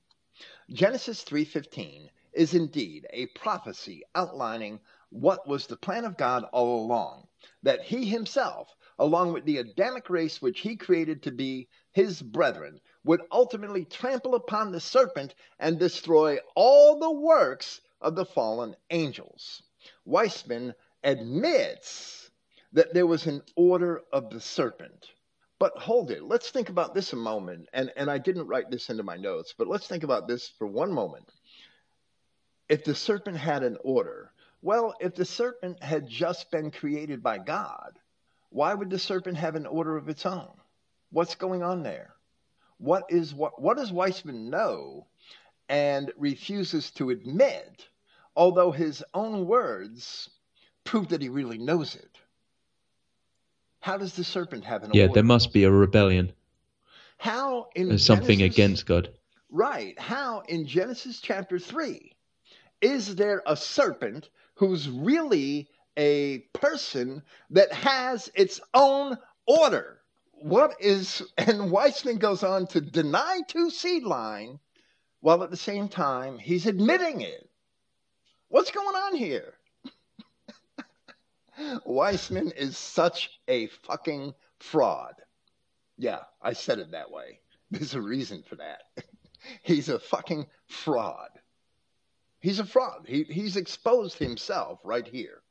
Genesis 0.69 1.23
3:15 1.23 2.09
is 2.33 2.53
indeed 2.53 3.07
a 3.11 3.25
prophecy 3.27 4.03
outlining 4.13 4.79
what 5.09 5.47
was 5.47 5.67
the 5.67 5.77
plan 5.77 6.05
of 6.05 6.17
God 6.17 6.43
all 6.51 6.85
along, 6.85 7.27
that 7.63 7.81
he 7.81 8.05
himself 8.05 8.75
along 8.97 9.33
with 9.33 9.43
the 9.45 9.57
Adamic 9.57 10.09
race 10.09 10.41
which 10.41 10.61
he 10.61 10.75
created 10.75 11.21
to 11.21 11.31
be 11.31 11.67
his 11.91 12.21
brethren, 12.21 12.79
would 13.03 13.21
ultimately 13.31 13.83
trample 13.83 14.35
upon 14.35 14.71
the 14.71 14.79
serpent 14.79 15.35
and 15.59 15.77
destroy 15.77 16.37
all 16.55 16.97
the 16.99 17.11
works 17.11 17.81
of 17.99 18.15
the 18.15 18.25
fallen 18.25 18.75
angels. 18.89 19.61
Weisman 20.07 20.73
admits 21.03 22.24
that 22.75 22.93
there 22.93 23.07
was 23.07 23.25
an 23.25 23.41
order 23.55 24.01
of 24.11 24.29
the 24.29 24.41
serpent. 24.41 25.07
But 25.59 25.77
hold 25.77 26.11
it, 26.11 26.23
let's 26.23 26.49
think 26.49 26.67
about 26.67 26.93
this 26.93 27.13
a 27.13 27.15
moment. 27.15 27.69
And, 27.71 27.89
and 27.95 28.11
I 28.11 28.17
didn't 28.17 28.47
write 28.47 28.69
this 28.69 28.89
into 28.89 29.01
my 29.01 29.15
notes, 29.15 29.55
but 29.57 29.67
let's 29.67 29.87
think 29.87 30.03
about 30.03 30.27
this 30.27 30.49
for 30.59 30.67
one 30.67 30.91
moment. 30.91 31.31
If 32.67 32.83
the 32.83 32.93
serpent 32.93 33.37
had 33.37 33.63
an 33.63 33.77
order, 33.81 34.33
well, 34.61 34.93
if 34.99 35.15
the 35.15 35.23
serpent 35.23 35.81
had 35.81 36.09
just 36.09 36.51
been 36.51 36.69
created 36.69 37.23
by 37.23 37.37
God, 37.37 37.97
why 38.49 38.73
would 38.73 38.89
the 38.89 38.99
serpent 38.99 39.37
have 39.37 39.55
an 39.55 39.65
order 39.65 39.95
of 39.95 40.09
its 40.09 40.25
own? 40.25 40.51
What's 41.11 41.35
going 41.35 41.63
on 41.63 41.81
there? 41.81 42.13
What 42.77 43.05
is 43.07 43.33
what 43.33 43.61
what 43.61 43.77
does 43.77 43.91
Weisman 43.91 44.49
know 44.49 45.07
and 45.69 46.11
refuses 46.17 46.91
to 46.91 47.11
admit, 47.11 47.87
although 48.35 48.71
his 48.71 49.01
own 49.13 49.47
words 49.47 50.29
prove 50.83 51.07
that 51.09 51.21
he 51.21 51.29
really 51.29 51.57
knows 51.57 51.95
it? 51.95 52.14
How 53.85 53.97
does 53.97 54.15
the 54.15 54.23
serpent 54.23 54.65
have 54.65 54.81
an 54.81 54.89
yeah, 54.95 55.05
there 55.05 55.21
must 55.21 55.53
be 55.53 55.63
a 55.63 55.69
rebellion. 55.69 56.33
How 57.19 57.67
in 57.75 57.89
There's 57.89 58.03
something 58.03 58.39
Genesis- 58.39 58.55
against 58.57 58.85
God. 58.87 59.11
Right. 59.51 59.97
How 59.99 60.39
in 60.47 60.65
Genesis 60.65 61.19
chapter 61.21 61.59
3 61.59 62.11
is 62.81 63.15
there 63.15 63.43
a 63.45 63.55
serpent 63.55 64.29
who's 64.55 64.89
really 64.89 65.69
a 65.95 66.39
person 66.51 67.21
that 67.51 67.71
has 67.73 68.31
its 68.33 68.59
own 68.73 69.19
order? 69.45 69.99
What 70.31 70.77
is, 70.79 71.21
and 71.37 71.71
Weisman 71.71 72.17
goes 72.17 72.41
on 72.41 72.65
to 72.69 72.81
deny 72.81 73.41
two 73.47 73.67
seedline 73.67 74.57
while 75.19 75.43
at 75.43 75.51
the 75.51 75.57
same 75.57 75.89
time 75.89 76.39
he's 76.39 76.65
admitting 76.65 77.21
it. 77.21 77.47
What's 78.47 78.71
going 78.71 78.95
on 78.95 79.13
here? 79.15 79.53
Weisman 81.85 82.55
is 82.55 82.77
such 82.77 83.29
a 83.47 83.67
fucking 83.67 84.33
fraud. 84.59 85.15
Yeah, 85.97 86.23
I 86.41 86.53
said 86.53 86.79
it 86.79 86.91
that 86.91 87.11
way. 87.11 87.39
There's 87.71 87.95
a 87.95 88.01
reason 88.01 88.43
for 88.43 88.55
that. 88.57 88.83
He's 89.63 89.89
a 89.89 89.99
fucking 89.99 90.47
fraud. 90.67 91.29
He's 92.39 92.59
a 92.59 92.65
fraud. 92.65 93.05
He, 93.07 93.23
he's 93.23 93.57
exposed 93.57 94.19
himself 94.19 94.79
right 94.83 95.07
here. 95.07 95.41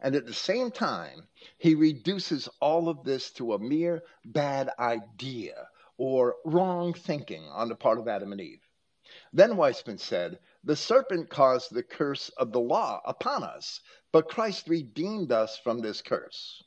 And 0.00 0.14
at 0.14 0.26
the 0.26 0.34
same 0.34 0.70
time, 0.70 1.28
he 1.58 1.74
reduces 1.74 2.48
all 2.60 2.88
of 2.88 3.04
this 3.04 3.30
to 3.32 3.54
a 3.54 3.58
mere 3.58 4.02
bad 4.24 4.70
idea 4.78 5.68
or 5.96 6.36
wrong 6.44 6.94
thinking 6.94 7.44
on 7.44 7.68
the 7.68 7.76
part 7.76 7.98
of 7.98 8.08
Adam 8.08 8.32
and 8.32 8.40
Eve. 8.40 8.68
Then 9.32 9.52
Weisman 9.52 10.00
said, 10.00 10.38
The 10.64 10.76
serpent 10.76 11.28
caused 11.28 11.72
the 11.72 11.82
curse 11.82 12.28
of 12.30 12.52
the 12.52 12.60
law 12.60 13.00
upon 13.04 13.44
us, 13.44 13.80
but 14.12 14.28
Christ 14.28 14.68
redeemed 14.68 15.32
us 15.32 15.58
from 15.58 15.80
this 15.80 16.02
curse. 16.02 16.62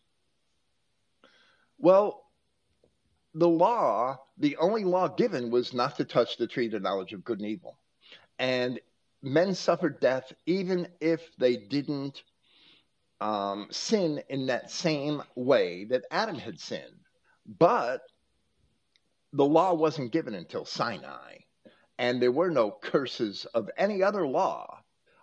Well, 1.78 2.24
the 3.34 3.48
law, 3.48 4.18
the 4.38 4.58
only 4.58 4.84
law 4.84 5.08
given 5.08 5.52
was 5.52 5.74
not 5.74 5.98
to 5.98 6.06
touch 6.06 6.38
the 6.38 6.48
tree 6.48 6.66
of 6.68 6.72
the 6.72 6.80
knowledge 6.80 7.14
of 7.14 7.24
good 7.24 7.40
and 7.40 7.48
evil. 7.48 7.78
And 8.40 8.80
men 9.22 9.54
suffered 9.56 10.00
death 10.00 10.32
even 10.46 10.88
if 11.00 11.22
they 11.38 11.58
didn't 11.58 12.24
um, 13.22 13.68
sin 13.72 14.24
in 14.30 14.48
that 14.48 14.72
same 14.72 15.22
way 15.36 15.86
that 15.86 16.06
Adam 16.12 16.38
had 16.38 16.60
sinned. 16.60 17.00
But 17.46 18.02
the 19.34 19.46
law 19.46 19.74
wasn't 19.74 20.12
given 20.12 20.34
until 20.34 20.66
Sinai, 20.66 21.38
and 21.98 22.22
there 22.22 22.32
were 22.32 22.50
no 22.50 22.72
curses 22.72 23.46
of 23.54 23.70
any 23.78 24.02
other 24.02 24.26
law 24.26 24.82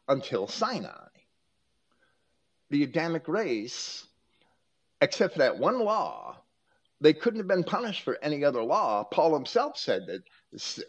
until 0.08 0.46
Sinai. 0.46 1.08
The 2.72 2.84
Adamic 2.84 3.28
race, 3.28 4.06
except 5.02 5.34
for 5.34 5.40
that 5.40 5.58
one 5.58 5.80
law, 5.80 6.38
they 7.02 7.12
couldn't 7.12 7.40
have 7.40 7.46
been 7.46 7.64
punished 7.64 8.00
for 8.02 8.16
any 8.22 8.46
other 8.46 8.62
law. 8.64 9.04
Paul 9.04 9.34
himself 9.34 9.76
said 9.76 10.06
that 10.06 10.22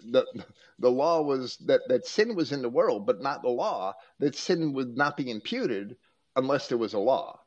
the, 0.01 0.45
the 0.79 0.89
law 0.89 1.21
was 1.21 1.57
that, 1.57 1.81
that 1.89 2.05
sin 2.07 2.35
was 2.35 2.53
in 2.53 2.61
the 2.61 2.69
world, 2.69 3.05
but 3.05 3.19
not 3.19 3.41
the 3.41 3.49
law, 3.49 3.95
that 4.19 4.33
sin 4.33 4.71
would 4.71 4.95
not 4.95 5.17
be 5.17 5.29
imputed 5.29 5.97
unless 6.37 6.69
there 6.69 6.77
was 6.77 6.93
a 6.93 6.99
law. 6.99 7.41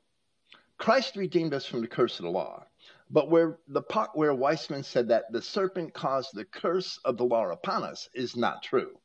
Christ 0.77 1.17
redeemed 1.17 1.55
us 1.55 1.65
from 1.65 1.81
the 1.81 1.89
curse 1.89 2.19
of 2.19 2.25
the 2.25 2.31
law. 2.31 2.67
But 3.09 3.31
where 3.31 3.59
the 3.69 3.81
part 3.81 4.11
where 4.13 4.35
Weisman 4.35 4.85
said 4.85 5.09
that 5.09 5.33
the 5.33 5.41
serpent 5.41 5.95
caused 5.95 6.35
the 6.35 6.45
curse 6.45 6.99
of 7.07 7.17
the 7.17 7.25
law 7.25 7.49
upon 7.49 7.85
us 7.85 8.07
is 8.13 8.37
not 8.37 8.63
true. 8.63 8.99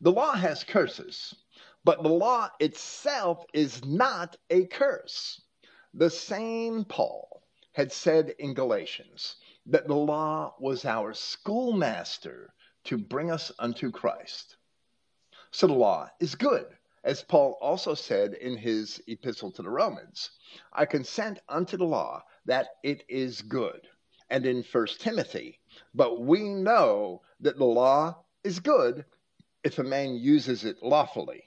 The 0.00 0.12
law 0.12 0.34
has 0.34 0.62
curses, 0.62 1.34
but 1.86 2.02
the 2.02 2.08
law 2.08 2.50
itself 2.58 3.44
is 3.52 3.84
not 3.84 4.36
a 4.50 4.66
curse. 4.66 5.40
The 5.94 6.10
same 6.10 6.84
Paul 6.84 7.44
had 7.74 7.92
said 7.92 8.34
in 8.40 8.54
Galatians 8.54 9.36
that 9.66 9.86
the 9.86 9.94
law 9.94 10.56
was 10.58 10.84
our 10.84 11.14
schoolmaster 11.14 12.52
to 12.86 12.98
bring 12.98 13.30
us 13.30 13.52
unto 13.60 13.92
Christ. 13.92 14.56
So 15.52 15.68
the 15.68 15.74
law 15.74 16.10
is 16.18 16.34
good 16.34 16.66
as 17.04 17.22
Paul 17.22 17.56
also 17.60 17.94
said 17.94 18.34
in 18.34 18.56
his 18.56 19.00
epistle 19.06 19.52
to 19.52 19.62
the 19.62 19.70
Romans, 19.70 20.30
I 20.72 20.86
consent 20.86 21.38
unto 21.48 21.76
the 21.76 21.84
law 21.84 22.24
that 22.46 22.66
it 22.82 23.04
is 23.08 23.42
good. 23.42 23.86
And 24.28 24.44
in 24.44 24.64
1 24.72 24.86
Timothy, 24.98 25.60
but 25.94 26.20
we 26.20 26.48
know 26.48 27.22
that 27.38 27.58
the 27.58 27.64
law 27.64 28.24
is 28.42 28.58
good 28.58 29.04
if 29.62 29.78
a 29.78 29.84
man 29.84 30.16
uses 30.16 30.64
it 30.64 30.82
lawfully. 30.82 31.44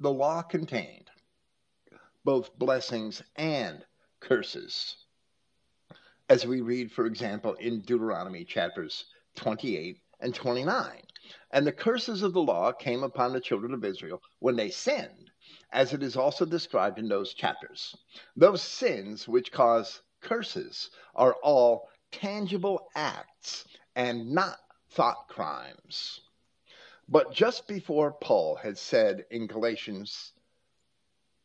The 0.00 0.10
law 0.10 0.42
contained 0.42 1.10
both 2.24 2.56
blessings 2.58 3.22
and 3.36 3.84
curses. 4.20 4.96
As 6.28 6.46
we 6.46 6.62
read, 6.62 6.90
for 6.90 7.06
example, 7.06 7.54
in 7.54 7.82
Deuteronomy 7.82 8.44
chapters 8.44 9.04
28 9.36 9.98
and 10.20 10.34
29. 10.34 11.02
And 11.50 11.66
the 11.66 11.72
curses 11.72 12.22
of 12.22 12.32
the 12.32 12.42
law 12.42 12.72
came 12.72 13.02
upon 13.02 13.32
the 13.32 13.40
children 13.40 13.74
of 13.74 13.84
Israel 13.84 14.22
when 14.40 14.56
they 14.56 14.70
sinned, 14.70 15.30
as 15.72 15.92
it 15.92 16.02
is 16.02 16.16
also 16.16 16.44
described 16.44 16.98
in 16.98 17.08
those 17.08 17.34
chapters. 17.34 17.94
Those 18.36 18.62
sins 18.62 19.28
which 19.28 19.52
cause 19.52 20.02
curses 20.20 20.90
are 21.14 21.34
all 21.42 21.88
tangible 22.10 22.88
acts 22.94 23.66
and 23.96 24.30
not 24.32 24.58
thought 24.90 25.28
crimes. 25.28 26.20
But 27.08 27.32
just 27.32 27.68
before 27.68 28.12
Paul 28.12 28.56
had 28.56 28.78
said 28.78 29.26
in 29.30 29.46
Galatians 29.46 30.32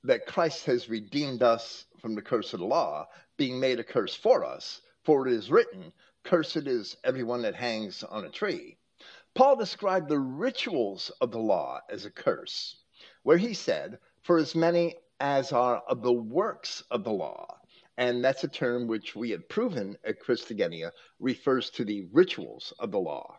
that 0.03 0.25
Christ 0.25 0.65
has 0.67 0.87
redeemed 0.87 1.43
us 1.43 1.85
from 1.99 2.15
the 2.15 2.21
curse 2.21 2.53
of 2.53 2.61
the 2.61 2.65
law, 2.65 3.09
being 3.35 3.59
made 3.59 3.79
a 3.79 3.83
curse 3.83 4.15
for 4.15 4.45
us, 4.45 4.81
for 5.03 5.27
it 5.27 5.33
is 5.33 5.51
written, 5.51 5.91
Cursed 6.23 6.65
is 6.65 6.95
everyone 7.03 7.41
that 7.41 7.55
hangs 7.55 8.03
on 8.03 8.23
a 8.23 8.29
tree. 8.29 8.77
Paul 9.33 9.57
described 9.57 10.07
the 10.07 10.19
rituals 10.19 11.09
of 11.19 11.31
the 11.31 11.39
law 11.39 11.81
as 11.89 12.05
a 12.05 12.11
curse, 12.11 12.77
where 13.23 13.37
he 13.37 13.53
said, 13.53 13.99
For 14.21 14.37
as 14.37 14.55
many 14.55 14.95
as 15.19 15.51
are 15.51 15.79
of 15.87 16.01
the 16.01 16.13
works 16.13 16.83
of 16.89 17.03
the 17.03 17.11
law, 17.11 17.59
and 17.97 18.23
that's 18.23 18.45
a 18.45 18.47
term 18.47 18.87
which 18.87 19.13
we 19.15 19.31
had 19.31 19.49
proven 19.49 19.97
at 20.05 20.21
Christogenea 20.21 20.93
refers 21.19 21.69
to 21.71 21.83
the 21.83 22.05
rituals 22.13 22.71
of 22.79 22.91
the 22.91 22.99
law. 22.99 23.38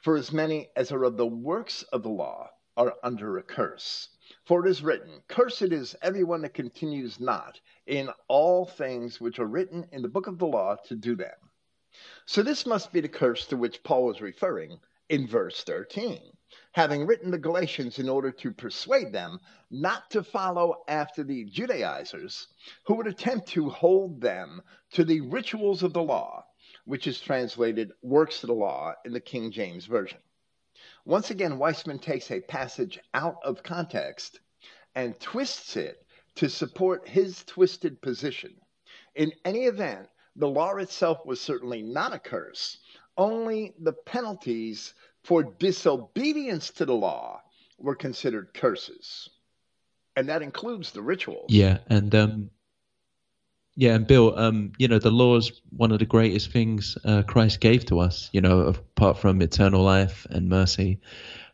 For 0.00 0.16
as 0.16 0.32
many 0.32 0.70
as 0.74 0.90
are 0.92 1.04
of 1.04 1.18
the 1.18 1.26
works 1.26 1.82
of 1.92 2.02
the 2.02 2.08
law 2.08 2.48
are 2.74 2.96
under 3.02 3.36
a 3.36 3.42
curse. 3.42 4.08
For 4.46 4.64
it 4.64 4.70
is 4.70 4.82
written, 4.82 5.22
Cursed 5.28 5.60
is 5.60 5.94
everyone 6.00 6.40
that 6.40 6.54
continues 6.54 7.20
not 7.20 7.60
in 7.86 8.08
all 8.26 8.64
things 8.64 9.20
which 9.20 9.38
are 9.38 9.44
written 9.46 9.90
in 9.92 10.00
the 10.00 10.08
book 10.08 10.26
of 10.26 10.38
the 10.38 10.46
law 10.46 10.76
to 10.86 10.96
do 10.96 11.14
them. 11.14 11.36
So 12.24 12.42
this 12.42 12.64
must 12.64 12.94
be 12.94 13.02
the 13.02 13.10
curse 13.10 13.44
to 13.48 13.58
which 13.58 13.82
Paul 13.82 14.06
was 14.06 14.22
referring 14.22 14.80
in 15.10 15.26
verse 15.26 15.62
13, 15.64 16.34
having 16.72 17.06
written 17.06 17.30
the 17.30 17.36
Galatians 17.36 17.98
in 17.98 18.08
order 18.08 18.30
to 18.30 18.54
persuade 18.54 19.12
them 19.12 19.38
not 19.70 20.10
to 20.12 20.22
follow 20.22 20.82
after 20.88 21.22
the 21.22 21.44
Judaizers 21.44 22.48
who 22.86 22.94
would 22.94 23.06
attempt 23.06 23.48
to 23.48 23.68
hold 23.68 24.22
them 24.22 24.62
to 24.92 25.04
the 25.04 25.20
rituals 25.20 25.82
of 25.82 25.92
the 25.92 26.02
law, 26.02 26.46
which 26.90 27.06
is 27.06 27.20
translated 27.20 27.92
works 28.02 28.42
of 28.42 28.48
the 28.48 28.52
law 28.52 28.92
in 29.04 29.12
the 29.12 29.20
King 29.20 29.52
James 29.52 29.86
Version. 29.86 30.18
Once 31.04 31.30
again, 31.30 31.52
Weisman 31.52 32.02
takes 32.02 32.32
a 32.32 32.40
passage 32.40 32.98
out 33.14 33.36
of 33.44 33.62
context 33.62 34.40
and 34.96 35.18
twists 35.20 35.76
it 35.76 36.04
to 36.34 36.50
support 36.50 37.06
his 37.06 37.44
twisted 37.44 38.02
position. 38.02 38.56
In 39.14 39.30
any 39.44 39.66
event, 39.66 40.08
the 40.34 40.48
law 40.48 40.74
itself 40.78 41.24
was 41.24 41.40
certainly 41.40 41.80
not 41.80 42.12
a 42.12 42.18
curse, 42.18 42.78
only 43.16 43.72
the 43.78 43.92
penalties 43.92 44.92
for 45.22 45.44
disobedience 45.44 46.70
to 46.70 46.84
the 46.84 46.96
law 46.96 47.40
were 47.78 47.94
considered 47.94 48.52
curses. 48.52 49.30
And 50.16 50.28
that 50.28 50.42
includes 50.42 50.90
the 50.90 51.02
rituals. 51.02 51.46
Yeah, 51.50 51.78
and 51.86 52.12
um, 52.16 52.50
yeah, 53.76 53.94
and 53.94 54.06
Bill, 54.06 54.38
um, 54.38 54.72
you 54.78 54.88
know, 54.88 54.98
the 54.98 55.10
law 55.10 55.36
is 55.36 55.52
one 55.76 55.92
of 55.92 55.98
the 55.98 56.04
greatest 56.06 56.50
things 56.50 56.98
uh, 57.04 57.22
Christ 57.22 57.60
gave 57.60 57.86
to 57.86 58.00
us. 58.00 58.28
You 58.32 58.40
know, 58.40 58.60
apart 58.60 59.18
from 59.18 59.40
eternal 59.40 59.82
life 59.82 60.26
and 60.30 60.48
mercy, 60.48 61.00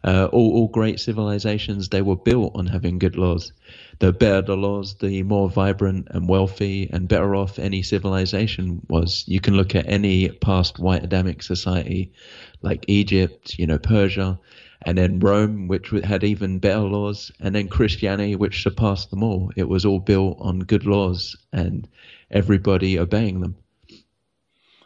uh, 0.03 0.29
all, 0.33 0.55
all 0.55 0.69
great 0.69 0.99
civilizations 0.99 1.89
they 1.89 2.03
were 2.03 2.17
built 2.17 2.53
on 2.55 2.67
having 2.67 2.99
good 2.99 3.17
laws. 3.17 3.53
The 3.99 4.13
better 4.13 4.43
the 4.43 4.57
laws, 4.57 4.95
the 4.97 5.23
more 5.25 5.51
vibrant 5.51 6.09
and 6.11 6.29
wealthy 6.29 6.89
and 6.93 7.09
better 7.09 7.35
off 7.35 7.59
any 7.59 7.83
civilization 7.83 8.81
was. 8.89 9.25
You 9.27 9.41
can 9.41 9.55
look 9.55 9.75
at 9.75 9.89
any 9.89 10.29
past 10.29 10.79
white 10.79 11.05
Adamic 11.05 11.43
society, 11.43 12.13
like 12.63 12.85
Egypt, 12.89 13.59
you 13.59 13.67
know, 13.67 13.79
Persia, 13.79 14.39
and 14.83 14.99
then 14.99 15.19
Rome, 15.19 15.69
which 15.69 15.91
had 15.91 16.25
even 16.25 16.59
better 16.59 16.81
laws, 16.81 17.31
and 17.41 17.55
then 17.55 17.69
Christianity, 17.69 18.37
which 18.37 18.63
surpassed 18.63 19.11
them 19.11 19.23
all. 19.23 19.51
It 19.57 19.69
was 19.69 19.85
all 19.85 20.01
built 20.01 20.39
on 20.41 20.61
good 20.61 20.87
laws, 20.87 21.37
and 21.53 21.89
everybody 22.31 22.99
obeying 22.99 23.41
them. 23.41 23.57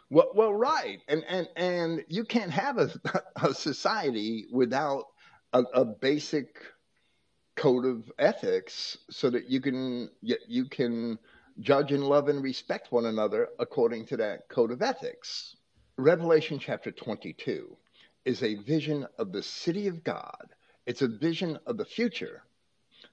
Well, 0.09 0.31
well, 0.33 0.53
right, 0.53 0.99
and 1.07 1.23
and 1.27 1.47
and 1.55 2.05
you 2.07 2.25
can't 2.25 2.51
have 2.51 2.77
a, 2.77 2.89
a 3.41 3.53
society 3.53 4.47
without 4.51 5.05
a, 5.53 5.63
a 5.73 5.85
basic 5.85 6.61
code 7.55 7.85
of 7.85 8.11
ethics, 8.17 8.97
so 9.09 9.29
that 9.29 9.49
you 9.49 9.61
can 9.61 10.09
you 10.21 10.65
can 10.65 11.19
judge 11.59 11.91
and 11.91 12.03
love 12.03 12.29
and 12.29 12.43
respect 12.43 12.91
one 12.91 13.05
another 13.05 13.49
according 13.59 14.05
to 14.07 14.17
that 14.17 14.47
code 14.49 14.71
of 14.71 14.81
ethics. 14.81 15.55
Revelation 15.97 16.57
chapter 16.57 16.91
22 16.91 17.77
is 18.25 18.43
a 18.43 18.55
vision 18.55 19.07
of 19.17 19.31
the 19.31 19.43
city 19.43 19.87
of 19.87 20.03
God. 20.03 20.53
It's 20.85 21.01
a 21.01 21.07
vision 21.07 21.59
of 21.65 21.77
the 21.77 21.85
future 21.85 22.43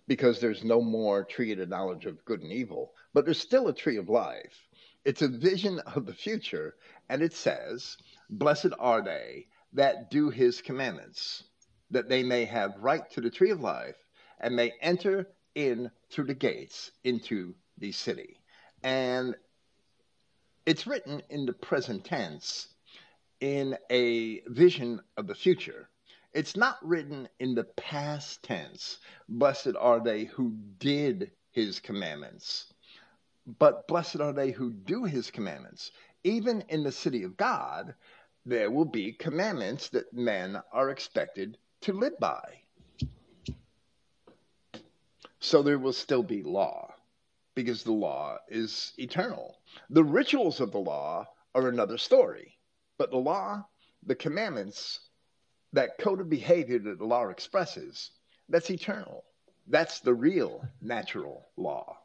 because 0.07 0.41
there's 0.41 0.65
no 0.65 0.81
more 0.81 1.25
tree 1.25 1.53
of 1.53 1.59
the 1.59 1.67
knowledge 1.67 2.07
of 2.07 2.25
good 2.25 2.43
and 2.43 2.53
evil, 2.53 2.93
but 3.15 3.25
there's 3.25 3.41
still 3.41 3.69
a 3.69 3.75
tree 3.75 3.97
of 3.97 4.09
life. 4.09 4.67
It's 5.05 5.23
a 5.23 5.29
vision 5.29 5.79
of 5.81 6.07
the 6.07 6.15
future, 6.15 6.77
and 7.09 7.23
it 7.23 7.33
says, 7.33 7.97
Blessed 8.29 8.73
are 8.79 9.03
they 9.03 9.47
that 9.73 10.11
do 10.11 10.31
his 10.31 10.61
commandments, 10.61 11.45
that 11.91 12.09
they 12.09 12.23
may 12.23 12.45
have 12.45 12.75
right 12.79 13.09
to 13.11 13.21
the 13.21 13.31
tree 13.31 13.51
of 13.51 13.61
life 13.61 13.97
and 14.41 14.57
may 14.57 14.73
enter 14.81 15.29
in 15.55 15.91
through 16.11 16.27
the 16.27 16.35
gates 16.35 16.91
into 17.05 17.55
the 17.79 17.93
city. 17.93 18.41
And 18.83 19.35
it's 20.67 20.87
written 20.87 21.23
in 21.31 21.47
the 21.47 21.53
present 21.53 22.05
tense 22.05 22.69
in 23.41 23.77
a 23.91 24.41
vision 24.47 25.01
of 25.17 25.27
the 25.27 25.35
future. 25.35 25.89
It's 26.33 26.57
not 26.57 26.79
written 26.83 27.29
in 27.39 27.55
the 27.55 27.65
past 27.65 28.43
tense. 28.43 28.99
Blessed 29.29 29.77
are 29.79 30.01
they 30.01 30.25
who 30.25 30.57
did 30.79 31.31
his 31.51 31.81
commandments. 31.81 32.73
But 33.59 33.89
blessed 33.89 34.21
are 34.21 34.33
they 34.33 34.51
who 34.51 34.71
do 34.71 35.05
his 35.05 35.31
commandments. 35.31 35.91
Even 36.25 36.63
in 36.69 36.83
the 36.83 36.93
city 36.93 37.23
of 37.23 37.37
God, 37.37 37.95
there 38.45 38.71
will 38.71 38.85
be 38.85 39.13
commandments 39.13 39.89
that 39.91 40.13
men 40.13 40.61
are 40.73 40.91
expected 40.91 41.57
to 41.83 41.93
live 41.93 42.19
by. 42.19 42.61
So 45.41 45.63
there 45.63 45.79
will 45.79 45.93
still 45.93 46.23
be 46.23 46.43
law 46.43 46.95
because 47.55 47.83
the 47.83 47.93
law 47.93 48.39
is 48.49 48.93
eternal. 48.99 49.57
The 49.91 50.05
rituals 50.05 50.61
of 50.61 50.73
the 50.73 50.79
law 50.79 51.27
are 51.55 51.69
another 51.69 51.99
story, 51.99 52.58
but 52.99 53.11
the 53.11 53.17
law, 53.17 53.67
the 54.05 54.15
commandments, 54.15 55.01
that 55.73 55.99
code 55.99 56.21
of 56.21 56.29
behavior 56.29 56.79
that 56.79 56.99
the 56.99 57.05
law 57.05 57.29
expresses, 57.29 58.11
that's 58.49 58.71
eternal. 58.71 59.25
That's 59.67 60.01
the 60.01 60.15
real 60.15 60.65
natural 60.81 61.47
law. 61.57 61.99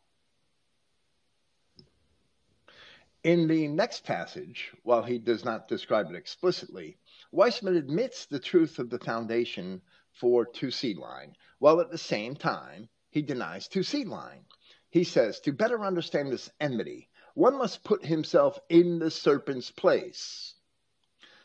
In 3.24 3.48
the 3.48 3.70
next 3.70 4.04
passage, 4.04 4.72
while 4.84 5.02
he 5.02 5.18
does 5.18 5.46
not 5.46 5.70
describe 5.70 6.10
it 6.10 6.16
explicitly, 6.16 6.98
Weisman 7.34 7.78
admits 7.78 8.26
the 8.26 8.40
truth 8.40 8.80
of 8.80 8.90
the 8.90 9.00
foundation 9.00 9.82
for 10.12 10.46
two 10.46 10.68
seedline, 10.68 11.34
while 11.60 11.80
at 11.80 11.90
the 11.90 11.98
same 11.98 12.36
time 12.36 12.90
he 13.12 13.22
denies 13.22 13.70
two 13.70 13.80
seedline. 13.80 14.44
He 14.90 15.06
says, 15.06 15.40
to 15.42 15.54
better 15.54 15.86
understand 15.86 16.32
this 16.32 16.52
enmity, 16.60 17.10
one 17.34 17.58
must 17.58 17.84
put 17.86 18.06
himself 18.06 18.60
in 18.70 19.00
the 19.00 19.10
serpent's 19.10 19.72
place. 19.72 20.53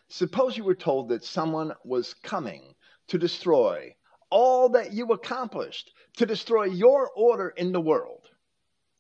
Suppose 0.08 0.56
you 0.56 0.64
were 0.64 0.74
told 0.74 1.08
that 1.10 1.24
someone 1.24 1.74
was 1.84 2.14
coming 2.14 2.74
to 3.08 3.18
destroy 3.18 3.94
all 4.30 4.70
that 4.70 4.92
you 4.92 5.06
accomplished, 5.08 5.92
to 6.16 6.26
destroy 6.26 6.64
your 6.64 7.10
order 7.16 7.48
in 7.50 7.72
the 7.72 7.80
world. 7.80 8.28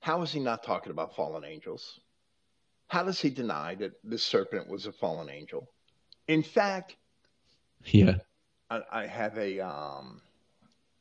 How 0.00 0.22
is 0.22 0.32
he 0.32 0.40
not 0.40 0.62
talking 0.62 0.92
about 0.92 1.16
fallen 1.16 1.44
angels? 1.44 2.00
How 2.88 3.02
does 3.02 3.20
he 3.20 3.30
deny 3.30 3.74
that 3.76 3.92
the 4.04 4.18
serpent 4.18 4.68
was 4.68 4.86
a 4.86 4.92
fallen 4.92 5.28
angel? 5.28 5.68
In 6.26 6.42
fact, 6.42 6.96
yeah, 7.84 8.16
I, 8.70 8.82
I 8.90 9.06
have 9.06 9.36
a 9.36 9.60
um, 9.60 10.22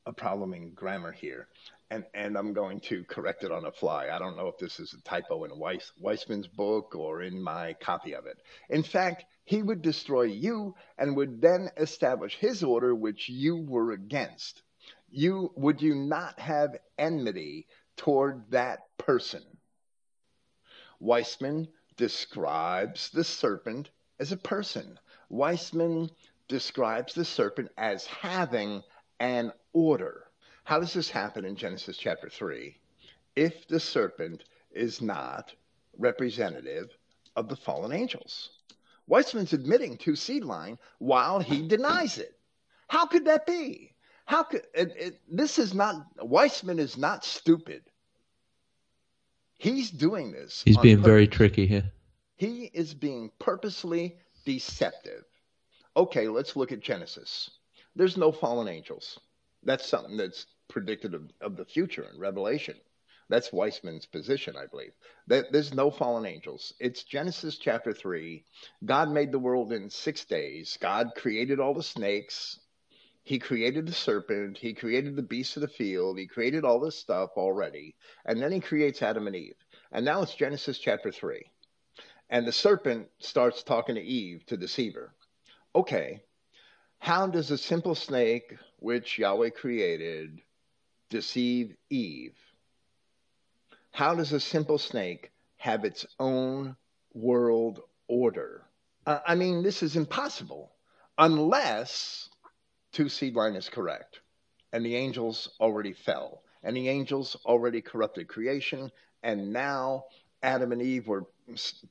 a 0.05 0.13
problem 0.13 0.53
in 0.53 0.71
grammar 0.71 1.11
here 1.11 1.47
and 1.89 2.03
and 2.13 2.37
I'm 2.37 2.53
going 2.53 2.79
to 2.81 3.03
correct 3.05 3.43
it 3.43 3.51
on 3.51 3.63
the 3.63 3.71
fly. 3.71 4.09
I 4.09 4.19
don't 4.19 4.37
know 4.37 4.47
if 4.47 4.57
this 4.57 4.79
is 4.79 4.93
a 4.93 5.01
typo 5.01 5.43
in 5.45 5.57
Weiss, 5.57 5.91
Weisman's 6.01 6.47
book 6.47 6.95
or 6.95 7.21
in 7.21 7.41
my 7.41 7.73
copy 7.73 8.13
of 8.13 8.25
it. 8.25 8.37
In 8.69 8.83
fact, 8.83 9.25
he 9.47 9.63
would 9.63 9.81
destroy 9.81 10.23
you 10.23 10.75
and 10.97 11.15
would 11.15 11.39
then 11.39 11.69
establish 11.77 12.35
his 12.35 12.65
order, 12.65 12.93
which 12.93 13.29
you 13.29 13.55
were 13.55 13.93
against. 13.93 14.61
You 15.09 15.53
would 15.55 15.81
you 15.81 15.95
not 15.95 16.37
have 16.37 16.75
enmity 16.97 17.65
toward 17.95 18.51
that 18.51 18.81
person? 18.97 19.41
Weisman 21.01 21.69
describes 21.95 23.09
the 23.11 23.23
serpent 23.23 23.89
as 24.19 24.33
a 24.33 24.37
person. 24.37 24.99
Weisman 25.31 26.09
describes 26.49 27.13
the 27.13 27.23
serpent 27.23 27.71
as 27.77 28.05
having 28.05 28.83
an 29.21 29.53
order 29.71 30.25
How 30.65 30.81
does 30.81 30.91
this 30.91 31.09
happen 31.09 31.45
in 31.45 31.55
Genesis 31.55 31.95
chapter 31.95 32.29
3 32.29 32.77
if 33.37 33.65
the 33.69 33.79
serpent 33.79 34.43
is 34.71 35.01
not 35.01 35.55
representative 35.97 36.97
of 37.37 37.47
the 37.47 37.55
fallen 37.55 37.93
angels? 37.93 38.49
Weisman's 39.09 39.53
admitting 39.53 39.97
to 39.97 40.11
seedline 40.11 40.77
while 40.99 41.39
he 41.39 41.67
denies 41.67 42.17
it. 42.17 42.37
How 42.87 43.05
could 43.05 43.25
that 43.25 43.45
be? 43.45 43.93
How 44.25 44.43
could 44.43 44.63
it, 44.73 44.93
it, 44.97 45.21
this 45.29 45.57
is 45.57 45.73
not 45.73 46.17
Weisman 46.17 46.79
is 46.79 46.97
not 46.97 47.23
stupid. 47.23 47.83
He's 49.57 49.89
doing 49.89 50.31
this. 50.31 50.61
He's 50.63 50.77
being 50.77 50.97
purpose. 50.97 51.07
very 51.07 51.27
tricky 51.27 51.65
here. 51.65 51.91
He 52.35 52.69
is 52.73 52.93
being 52.93 53.31
purposely 53.39 54.17
deceptive. 54.45 55.23
Okay, 55.95 56.27
let's 56.27 56.55
look 56.55 56.71
at 56.71 56.81
Genesis. 56.81 57.49
There's 57.95 58.17
no 58.17 58.31
fallen 58.31 58.67
angels. 58.67 59.19
That's 59.63 59.87
something 59.87 60.17
that's 60.17 60.45
predicted 60.67 61.15
of, 61.15 61.31
of 61.41 61.57
the 61.57 61.65
future 61.65 62.07
in 62.13 62.19
Revelation. 62.19 62.75
That's 63.29 63.49
Weisman's 63.49 64.05
position, 64.05 64.55
I 64.55 64.67
believe. 64.67 64.93
There's 65.27 65.73
no 65.73 65.91
fallen 65.91 66.25
angels. 66.25 66.73
It's 66.79 67.03
Genesis 67.03 67.57
chapter 67.57 67.93
3. 67.93 68.43
God 68.85 69.11
made 69.11 69.31
the 69.31 69.39
world 69.39 69.73
in 69.73 69.89
six 69.89 70.23
days. 70.23 70.77
God 70.81 71.11
created 71.15 71.59
all 71.59 71.73
the 71.73 71.83
snakes. 71.83 72.59
He 73.23 73.39
created 73.39 73.85
the 73.85 73.93
serpent. 73.93 74.57
He 74.57 74.73
created 74.73 75.17
the 75.17 75.21
beasts 75.21 75.57
of 75.57 75.61
the 75.61 75.67
field. 75.67 76.17
He 76.17 76.27
created 76.27 76.63
all 76.63 76.79
this 76.79 76.97
stuff 76.97 77.31
already. 77.35 77.95
And 78.25 78.41
then 78.41 78.53
he 78.53 78.61
creates 78.61 79.01
Adam 79.01 79.27
and 79.27 79.35
Eve. 79.35 79.57
And 79.91 80.05
now 80.05 80.21
it's 80.21 80.33
Genesis 80.33 80.79
chapter 80.79 81.11
3. 81.11 81.43
And 82.29 82.47
the 82.47 82.53
serpent 82.53 83.09
starts 83.19 83.63
talking 83.63 83.95
to 83.95 84.01
Eve 84.01 84.45
to 84.45 84.55
deceive 84.55 84.93
her. 84.95 85.13
Okay, 85.75 86.21
how 86.99 87.27
does 87.27 87.51
a 87.51 87.57
simple 87.57 87.95
snake, 87.95 88.55
which 88.79 89.19
Yahweh 89.19 89.49
created, 89.49 90.41
deceive 91.09 91.75
Eve? 91.89 92.37
How 93.97 94.13
does 94.13 94.31
a 94.31 94.39
simple 94.39 94.77
snake 94.77 95.31
have 95.55 95.83
its 95.83 96.05
own 96.19 96.75
world 97.15 97.81
order? 98.07 98.63
Uh, 99.07 99.21
I 99.25 99.33
mean, 99.33 99.63
this 99.63 99.81
is 99.81 99.95
impossible 99.95 100.71
unless 101.17 102.29
two 102.91 103.05
seedline 103.05 103.55
is 103.55 103.69
correct 103.69 104.19
and 104.71 104.85
the 104.85 104.95
angels 104.95 105.49
already 105.59 105.93
fell 105.93 106.43
and 106.61 106.77
the 106.77 106.89
angels 106.89 107.37
already 107.43 107.81
corrupted 107.81 108.27
creation 108.27 108.91
and 109.23 109.51
now 109.51 110.03
Adam 110.43 110.73
and 110.73 110.81
Eve 110.83 111.07
were 111.07 111.25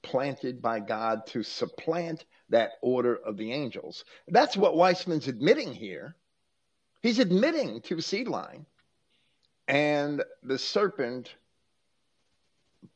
planted 0.02 0.62
by 0.62 0.78
God 0.78 1.26
to 1.26 1.42
supplant 1.42 2.24
that 2.50 2.74
order 2.82 3.16
of 3.16 3.36
the 3.36 3.50
angels. 3.52 4.04
That's 4.28 4.56
what 4.56 4.74
Weisman's 4.74 5.26
admitting 5.26 5.74
here. 5.74 6.14
He's 7.02 7.18
admitting 7.18 7.80
to 7.80 7.96
seedline. 7.96 8.64
And 9.66 10.22
the 10.44 10.56
serpent 10.56 11.34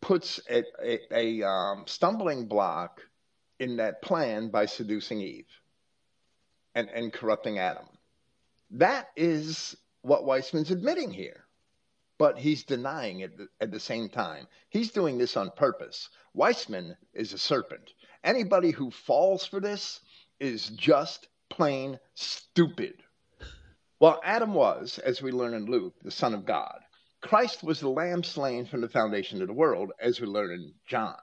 puts 0.01 0.41
a, 0.49 0.65
a, 0.83 1.41
a 1.43 1.49
um, 1.49 1.85
stumbling 1.87 2.47
block 2.47 3.01
in 3.59 3.77
that 3.77 4.03
plan 4.03 4.49
by 4.49 4.67
seducing 4.67 5.21
Eve 5.21 5.47
and, 6.75 6.89
and 6.89 7.13
corrupting 7.13 7.59
Adam. 7.59 7.87
That 8.73 9.09
is 9.17 9.77
what 10.03 10.23
Weisman's 10.23 10.71
admitting 10.71 11.13
here. 11.13 11.45
But 12.19 12.39
he's 12.39 12.65
denying 12.65 13.21
it 13.21 13.33
at 13.61 13.71
the 13.71 13.81
same 13.81 14.11
time. 14.11 14.47
He's 14.69 14.91
doing 14.91 15.17
this 15.17 15.37
on 15.39 15.51
purpose. 15.57 16.11
Weisman 16.37 16.97
is 17.15 17.33
a 17.33 17.39
serpent. 17.39 17.93
Anybody 18.23 18.71
who 18.73 18.91
falls 18.91 19.47
for 19.47 19.59
this 19.59 20.01
is 20.39 20.69
just 20.69 21.29
plain 21.49 21.99
stupid. 22.15 23.03
While 23.99 24.21
Adam 24.23 24.55
was, 24.55 24.99
as 24.99 25.23
we 25.23 25.33
learn 25.33 25.55
in 25.55 25.67
Luke, 25.67 25.95
the 26.03 26.11
Son 26.11 26.35
of 26.35 26.45
God, 26.45 26.81
Christ 27.23 27.63
was 27.63 27.81
the 27.81 27.89
lamb 27.91 28.25
slain 28.25 28.65
from 28.65 28.81
the 28.81 28.89
foundation 28.89 29.43
of 29.43 29.49
the 29.49 29.55
world, 29.55 29.93
as 30.01 30.21
we 30.21 30.27
learn 30.27 30.53
in 30.53 30.75
John. 30.87 31.21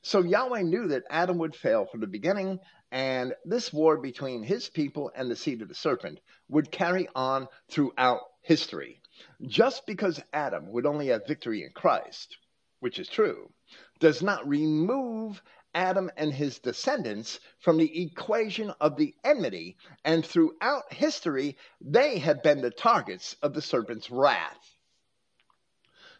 So 0.00 0.22
Yahweh 0.22 0.62
knew 0.62 0.86
that 0.88 1.02
Adam 1.10 1.38
would 1.38 1.56
fail 1.56 1.86
from 1.86 2.00
the 2.00 2.06
beginning, 2.06 2.60
and 2.92 3.34
this 3.44 3.72
war 3.72 3.96
between 3.96 4.44
his 4.44 4.68
people 4.68 5.10
and 5.14 5.28
the 5.28 5.34
seed 5.34 5.60
of 5.60 5.68
the 5.68 5.74
serpent 5.74 6.20
would 6.48 6.70
carry 6.70 7.08
on 7.16 7.48
throughout 7.68 8.20
history. 8.42 9.02
Just 9.42 9.86
because 9.86 10.22
Adam 10.32 10.70
would 10.70 10.86
only 10.86 11.08
have 11.08 11.26
victory 11.26 11.64
in 11.64 11.72
Christ, 11.72 12.36
which 12.78 13.00
is 13.00 13.08
true, 13.08 13.52
does 13.98 14.22
not 14.22 14.48
remove 14.48 15.42
Adam 15.74 16.12
and 16.16 16.32
his 16.32 16.60
descendants 16.60 17.40
from 17.58 17.76
the 17.76 18.02
equation 18.02 18.70
of 18.80 18.96
the 18.96 19.16
enmity, 19.24 19.76
and 20.04 20.24
throughout 20.24 20.92
history, 20.92 21.58
they 21.80 22.18
have 22.18 22.40
been 22.40 22.60
the 22.60 22.70
targets 22.70 23.34
of 23.42 23.52
the 23.52 23.62
serpent's 23.62 24.10
wrath 24.12 24.69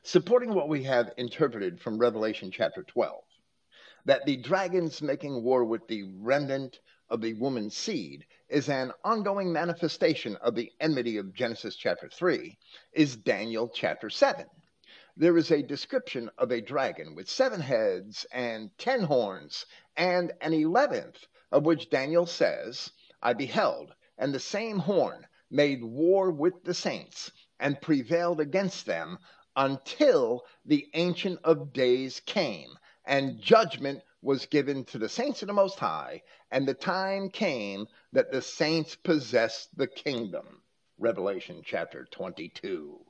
supporting 0.03 0.55
what 0.55 0.69
we 0.69 0.83
have 0.83 1.13
interpreted 1.17 1.81
from 1.81 1.99
Revelation 1.99 2.51
chapter 2.51 2.83
12 2.83 3.23
that 4.07 4.25
the 4.25 4.37
dragons 4.39 5.03
making 5.03 5.43
war 5.43 5.65
with 5.65 5.87
the 5.87 6.05
remnant 6.17 6.81
of 7.11 7.21
the 7.21 7.35
woman's 7.35 7.77
seed 7.77 8.25
is 8.49 8.69
an 8.69 8.93
ongoing 9.05 9.53
manifestation 9.53 10.37
of 10.37 10.55
the 10.55 10.73
enmity 10.81 11.19
of 11.19 11.35
Genesis 11.35 11.77
chapter 11.77 12.09
3 12.09 12.57
is 12.93 13.17
Daniel 13.17 13.69
chapter 13.69 14.09
7. 14.09 14.47
There 15.17 15.37
is 15.37 15.51
a 15.51 15.63
description 15.63 16.31
of 16.39 16.51
a 16.51 16.63
dragon 16.63 17.15
with 17.15 17.29
seven 17.29 17.61
heads 17.61 18.25
and 18.33 18.71
ten 18.79 19.03
horns, 19.03 19.67
and 19.97 20.33
an 20.41 20.55
eleventh, 20.55 21.27
of 21.53 21.67
which 21.67 21.91
Daniel 21.91 22.25
says, 22.25 22.91
I 23.21 23.35
beheld, 23.35 23.93
and 24.17 24.33
the 24.33 24.41
same 24.41 24.79
horn 24.79 25.27
made 25.51 25.85
war 25.85 26.31
with 26.31 26.65
the 26.65 26.75
saints, 26.75 27.33
and 27.59 27.83
prevailed 27.83 28.41
against 28.41 28.87
them 28.87 29.19
until 29.61 30.43
the 30.65 30.89
Ancient 30.95 31.39
of 31.45 31.71
Days 31.75 32.21
came, 32.21 32.71
and 33.05 33.43
judgment 33.43 34.03
was 34.23 34.47
given 34.47 34.85
to 34.87 34.97
the 34.97 35.09
saints 35.09 35.43
of 35.43 35.49
the 35.49 35.53
Most 35.53 35.79
High, 35.79 36.23
and 36.51 36.67
the 36.67 36.73
time 36.73 37.29
came 37.29 37.87
that 38.11 38.33
the 38.33 38.41
saints 38.41 38.97
possessed 38.97 39.77
the 39.77 39.87
kingdom. 39.87 40.63
Revelation 40.99 41.61
chapter 41.63 42.09
22. 42.11 43.05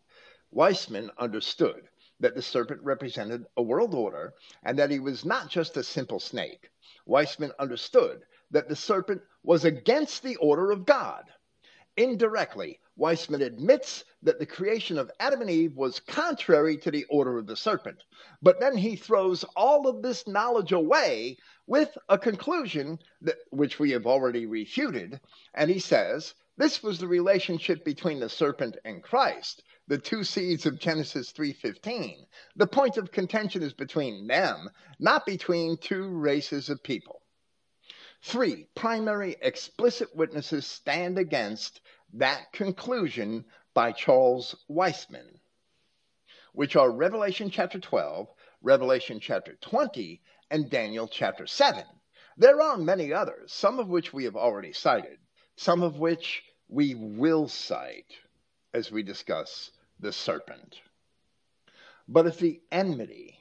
Weisman 0.52 1.10
understood 1.18 1.88
that 2.18 2.34
the 2.34 2.42
serpent 2.42 2.80
represented 2.82 3.46
a 3.56 3.62
world 3.62 3.94
order 3.94 4.34
and 4.64 4.76
that 4.76 4.90
he 4.90 4.98
was 4.98 5.24
not 5.24 5.48
just 5.48 5.76
a 5.76 5.84
simple 5.84 6.18
snake. 6.18 6.68
Weisman 7.06 7.52
understood 7.60 8.22
that 8.50 8.68
the 8.68 8.74
serpent 8.74 9.22
was 9.44 9.64
against 9.64 10.24
the 10.24 10.34
order 10.36 10.72
of 10.72 10.84
God. 10.84 11.26
Indirectly, 11.96 12.80
Weisman 13.00 13.40
admits 13.40 14.04
that 14.22 14.38
the 14.38 14.44
creation 14.44 14.98
of 14.98 15.10
Adam 15.18 15.40
and 15.40 15.48
Eve 15.48 15.74
was 15.74 16.00
contrary 16.00 16.76
to 16.76 16.90
the 16.90 17.04
order 17.04 17.38
of 17.38 17.46
the 17.46 17.56
serpent. 17.56 18.04
But 18.42 18.60
then 18.60 18.76
he 18.76 18.94
throws 18.94 19.42
all 19.56 19.88
of 19.88 20.02
this 20.02 20.28
knowledge 20.28 20.72
away 20.72 21.38
with 21.66 21.96
a 22.10 22.18
conclusion 22.18 22.98
that, 23.22 23.38
which 23.50 23.78
we 23.78 23.92
have 23.92 24.06
already 24.06 24.44
refuted. 24.44 25.18
And 25.54 25.70
he 25.70 25.78
says, 25.78 26.34
this 26.58 26.82
was 26.82 26.98
the 26.98 27.08
relationship 27.08 27.86
between 27.86 28.20
the 28.20 28.28
serpent 28.28 28.76
and 28.84 29.02
Christ, 29.02 29.62
the 29.88 29.96
two 29.96 30.22
seeds 30.22 30.66
of 30.66 30.78
Genesis 30.78 31.32
3:15. 31.32 32.26
The 32.56 32.66
point 32.66 32.98
of 32.98 33.10
contention 33.10 33.62
is 33.62 33.72
between 33.72 34.26
them, 34.26 34.68
not 34.98 35.24
between 35.24 35.78
two 35.78 36.06
races 36.06 36.68
of 36.68 36.82
people. 36.82 37.22
Three 38.22 38.66
primary 38.74 39.36
explicit 39.40 40.14
witnesses 40.14 40.66
stand 40.66 41.18
against 41.18 41.80
that 42.14 42.52
conclusion 42.52 43.44
by 43.74 43.92
Charles 43.92 44.56
Weisman, 44.68 45.38
which 46.52 46.76
are 46.76 46.90
Revelation 46.90 47.50
chapter 47.50 47.78
12, 47.78 48.28
Revelation 48.62 49.20
chapter 49.20 49.56
20, 49.60 50.20
and 50.50 50.70
Daniel 50.70 51.08
chapter 51.08 51.46
7. 51.46 51.84
There 52.36 52.60
are 52.60 52.76
many 52.76 53.12
others, 53.12 53.52
some 53.52 53.78
of 53.78 53.88
which 53.88 54.12
we 54.12 54.24
have 54.24 54.36
already 54.36 54.72
cited, 54.72 55.18
some 55.56 55.82
of 55.82 55.98
which 55.98 56.42
we 56.68 56.94
will 56.94 57.48
cite 57.48 58.12
as 58.72 58.90
we 58.90 59.02
discuss 59.02 59.70
the 59.98 60.12
serpent. 60.12 60.80
But 62.08 62.26
if 62.26 62.38
the 62.38 62.60
enmity 62.72 63.38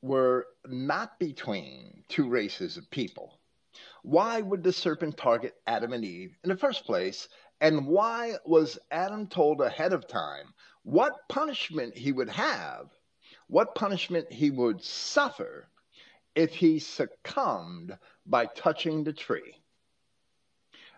were 0.00 0.46
not 0.66 1.18
between 1.18 2.04
two 2.08 2.28
races 2.28 2.76
of 2.76 2.90
people, 2.90 3.38
why 4.02 4.40
would 4.40 4.62
the 4.62 4.72
serpent 4.72 5.16
target 5.16 5.54
Adam 5.66 5.92
and 5.92 6.04
Eve 6.04 6.36
in 6.42 6.48
the 6.50 6.56
first 6.56 6.84
place 6.84 7.28
and 7.60 7.86
why 7.86 8.36
was 8.44 8.78
Adam 8.90 9.26
told 9.26 9.60
ahead 9.60 9.92
of 9.92 10.06
time 10.06 10.54
what 10.82 11.28
punishment 11.28 11.96
he 11.96 12.12
would 12.12 12.28
have, 12.28 12.88
what 13.48 13.74
punishment 13.74 14.30
he 14.32 14.50
would 14.50 14.82
suffer 14.82 15.68
if 16.34 16.54
he 16.54 16.78
succumbed 16.78 17.98
by 18.24 18.46
touching 18.46 19.02
the 19.02 19.12
tree? 19.12 19.60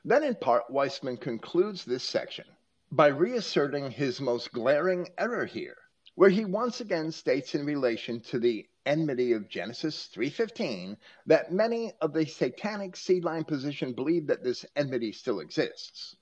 Then, 0.05 0.23
in 0.23 0.35
part, 0.35 0.69
Weisman 0.71 1.21
concludes 1.21 1.85
this 1.85 2.05
section 2.05 2.47
by 2.93 3.09
reasserting 3.09 3.91
his 3.91 4.21
most 4.21 4.53
glaring 4.53 5.09
error 5.17 5.47
here, 5.47 5.77
where 6.15 6.31
he 6.31 6.45
once 6.45 6.81
again 6.81 7.13
states 7.13 7.55
in 7.55 7.65
relation 7.65 8.21
to 8.21 8.39
the 8.39 8.67
enmity 8.87 9.33
of 9.33 9.49
Genesis 9.49 10.09
3:15 10.15 10.97
that 11.27 11.53
many 11.53 11.93
of 12.01 12.13
the 12.13 12.27
satanic 12.27 12.93
seedline 12.93 13.47
position 13.47 13.93
believe 13.93 14.27
that 14.27 14.43
this 14.43 14.67
enmity 14.75 15.13
still 15.13 15.41
exists. 15.41 16.17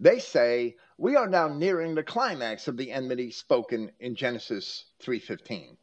They 0.00 0.18
say 0.18 0.76
we 0.98 1.14
are 1.14 1.28
now 1.28 1.48
nearing 1.48 1.94
the 1.94 2.02
climax 2.02 2.66
of 2.66 2.76
the 2.76 2.90
enmity 2.90 3.30
spoken 3.30 3.92
in 4.00 4.16
Genesis 4.16 4.86
3:15. 4.98 5.76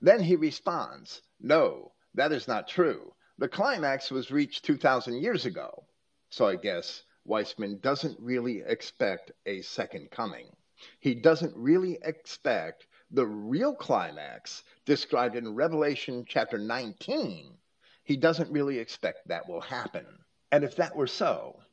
Then 0.00 0.20
he 0.20 0.36
responds, 0.36 1.22
"No, 1.38 1.92
that 2.14 2.32
is 2.32 2.48
not 2.48 2.66
true. 2.66 3.14
The 3.38 3.48
climax 3.48 4.10
was 4.10 4.30
reached 4.30 4.64
2000 4.64 5.22
years 5.22 5.46
ago." 5.46 5.86
So 6.30 6.46
I 6.46 6.56
guess 6.56 7.04
Weisman 7.26 7.80
doesn't 7.80 8.18
really 8.18 8.62
expect 8.62 9.32
a 9.46 9.62
second 9.62 10.10
coming. 10.10 10.56
He 11.00 11.14
doesn't 11.14 11.56
really 11.56 11.98
expect 12.02 12.86
the 13.10 13.26
real 13.26 13.74
climax 13.74 14.64
described 14.84 15.36
in 15.36 15.54
Revelation 15.54 16.24
chapter 16.28 16.58
19. 16.58 17.58
He 18.02 18.16
doesn't 18.16 18.50
really 18.50 18.78
expect 18.78 19.28
that 19.28 19.48
will 19.48 19.60
happen. 19.60 20.24
And 20.50 20.64
if 20.64 20.76
that 20.76 20.94
were 20.94 21.06
so, 21.06 21.63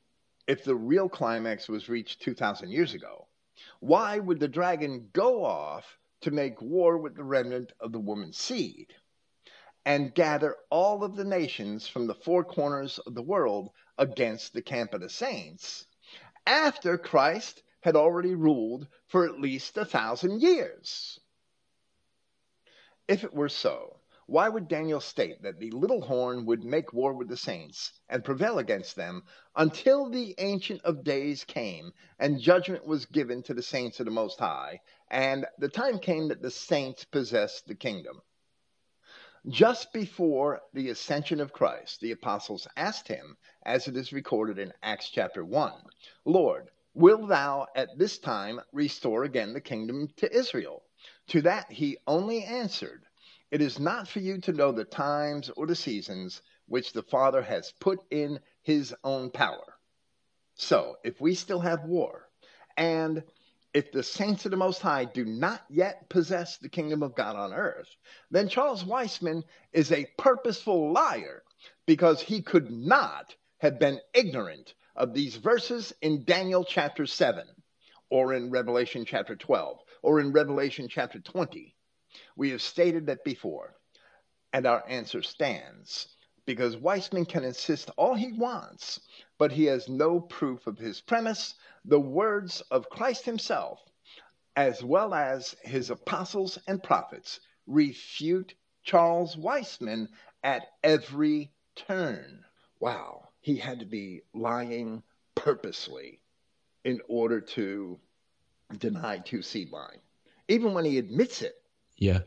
if 0.52 0.66
the 0.66 0.76
real 0.76 1.08
climax 1.08 1.70
was 1.70 1.88
reached 1.88 2.22
2,000 2.22 2.70
years 2.70 2.94
ago, 2.94 3.26
why 3.80 4.20
would 4.20 4.38
the 4.38 4.50
dragon 4.50 5.08
go 5.14 5.46
off 5.46 5.98
to 6.20 6.30
make 6.30 6.62
war 6.62 6.98
with 6.98 7.16
the 7.16 7.24
remnant 7.24 7.72
of 7.80 7.94
the 7.94 8.00
woman's 8.00 8.38
seed 8.38 8.94
and 9.86 10.14
gather 10.14 10.58
all 10.70 11.06
of 11.06 11.16
the 11.16 11.24
nations 11.24 11.88
from 11.88 12.06
the 12.06 12.14
four 12.14 12.44
corners 12.44 13.00
of 13.00 13.16
the 13.16 13.22
world 13.22 13.70
against 13.98 14.52
the 14.52 14.62
camp 14.62 14.94
of 14.94 15.00
the 15.00 15.08
saints 15.08 15.86
after 16.46 16.98
Christ 16.98 17.64
had 17.80 17.96
already 17.96 18.36
ruled 18.36 18.90
for 19.08 19.26
at 19.26 19.40
least 19.40 19.78
a 19.78 19.86
thousand 19.86 20.42
years? 20.42 21.18
If 23.08 23.24
it 23.24 23.34
were 23.34 23.48
so, 23.48 24.01
why 24.32 24.48
would 24.48 24.70
Daniel 24.70 25.02
state 25.02 25.42
that 25.44 25.60
the 25.60 25.70
little 25.72 26.00
horn 26.00 26.46
would 26.46 26.64
make 26.64 26.94
war 26.94 27.12
with 27.12 27.28
the 27.28 27.36
saints 27.36 27.92
and 28.08 28.24
prevail 28.24 28.60
against 28.60 28.96
them 28.96 29.22
until 29.58 30.10
the 30.10 30.34
Ancient 30.38 30.82
of 30.84 31.04
Days 31.04 31.44
came 31.44 31.92
and 32.18 32.40
judgment 32.40 32.86
was 32.86 33.06
given 33.06 33.44
to 33.44 33.54
the 33.54 33.62
saints 33.62 34.00
of 34.00 34.06
the 34.06 34.12
Most 34.12 34.40
High, 34.40 34.80
and 35.10 35.46
the 35.58 35.68
time 35.68 36.00
came 36.00 36.30
that 36.30 36.42
the 36.42 36.50
saints 36.50 37.04
possessed 37.04 37.68
the 37.68 37.76
kingdom? 37.76 38.22
Just 39.50 39.92
before 39.92 40.62
the 40.74 40.88
ascension 40.88 41.42
of 41.42 41.52
Christ, 41.52 42.00
the 42.00 42.14
apostles 42.14 42.70
asked 42.78 43.10
him, 43.10 43.36
as 43.64 43.90
it 43.90 43.98
is 43.98 44.14
recorded 44.14 44.58
in 44.60 44.72
Acts 44.82 45.10
chapter 45.10 45.44
1, 45.44 45.74
Lord, 46.24 46.70
will 46.94 47.28
thou 47.28 47.68
at 47.76 47.98
this 47.98 48.18
time 48.18 48.62
restore 48.72 49.26
again 49.26 49.52
the 49.52 49.60
kingdom 49.60 50.08
to 50.16 50.34
Israel? 50.34 50.84
To 51.28 51.42
that 51.42 51.70
he 51.70 51.98
only 52.08 52.46
answered, 52.46 53.06
it 53.52 53.62
is 53.62 53.80
not 53.80 54.08
for 54.08 54.20
you 54.20 54.40
to 54.40 54.54
know 54.54 54.72
the 54.72 54.86
times 54.86 55.50
or 55.58 55.68
the 55.68 55.76
seasons 55.76 56.42
which 56.68 56.94
the 56.94 57.04
Father 57.04 57.42
has 57.42 57.74
put 57.82 58.00
in 58.10 58.40
his 58.62 58.96
own 59.04 59.30
power. 59.30 59.78
So, 60.56 60.98
if 61.04 61.20
we 61.20 61.36
still 61.36 61.60
have 61.60 61.84
war, 61.84 62.30
and 62.78 63.24
if 63.74 63.92
the 63.92 64.04
saints 64.04 64.46
of 64.46 64.52
the 64.52 64.58
Most 64.58 64.82
High 64.82 65.04
do 65.04 65.26
not 65.26 65.66
yet 65.70 66.10
possess 66.10 66.58
the 66.58 66.70
kingdom 66.70 67.04
of 67.04 67.16
God 67.16 67.36
on 67.36 67.54
earth, 67.54 67.90
then 68.30 68.48
Charles 68.48 68.86
Weisman 68.86 69.44
is 69.74 69.92
a 69.92 70.08
purposeful 70.18 70.94
liar 70.94 71.44
because 71.86 72.22
he 72.22 72.42
could 72.42 72.72
not 72.72 73.36
have 73.58 73.80
been 73.80 74.00
ignorant 74.14 74.76
of 74.96 75.14
these 75.14 75.36
verses 75.36 75.94
in 76.02 76.24
Daniel 76.24 76.64
chapter 76.64 77.06
7, 77.06 77.46
or 78.10 78.34
in 78.34 78.50
Revelation 78.50 79.04
chapter 79.04 79.36
12, 79.36 79.78
or 80.02 80.22
in 80.22 80.32
Revelation 80.32 80.88
chapter 80.90 81.20
20 81.20 81.76
we 82.36 82.50
have 82.52 82.62
stated 82.62 83.08
that 83.08 83.24
before, 83.24 83.76
and 84.54 84.66
our 84.66 84.84
answer 84.88 85.22
stands 85.22 86.08
because 86.46 86.76
Weisman 86.76 87.28
can 87.28 87.44
insist 87.44 87.92
all 87.98 88.16
he 88.16 88.34
wants, 88.34 89.00
but 89.38 89.52
he 89.52 89.66
has 89.66 89.88
no 89.88 90.20
proof 90.20 90.68
of 90.68 90.78
his 90.78 91.00
premise. 91.00 91.56
The 91.86 92.00
words 92.00 92.62
of 92.72 92.90
Christ 92.90 93.26
himself, 93.26 93.80
as 94.56 94.84
well 94.84 95.14
as 95.14 95.56
his 95.62 95.90
apostles 95.90 96.58
and 96.68 96.82
prophets, 96.82 97.40
refute 97.68 98.56
Charles 98.84 99.36
Weisman 99.36 100.10
at 100.44 100.68
every 100.84 101.52
turn. 101.76 102.44
Wow, 102.80 103.30
he 103.40 103.56
had 103.56 103.80
to 103.80 103.86
be 103.86 104.22
lying 104.34 105.04
purposely 105.36 106.20
in 106.84 107.00
order 107.08 107.40
to 107.40 108.00
deny 108.78 109.20
two 109.20 109.40
seedline. 109.40 110.00
Even 110.48 110.74
when 110.74 110.86
he 110.86 110.98
admits 110.98 111.42
it, 111.44 111.61
yeah, 111.98 112.20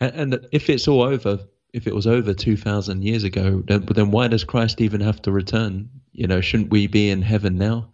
and, 0.00 0.34
and 0.34 0.48
if 0.52 0.70
it's 0.70 0.88
all 0.88 1.02
over, 1.02 1.40
if 1.72 1.86
it 1.86 1.94
was 1.94 2.06
over 2.06 2.34
two 2.34 2.56
thousand 2.56 3.02
years 3.02 3.24
ago, 3.24 3.62
then 3.66 3.86
then 3.86 4.10
why 4.10 4.28
does 4.28 4.44
Christ 4.44 4.80
even 4.80 5.00
have 5.00 5.20
to 5.22 5.32
return? 5.32 5.88
You 6.12 6.26
know, 6.26 6.40
shouldn't 6.40 6.70
we 6.70 6.86
be 6.86 7.10
in 7.10 7.22
heaven 7.22 7.56
now? 7.56 7.90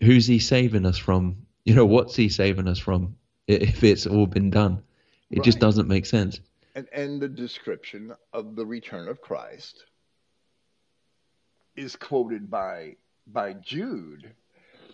Who's 0.00 0.26
he 0.26 0.38
saving 0.38 0.86
us 0.86 0.98
from? 0.98 1.46
You 1.64 1.74
know, 1.74 1.86
what's 1.86 2.16
he 2.16 2.28
saving 2.28 2.68
us 2.68 2.78
from 2.78 3.16
if 3.46 3.84
it's 3.84 4.06
all 4.06 4.26
been 4.26 4.50
done? 4.50 4.82
It 5.30 5.38
right. 5.38 5.44
just 5.44 5.58
doesn't 5.58 5.88
make 5.88 6.06
sense. 6.06 6.40
And, 6.74 6.88
and 6.92 7.20
the 7.20 7.28
description 7.28 8.14
of 8.32 8.56
the 8.56 8.64
return 8.64 9.08
of 9.08 9.20
Christ 9.20 9.84
is 11.76 11.96
quoted 11.96 12.50
by 12.50 12.96
by 13.26 13.52
Jude 13.54 14.32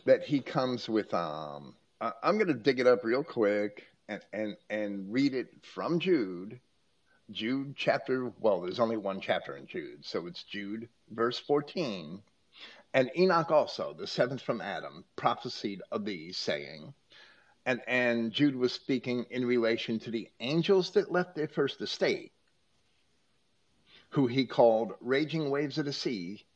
that 0.05 0.23
he 0.23 0.41
comes 0.41 0.89
with 0.89 1.13
um 1.15 1.75
I'm 2.01 2.37
going 2.37 2.49
to 2.49 2.55
dig 2.55 2.81
it 2.81 2.87
up 2.87 3.05
real 3.05 3.25
quick 3.25 3.87
and, 4.09 4.21
and, 4.33 4.57
and 4.71 5.13
read 5.13 5.35
it 5.35 5.49
from 5.75 5.99
Jude, 5.99 6.61
Jude 7.31 7.75
chapter, 7.77 8.33
well, 8.41 8.61
there's 8.61 8.79
only 8.79 8.97
one 8.97 9.21
chapter 9.21 9.57
in 9.57 9.67
Jude, 9.67 10.05
so 10.05 10.27
it's 10.27 10.45
Jude, 10.45 10.89
verse 11.11 11.39
14. 11.39 12.23
And 12.95 13.11
Enoch 13.17 13.51
also, 13.51 13.95
the 13.95 14.07
seventh 14.07 14.43
from 14.43 14.61
Adam, 14.61 15.05
prophesied 15.17 15.83
of 15.91 16.05
these, 16.05 16.37
saying, 16.37 16.95
and, 17.67 17.81
and 17.89 18.33
Jude 18.33 18.55
was 18.55 18.73
speaking 18.73 19.27
in 19.31 19.45
relation 19.45 19.99
to 20.01 20.11
the 20.11 20.31
angels 20.39 20.91
that 20.93 21.11
left 21.11 21.35
their 21.35 21.49
first 21.49 21.81
estate, 21.83 22.33
who 24.11 24.29
he 24.29 24.47
called 24.47 24.95
raging 25.01 25.51
waves 25.51 25.79
of 25.79 25.85
the 25.85 25.93
sea, 25.93 26.47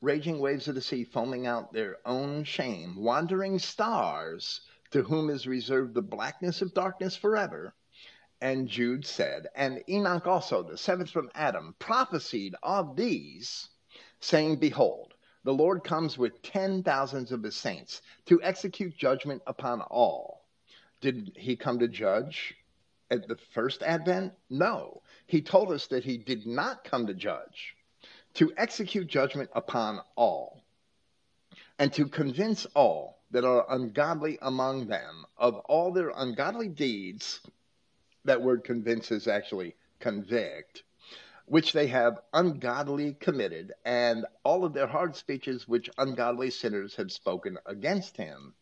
raging 0.00 0.40
waves 0.40 0.66
of 0.66 0.74
the 0.74 0.82
sea 0.82 1.04
foaming 1.04 1.46
out 1.46 1.72
their 1.72 1.98
own 2.04 2.42
shame, 2.42 2.96
wandering 2.96 3.60
stars 3.60 4.60
to 4.90 5.02
whom 5.02 5.30
is 5.30 5.46
reserved 5.46 5.94
the 5.94 6.02
blackness 6.02 6.62
of 6.62 6.74
darkness 6.74 7.16
forever. 7.16 7.74
And 8.40 8.68
Jude 8.68 9.04
said, 9.04 9.48
And 9.54 9.82
Enoch 9.88 10.26
also, 10.26 10.62
the 10.62 10.78
seventh 10.78 11.10
from 11.10 11.30
Adam, 11.34 11.74
prophesied 11.78 12.54
of 12.62 12.96
these, 12.96 13.68
saying, 14.20 14.56
Behold, 14.56 15.14
the 15.44 15.52
Lord 15.54 15.84
comes 15.84 16.16
with 16.16 16.42
ten 16.42 16.82
thousands 16.82 17.32
of 17.32 17.42
his 17.42 17.56
saints 17.56 18.02
to 18.26 18.40
execute 18.42 18.96
judgment 18.96 19.42
upon 19.46 19.80
all. 19.82 20.46
Did 21.00 21.32
he 21.36 21.56
come 21.56 21.78
to 21.80 21.88
judge 21.88 22.54
at 23.10 23.28
the 23.28 23.36
first 23.52 23.82
advent? 23.82 24.34
No. 24.50 25.02
He 25.26 25.42
told 25.42 25.72
us 25.72 25.86
that 25.88 26.04
he 26.04 26.18
did 26.18 26.46
not 26.46 26.84
come 26.84 27.06
to 27.06 27.14
judge, 27.14 27.76
to 28.34 28.52
execute 28.56 29.06
judgment 29.06 29.50
upon 29.54 30.00
all, 30.16 30.64
and 31.78 31.92
to 31.94 32.06
convince 32.06 32.66
all 32.74 33.17
that 33.30 33.44
are 33.44 33.66
ungodly 33.68 34.38
among 34.42 34.86
them 34.86 35.26
of 35.36 35.56
all 35.66 35.92
their 35.92 36.10
ungodly 36.10 36.68
deeds. 36.68 37.40
That 38.24 38.42
word 38.42 38.64
convince 38.64 39.10
is 39.10 39.28
actually 39.28 39.76
convict, 40.00 40.82
which 41.46 41.72
they 41.72 41.86
have 41.88 42.20
ungodly 42.32 43.14
committed, 43.14 43.72
and 43.84 44.26
all 44.44 44.64
of 44.64 44.72
their 44.72 44.86
hard 44.86 45.16
speeches 45.16 45.68
which 45.68 45.90
ungodly 45.98 46.50
sinners 46.50 46.94
have 46.96 47.12
spoken 47.12 47.58
against 47.66 48.16
him. 48.16 48.54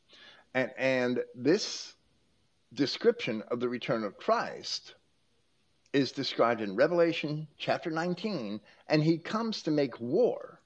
And, 0.55 0.71
and 0.77 1.25
this 1.35 1.95
description 2.73 3.43
of 3.51 3.61
the 3.61 3.69
return 3.69 4.05
of 4.05 4.17
Christ 4.17 4.95
is 5.93 6.13
described 6.13 6.61
in 6.61 6.77
Revelation 6.77 7.49
chapter 7.57 7.91
19, 7.91 8.61
and 8.89 9.03
he 9.03 9.19
comes 9.19 9.63
to 9.63 9.71
make 9.71 10.01
war 10.01 10.61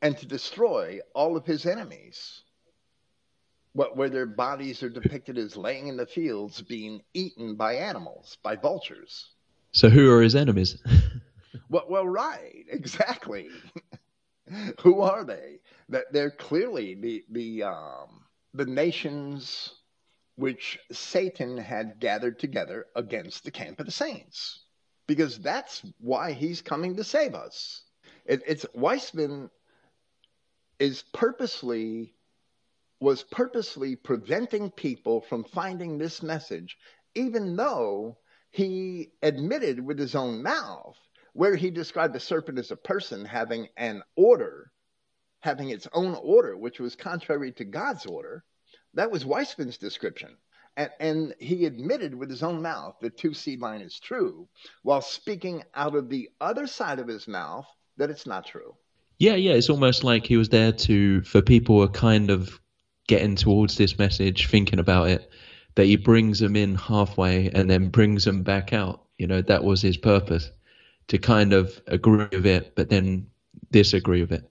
and 0.00 0.16
to 0.18 0.26
destroy 0.26 1.00
all 1.14 1.36
of 1.36 1.46
his 1.46 1.64
enemies 1.66 2.42
what, 3.72 3.96
where 3.96 4.10
their 4.10 4.26
bodies 4.26 4.82
are 4.82 4.90
depicted 4.90 5.38
as 5.38 5.56
laying 5.56 5.88
in 5.88 5.96
the 5.96 6.06
fields 6.06 6.60
being 6.60 7.02
eaten 7.14 7.56
by 7.56 7.74
animals, 7.74 8.36
by 8.42 8.56
vultures. 8.56 9.30
So 9.72 9.88
who 9.88 10.10
are 10.10 10.22
his 10.22 10.34
enemies? 10.34 10.76
well, 11.70 11.86
well, 11.88 12.06
right, 12.06 12.64
exactly. 12.68 13.48
who 14.80 15.00
are 15.00 15.24
they? 15.24 15.60
That 15.88 16.12
they're 16.12 16.30
clearly 16.30 16.94
the 16.94 17.24
the 17.30 17.62
um, 17.64 18.24
the 18.52 18.66
nations 18.66 19.72
which 20.36 20.78
Satan 20.90 21.56
had 21.56 22.00
gathered 22.00 22.38
together 22.38 22.86
against 22.96 23.44
the 23.44 23.50
camp 23.50 23.80
of 23.80 23.86
the 23.86 23.92
saints, 23.92 24.60
because 25.06 25.38
that's 25.38 25.82
why 25.98 26.32
he's 26.32 26.62
coming 26.62 26.96
to 26.96 27.04
save 27.04 27.34
us. 27.34 27.82
It, 28.26 28.42
it's 28.46 28.66
Weisman 28.76 29.50
is 30.78 31.04
purposely 31.12 32.14
was 33.02 33.24
purposely 33.24 33.96
preventing 33.96 34.70
people 34.70 35.20
from 35.20 35.44
finding 35.44 35.98
this 35.98 36.22
message, 36.22 36.78
even 37.14 37.56
though 37.56 38.16
he 38.50 39.10
admitted 39.22 39.84
with 39.84 39.98
his 39.98 40.14
own 40.14 40.42
mouth, 40.42 40.96
where 41.32 41.56
he 41.56 41.70
described 41.70 42.14
the 42.14 42.20
serpent 42.20 42.58
as 42.58 42.70
a 42.70 42.76
person 42.76 43.24
having 43.24 43.68
an 43.76 44.02
order 44.16 44.72
having 45.42 45.70
its 45.70 45.88
own 45.92 46.14
order, 46.22 46.56
which 46.56 46.78
was 46.78 46.94
contrary 46.94 47.52
to 47.52 47.64
God's 47.64 48.06
order. 48.06 48.44
That 48.94 49.10
was 49.10 49.24
Weisman's 49.24 49.76
description. 49.76 50.36
And, 50.76 50.90
and, 51.00 51.34
he 51.38 51.66
admitted 51.66 52.14
with 52.14 52.30
his 52.30 52.42
own 52.42 52.62
mouth 52.62 52.94
that 53.02 53.18
two 53.18 53.30
seedline 53.30 53.84
is 53.84 53.98
true, 53.98 54.48
while 54.82 55.02
speaking 55.02 55.64
out 55.74 55.94
of 55.96 56.08
the 56.08 56.30
other 56.40 56.66
side 56.66 56.98
of 56.98 57.08
his 57.08 57.28
mouth 57.28 57.66
that 57.98 58.08
it's 58.08 58.26
not 58.26 58.46
true. 58.46 58.76
Yeah, 59.18 59.34
yeah, 59.34 59.52
it's 59.52 59.68
almost 59.68 60.02
like 60.02 60.26
he 60.26 60.38
was 60.38 60.48
there 60.48 60.72
to 60.72 61.22
for 61.22 61.42
people 61.42 61.76
who 61.76 61.82
are 61.82 61.88
kind 61.88 62.30
of 62.30 62.58
getting 63.06 63.36
towards 63.36 63.76
this 63.76 63.98
message, 63.98 64.48
thinking 64.48 64.78
about 64.78 65.08
it, 65.08 65.30
that 65.74 65.86
he 65.86 65.96
brings 65.96 66.38
them 66.38 66.56
in 66.56 66.74
halfway 66.74 67.50
and 67.50 67.68
then 67.68 67.88
brings 67.88 68.24
them 68.24 68.42
back 68.42 68.72
out. 68.72 69.04
You 69.18 69.26
know, 69.26 69.42
that 69.42 69.64
was 69.64 69.80
his 69.82 69.96
purpose 69.96 70.50
to 71.08 71.18
kind 71.18 71.52
of 71.52 71.80
agree 71.86 72.26
with 72.30 72.46
it, 72.46 72.74
but 72.74 72.88
then 72.88 73.26
disagree 73.70 74.20
with 74.20 74.32
it. 74.32 74.48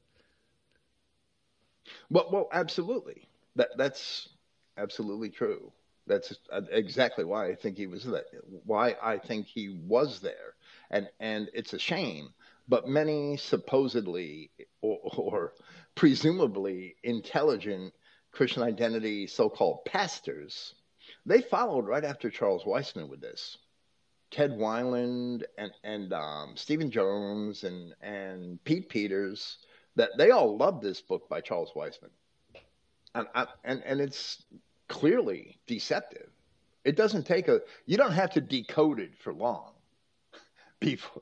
Well, 2.10 2.30
well, 2.32 2.50
absolutely. 2.52 3.28
That 3.56 3.70
that's 3.78 4.30
absolutely 4.78 5.30
true. 5.30 5.72
That's 6.08 6.34
exactly 6.72 7.24
why 7.24 7.48
I 7.48 7.56
think 7.56 7.78
he 7.78 7.88
was 7.88 8.04
there. 8.04 8.24
Why 8.66 8.96
I 9.02 9.18
think 9.18 9.48
he 9.48 9.70
was 9.70 10.20
there, 10.20 10.56
and 10.90 11.10
and 11.20 11.50
it's 11.54 11.74
a 11.74 11.80
shame. 11.80 12.30
But 12.68 12.88
many 12.88 13.38
supposedly 13.38 14.52
or, 14.82 15.00
or 15.18 15.54
presumably 15.96 16.96
intelligent 17.04 17.94
Christian 18.32 18.64
identity 18.64 19.28
so-called 19.28 19.86
pastors, 19.86 20.74
they 21.26 21.42
followed 21.42 21.86
right 21.86 22.04
after 22.04 22.30
Charles 22.30 22.64
Weisman 22.64 23.10
with 23.10 23.22
this. 23.22 23.58
Ted 24.32 24.52
Weiland 24.52 25.44
and 25.58 25.72
and 25.84 26.14
um, 26.14 26.56
Stephen 26.56 26.90
Jones 26.90 27.66
and 27.66 27.94
and 28.02 28.64
Pete 28.64 28.90
Peters 28.90 29.58
that 29.98 30.12
they 30.18 30.32
all 30.32 30.58
loved 30.58 30.82
this 30.82 31.02
book 31.02 31.28
by 31.28 31.42
Charles 31.42 31.72
Weisman, 31.76 32.12
and 33.14 33.28
and 33.66 33.84
and 33.84 34.00
it's 34.00 34.44
clearly 34.88 35.60
deceptive. 35.68 36.30
It 36.86 36.96
doesn't 36.96 37.26
take 37.26 37.50
a 37.50 37.62
you 37.86 37.98
don't 37.98 38.14
have 38.14 38.32
to 38.32 38.42
decode 38.42 39.00
it 39.00 39.18
for 39.18 39.34
long. 39.34 39.74
Before 40.80 41.22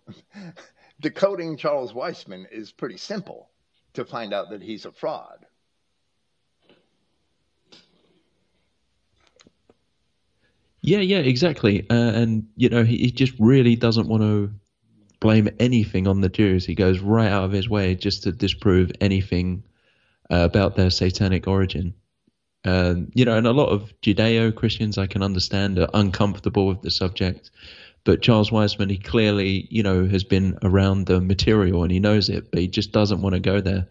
decoding 1.00 1.58
Charles 1.58 1.94
Weisman 1.94 2.46
is 2.52 2.72
pretty 2.72 2.98
simple 2.98 3.50
to 3.94 4.06
find 4.06 4.34
out 4.34 4.52
that 4.52 4.62
he's 4.62 4.86
a 4.86 4.92
fraud. 4.92 5.46
Yeah, 10.90 11.02
yeah, 11.02 11.20
exactly. 11.20 11.86
Uh, 11.88 11.94
and 11.94 12.48
you 12.56 12.68
know, 12.68 12.84
he, 12.84 12.98
he 12.98 13.12
just 13.12 13.34
really 13.38 13.76
doesn't 13.76 14.08
want 14.08 14.24
to 14.24 14.52
blame 15.20 15.48
anything 15.60 16.08
on 16.08 16.22
the 16.22 16.30
Jews. 16.30 16.66
He 16.66 16.74
goes 16.74 16.98
right 17.00 17.30
out 17.30 17.44
of 17.44 17.52
his 17.52 17.70
way 17.70 17.94
just 17.94 18.24
to 18.24 18.32
disprove 18.32 18.92
anything 19.00 19.64
uh, 20.32 20.48
about 20.50 20.76
their 20.76 20.90
satanic 20.90 21.46
origin. 21.48 21.94
Um, 22.66 23.12
you 23.14 23.24
know, 23.24 23.38
and 23.38 23.46
a 23.46 23.54
lot 23.54 23.70
of 23.70 23.94
Judeo 24.02 24.56
Christians 24.56 24.98
I 24.98 25.06
can 25.06 25.22
understand 25.22 25.78
are 25.78 25.90
uncomfortable 25.94 26.66
with 26.66 26.82
the 26.82 26.90
subject. 26.90 27.52
But 28.04 28.24
Charles 28.24 28.50
Weisman, 28.50 28.90
he 28.90 28.98
clearly, 28.98 29.68
you 29.70 29.84
know, 29.84 30.08
has 30.08 30.24
been 30.24 30.58
around 30.64 31.06
the 31.06 31.22
material 31.22 31.84
and 31.84 31.92
he 31.92 32.00
knows 32.00 32.30
it, 32.30 32.50
but 32.50 32.62
he 32.62 32.68
just 32.68 32.92
doesn't 32.92 33.22
want 33.22 33.36
to 33.36 33.40
go 33.40 33.62
there. 33.62 33.88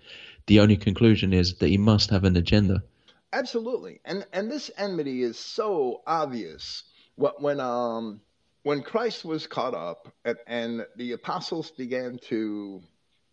The 0.49 0.59
only 0.59 0.77
conclusion 0.77 1.33
is 1.33 1.59
that 1.59 1.69
he 1.69 1.79
must 1.79 2.11
have 2.11 2.25
an 2.25 2.37
agenda. 2.37 2.83
Absolutely, 3.33 4.01
and 4.05 4.27
and 4.33 4.51
this 4.51 4.71
enmity 4.79 5.23
is 5.23 5.39
so 5.39 6.03
obvious. 6.07 6.85
What 7.17 7.43
when 7.43 7.61
um 7.61 8.23
when 8.63 8.83
Christ 8.83 9.25
was 9.25 9.47
caught 9.47 9.75
up 9.75 10.09
and, 10.25 10.39
and 10.47 10.87
the 10.97 11.13
apostles 11.13 11.71
began 11.71 12.19
to 12.29 12.83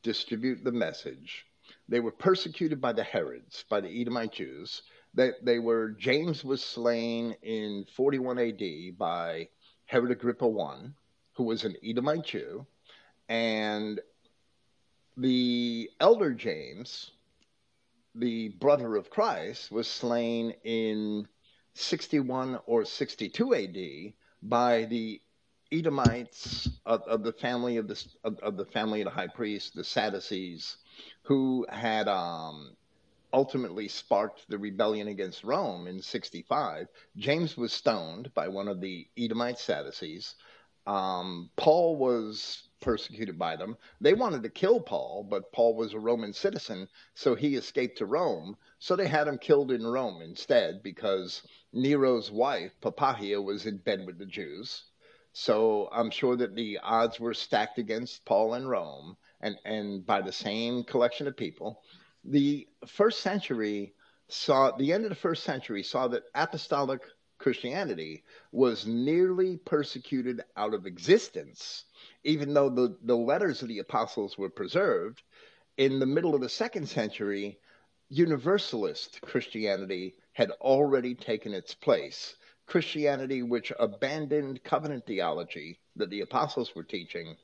distribute 0.04 0.64
the 0.64 0.72
message, 0.72 1.46
they 1.88 2.00
were 2.00 2.12
persecuted 2.12 2.82
by 2.82 2.93
the 2.93 3.04
Herods, 3.04 3.64
by 3.70 3.82
the 3.82 4.02
Edomite 4.02 4.34
Jews. 4.34 4.82
They, 5.14 5.32
they 5.41 5.60
were 5.60 5.91
James 5.91 6.43
was 6.43 6.64
slain 6.64 7.36
in 7.41 7.86
41 7.96 8.38
AD 8.38 8.98
by 8.98 9.48
Herod 9.86 10.12
Agrippa 10.12 10.46
I, 10.46 10.89
who 11.34 11.43
was 11.43 11.64
an 11.64 11.76
Edomite 11.84 12.26
Jew, 12.26 12.66
and 13.30 14.02
the 15.16 15.89
elder 16.02 16.34
James, 16.34 17.12
the 18.16 18.49
brother 18.49 18.95
of 18.95 19.09
Christ, 19.09 19.72
was 19.72 19.88
slain 19.88 20.53
in 20.63 21.28
61 21.74 22.59
or 22.66 22.86
62 22.86 23.53
AD 23.53 24.13
by 24.41 24.86
the 24.86 25.22
Edomites 25.72 26.70
of, 26.86 27.01
of 27.01 27.24
the 27.24 27.34
family 27.34 27.78
of 27.78 27.88
the 27.88 28.05
of, 28.24 28.39
of, 28.39 28.55
the 28.55 28.66
family 28.66 29.01
of 29.01 29.05
the 29.05 29.11
high 29.11 29.28
priest, 29.28 29.76
the 29.76 29.84
Sadducees, 29.84 30.78
who 31.24 31.66
had 31.70 32.07
um, 32.07 32.76
ultimately 33.34 33.88
sparked 33.88 34.47
the 34.47 34.57
rebellion 34.57 35.07
against 35.07 35.43
Rome 35.43 35.88
in 35.88 36.01
65. 36.01 36.88
James 37.18 37.57
was 37.57 37.74
stoned 37.74 38.34
by 38.34 38.47
one 38.47 38.68
of 38.68 38.80
the 38.80 39.07
Edomite 39.18 39.59
Sadducees. 39.59 40.36
Um, 40.88 41.49
Paul 41.57 41.97
was 41.97 42.70
persecuted 42.86 43.38
by 43.38 43.58
them. 43.58 43.76
They 44.00 44.14
wanted 44.14 44.44
to 44.44 44.50
kill 44.50 44.80
Paul, 44.80 45.28
but 45.30 45.52
Paul 45.52 45.76
was 45.76 45.94
a 45.94 46.00
Roman 46.00 46.32
citizen, 46.32 46.88
so 47.16 47.36
he 47.36 47.56
escaped 47.56 47.98
to 47.98 48.06
Rome. 48.06 48.56
So 48.80 48.96
they 48.96 49.08
had 49.08 49.28
him 49.28 49.38
killed 49.38 49.72
in 49.74 49.86
Rome 49.86 50.22
instead 50.22 50.82
because 50.82 51.42
Nero's 51.74 52.32
wife, 52.32 52.72
Poppaea, 52.82 53.44
was 53.44 53.66
in 53.66 53.80
bed 53.80 54.06
with 54.06 54.18
the 54.18 54.26
Jews. 54.26 54.84
So 55.34 55.90
I'm 55.92 56.12
sure 56.12 56.38
that 56.38 56.56
the 56.56 56.80
odds 56.82 57.20
were 57.20 57.34
stacked 57.34 57.78
against 57.78 58.24
Paul 58.24 58.54
in 58.54 58.66
Rome 58.66 59.18
and, 59.42 59.58
and 59.66 60.06
by 60.06 60.22
the 60.22 60.32
same 60.32 60.86
collection 60.86 61.28
of 61.28 61.36
people 61.36 61.82
the 62.26 62.68
first 62.88 63.20
century 63.20 63.94
saw 64.28 64.72
the 64.72 64.92
end 64.92 65.04
of 65.06 65.10
the 65.10 65.16
first 65.16 65.44
century 65.44 65.84
saw 65.84 66.08
that 66.08 66.24
apostolic 66.34 67.02
Christianity 67.38 68.24
was 68.52 68.88
nearly 68.88 69.58
persecuted 69.58 70.42
out 70.58 70.74
of 70.74 70.88
existence, 70.88 71.84
even 72.26 72.53
though 72.53 72.69
the, 72.69 72.97
the 73.03 73.15
letters 73.15 73.61
of 73.61 73.69
the 73.69 73.80
apostles 73.80 74.38
were 74.38 74.49
preserved. 74.49 75.21
In 75.78 75.99
the 75.99 76.05
middle 76.05 76.34
of 76.34 76.41
the 76.41 76.49
second 76.49 76.89
century, 76.89 77.59
universalist 78.09 79.21
Christianity 79.21 80.15
had 80.34 80.51
already 80.59 81.15
taken 81.15 81.53
its 81.53 81.73
place. 81.76 82.36
Christianity, 82.65 83.43
which 83.43 83.71
abandoned 83.80 84.63
covenant 84.63 85.05
theology 85.05 85.80
that 85.95 86.09
the 86.09 86.21
apostles 86.21 86.73
were 86.76 86.84
teaching 86.84 87.38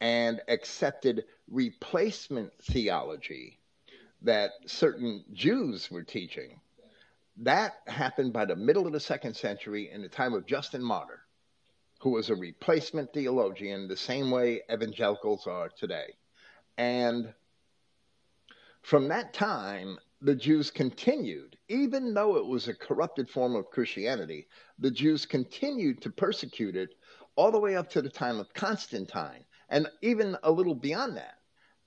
and 0.00 0.40
accepted 0.48 1.24
replacement 1.48 2.52
theology 2.60 3.60
that 4.22 4.50
certain 4.66 5.24
Jews 5.32 5.90
were 5.90 6.02
teaching. 6.02 6.60
That 7.36 7.74
happened 7.86 8.32
by 8.32 8.46
the 8.46 8.56
middle 8.56 8.86
of 8.86 8.92
the 8.92 9.00
second 9.00 9.34
century 9.36 9.90
in 9.92 10.02
the 10.02 10.08
time 10.08 10.34
of 10.34 10.46
Justin 10.46 10.82
Martyr, 10.82 11.23
who 12.04 12.10
was 12.10 12.28
a 12.28 12.34
replacement 12.34 13.10
theologian, 13.14 13.88
the 13.88 13.96
same 13.96 14.30
way 14.30 14.60
evangelicals 14.70 15.46
are 15.46 15.70
today. 15.70 16.12
And 16.76 17.32
from 18.82 19.08
that 19.08 19.32
time, 19.32 19.98
the 20.20 20.34
Jews 20.34 20.70
continued, 20.70 21.56
even 21.70 22.12
though 22.12 22.36
it 22.36 22.44
was 22.44 22.68
a 22.68 22.74
corrupted 22.74 23.30
form 23.30 23.56
of 23.56 23.70
Christianity, 23.70 24.48
the 24.78 24.90
Jews 24.90 25.24
continued 25.24 26.02
to 26.02 26.10
persecute 26.10 26.76
it 26.76 26.90
all 27.36 27.50
the 27.50 27.58
way 27.58 27.74
up 27.74 27.88
to 27.92 28.02
the 28.02 28.10
time 28.10 28.38
of 28.38 28.52
Constantine, 28.52 29.46
and 29.70 29.88
even 30.02 30.36
a 30.42 30.52
little 30.52 30.74
beyond 30.74 31.16
that. 31.16 31.38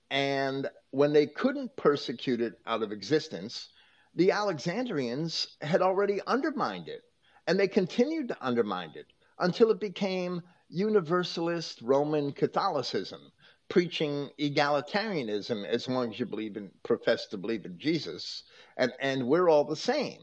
And 0.09 0.67
when 0.89 1.13
they 1.13 1.27
couldn't 1.27 1.75
persecute 1.75 2.41
it 2.41 2.55
out 2.65 2.81
of 2.81 2.91
existence, 2.91 3.69
the 4.15 4.31
Alexandrians 4.31 5.57
had 5.61 5.83
already 5.83 6.21
undermined 6.25 6.87
it. 6.87 7.03
And 7.45 7.59
they 7.59 7.67
continued 7.67 8.29
to 8.29 8.37
undermine 8.41 8.93
it 8.95 9.05
until 9.39 9.71
it 9.71 9.79
became 9.79 10.41
universalist 10.69 11.81
Roman 11.81 12.31
Catholicism, 12.31 13.31
preaching 13.69 14.29
egalitarianism 14.39 15.65
as 15.65 15.87
long 15.87 16.13
as 16.13 16.19
you 16.19 16.25
believe 16.25 16.57
in 16.57 16.71
profess 16.83 17.27
to 17.27 17.37
believe 17.37 17.65
in 17.65 17.77
Jesus, 17.77 18.43
and, 18.77 18.91
and 18.99 19.27
we're 19.27 19.49
all 19.49 19.63
the 19.63 19.75
same. 19.75 20.19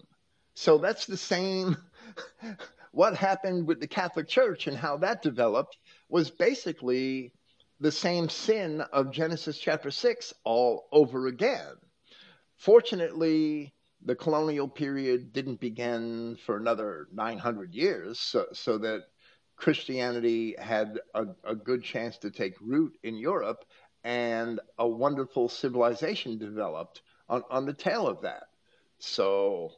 So 0.55 0.79
that's 0.79 1.07
the 1.07 1.17
same 1.17 1.77
what 2.93 3.17
happened 3.17 3.67
with 3.67 3.81
the 3.81 3.89
Catholic 3.89 4.29
Church 4.29 4.67
and 4.67 4.77
how 4.77 4.97
that 4.99 5.23
developed 5.23 5.77
was 6.09 6.31
basically 6.31 7.33
the 7.81 7.93
same 7.93 8.29
sin 8.29 8.81
of 8.93 9.11
Genesis 9.11 9.59
chapter 9.59 9.91
6 9.91 10.33
all 10.45 10.87
over 10.93 11.27
again. 11.27 11.75
Fortunately, 12.57 13.75
the 14.05 14.15
colonial 14.15 14.69
period 14.69 15.33
didn't 15.33 15.61
begin 15.61 16.37
for 16.45 16.57
another 16.57 17.09
900 17.13 17.75
years, 17.75 18.21
so, 18.21 18.47
so 18.53 18.79
that 18.79 19.05
Christianity 19.57 20.55
had 20.59 21.01
a, 21.15 21.27
a, 21.45 21.55
good 21.55 21.83
chance 21.83 22.19
to 22.19 22.31
take 22.31 22.55
root 22.61 22.99
in 23.03 23.17
Europe, 23.17 23.65
and 24.03 24.61
a 24.79 24.87
wonderful 24.87 25.49
civilization 25.49 26.39
developed 26.39 27.03
on, 27.29 27.43
on 27.51 27.65
the 27.65 27.73
tail 27.73 28.07
of 28.07 28.23
that. 28.23 28.45
So 28.99 29.73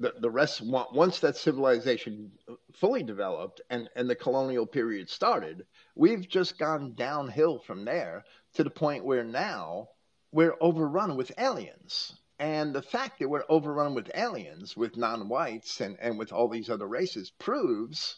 the, 0.00 0.14
the 0.20 0.30
rest, 0.30 0.60
once 0.60 1.20
that 1.20 1.36
civilization 1.36 2.32
fully 2.74 3.02
developed 3.02 3.60
and, 3.70 3.88
and 3.94 4.10
the 4.10 4.16
colonial 4.16 4.66
period 4.66 5.08
started, 5.08 5.66
we've 5.94 6.28
just 6.28 6.58
gone 6.58 6.94
downhill 6.94 7.60
from 7.60 7.84
there 7.84 8.24
to 8.54 8.64
the 8.64 8.70
point 8.70 9.04
where 9.04 9.24
now 9.24 9.88
we're 10.32 10.56
overrun 10.60 11.16
with 11.16 11.32
aliens. 11.38 12.16
And 12.38 12.74
the 12.74 12.82
fact 12.82 13.18
that 13.18 13.28
we're 13.28 13.44
overrun 13.48 13.94
with 13.94 14.10
aliens, 14.14 14.76
with 14.76 14.96
non 14.96 15.28
whites, 15.28 15.80
and, 15.80 15.96
and 16.00 16.18
with 16.18 16.32
all 16.32 16.48
these 16.48 16.68
other 16.68 16.86
races 16.86 17.30
proves 17.30 18.16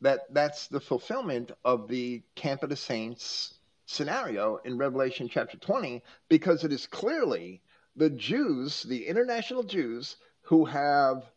that 0.00 0.32
that's 0.32 0.68
the 0.68 0.80
fulfillment 0.80 1.52
of 1.64 1.86
the 1.88 2.22
Camp 2.34 2.62
of 2.62 2.70
the 2.70 2.76
Saints 2.76 3.54
scenario 3.86 4.56
in 4.64 4.78
Revelation 4.78 5.28
chapter 5.28 5.58
20, 5.58 6.02
because 6.28 6.64
it 6.64 6.72
is 6.72 6.86
clearly 6.86 7.62
the 7.94 8.10
Jews, 8.10 8.82
the 8.82 9.06
international 9.06 9.62
Jews, 9.62 10.16
who 10.42 10.64
have 10.64 11.30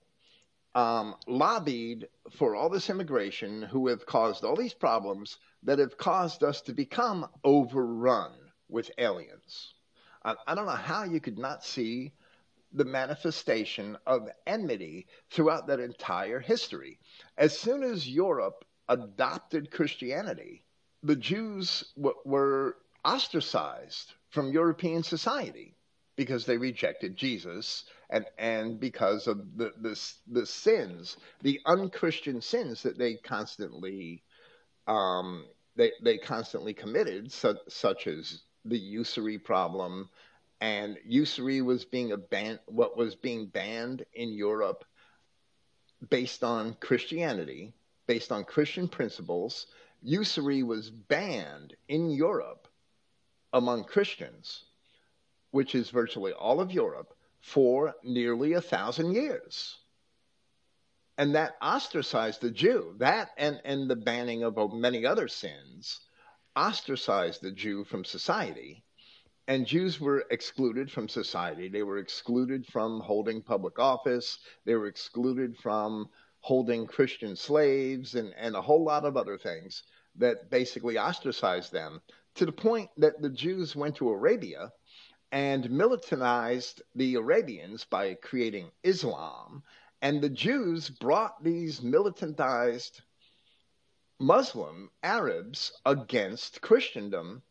um, 0.74 1.16
lobbied 1.28 2.08
for 2.32 2.56
all 2.56 2.70
this 2.70 2.90
immigration, 2.90 3.62
who 3.62 3.88
have 3.88 4.06
caused 4.06 4.44
all 4.44 4.56
these 4.56 4.74
problems 4.74 5.38
that 5.64 5.80
have 5.80 5.98
caused 5.98 6.44
us 6.44 6.62
to 6.62 6.74
become 6.74 7.28
overrun 7.44 8.32
with 8.70 8.90
aliens. 8.98 9.75
I, 10.26 10.36
I 10.48 10.56
don't 10.56 10.66
know 10.66 10.72
how 10.72 11.04
you 11.04 11.22
could 11.22 11.38
not 11.38 11.64
see 11.64 12.12
the 12.74 12.86
manifestation 12.86 13.98
of 14.06 14.28
enmity 14.46 15.08
throughout 15.32 15.68
that 15.68 15.80
entire 15.80 16.40
history. 16.40 17.00
As 17.38 17.58
soon 17.58 17.84
as 17.84 18.10
Europe 18.10 18.66
adopted 18.90 19.72
Christianity, 19.72 20.66
the 21.04 21.16
Jews 21.16 21.86
w- 21.96 22.18
were 22.26 22.76
ostracized 23.06 24.14
from 24.32 24.52
European 24.52 25.04
society 25.04 25.78
because 26.18 26.46
they 26.46 26.58
rejected 26.58 27.16
Jesus 27.16 27.86
and, 28.10 28.26
and 28.38 28.80
because 28.80 29.28
of 29.28 29.58
the, 29.58 29.72
the, 29.80 30.02
the 30.28 30.46
sins, 30.46 31.18
the 31.44 31.62
unchristian 31.66 32.42
sins 32.42 32.84
that 32.84 32.98
they 32.98 33.16
constantly 33.16 34.24
um, 34.88 35.46
they, 35.76 35.92
they 36.02 36.18
constantly 36.18 36.74
committed, 36.74 37.32
such, 37.32 37.58
such 37.68 38.08
as 38.08 38.42
the 38.66 38.78
usury 38.78 39.38
problem, 39.38 40.10
and 40.60 40.98
usury 41.06 41.62
was 41.62 41.86
being 41.86 42.12
a 42.12 42.18
ban- 42.18 42.60
what 42.66 42.98
was 42.98 43.16
being 43.16 43.46
banned 43.46 44.06
in 44.14 44.34
Europe 44.34 44.84
based 46.10 46.44
on 46.44 46.76
Christianity, 46.80 47.74
based 48.08 48.32
on 48.32 48.44
Christian 48.44 48.88
principles. 48.88 49.68
Usury 50.02 50.64
was 50.64 50.90
banned 50.90 51.76
in 51.88 52.10
Europe 52.10 52.68
among 53.54 53.86
Christians, 53.86 54.66
which 55.52 55.76
is 55.76 55.90
virtually 55.90 56.34
all 56.34 56.60
of 56.60 56.72
Europe, 56.72 57.16
for 57.42 57.94
nearly 58.04 58.54
a 58.54 58.62
thousand 58.62 59.14
years. 59.14 59.78
And 61.18 61.36
that 61.36 61.56
ostracized 61.62 62.42
the 62.42 62.52
Jew. 62.52 62.96
That 62.98 63.30
and, 63.38 63.62
and 63.64 63.90
the 63.90 63.96
banning 63.96 64.44
of 64.44 64.74
many 64.74 65.06
other 65.06 65.28
sins 65.28 66.02
ostracized 66.56 67.42
the 67.42 67.52
Jew 67.52 67.84
from 67.84 68.06
society 68.06 68.86
and 69.48 69.68
Jews 69.68 70.00
were 70.00 70.26
excluded 70.32 70.92
from 70.92 71.08
society. 71.08 71.68
They 71.68 71.84
were 71.84 72.00
excluded 72.00 72.66
from 72.66 73.00
holding 73.00 73.44
public 73.44 73.78
office. 73.78 74.40
They 74.66 74.74
were 74.74 74.88
excluded 74.88 75.56
from 75.58 76.10
holding 76.40 76.88
Christian 76.88 77.36
slaves 77.36 78.16
and, 78.16 78.34
and 78.38 78.56
a 78.56 78.62
whole 78.62 78.84
lot 78.84 79.06
of 79.06 79.18
other 79.18 79.38
things 79.38 79.84
that 80.16 80.50
basically 80.50 80.98
ostracized 80.98 81.72
them 81.72 82.02
to 82.36 82.46
the 82.46 82.52
point 82.52 82.90
that 82.98 83.22
the 83.22 83.30
Jews 83.30 83.76
went 83.76 83.98
to 83.98 84.10
Arabia 84.10 84.72
and 85.32 85.70
militarized 85.70 86.82
the 86.96 87.16
Arabians 87.16 87.86
by 87.86 88.16
creating 88.16 88.72
Islam. 88.84 89.64
And 90.02 90.22
the 90.22 90.30
Jews 90.30 90.90
brought 90.90 91.44
these 91.44 91.84
militarized 91.84 93.02
Muslim 94.20 94.90
Arabs 95.04 95.72
against 95.86 96.62
Christendom 96.62 97.44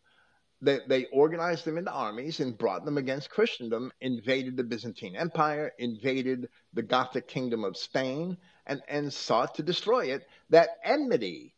they, 0.64 0.80
they 0.88 1.04
organized 1.06 1.66
them 1.66 1.76
into 1.76 1.90
armies 1.90 2.40
and 2.40 2.56
brought 2.56 2.86
them 2.86 2.96
against 2.96 3.28
Christendom, 3.28 3.92
invaded 4.00 4.56
the 4.56 4.64
Byzantine 4.64 5.14
Empire, 5.14 5.72
invaded 5.78 6.48
the 6.72 6.82
Gothic 6.82 7.28
kingdom 7.28 7.64
of 7.64 7.76
Spain, 7.76 8.38
and, 8.66 8.80
and 8.88 9.12
sought 9.12 9.54
to 9.56 9.62
destroy 9.62 10.06
it. 10.06 10.26
That 10.48 10.70
enmity 10.82 11.54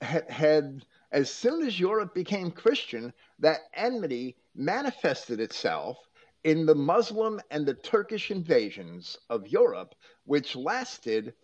had, 0.00 0.30
had, 0.30 0.86
as 1.10 1.32
soon 1.32 1.66
as 1.66 1.80
Europe 1.80 2.14
became 2.14 2.52
Christian, 2.52 3.12
that 3.40 3.60
enmity 3.74 4.36
manifested 4.54 5.40
itself 5.40 5.98
in 6.44 6.64
the 6.66 6.76
Muslim 6.76 7.40
and 7.50 7.66
the 7.66 7.74
Turkish 7.74 8.30
invasions 8.30 9.18
of 9.28 9.48
Europe, 9.48 9.94
which 10.24 10.54
lasted 10.54 11.34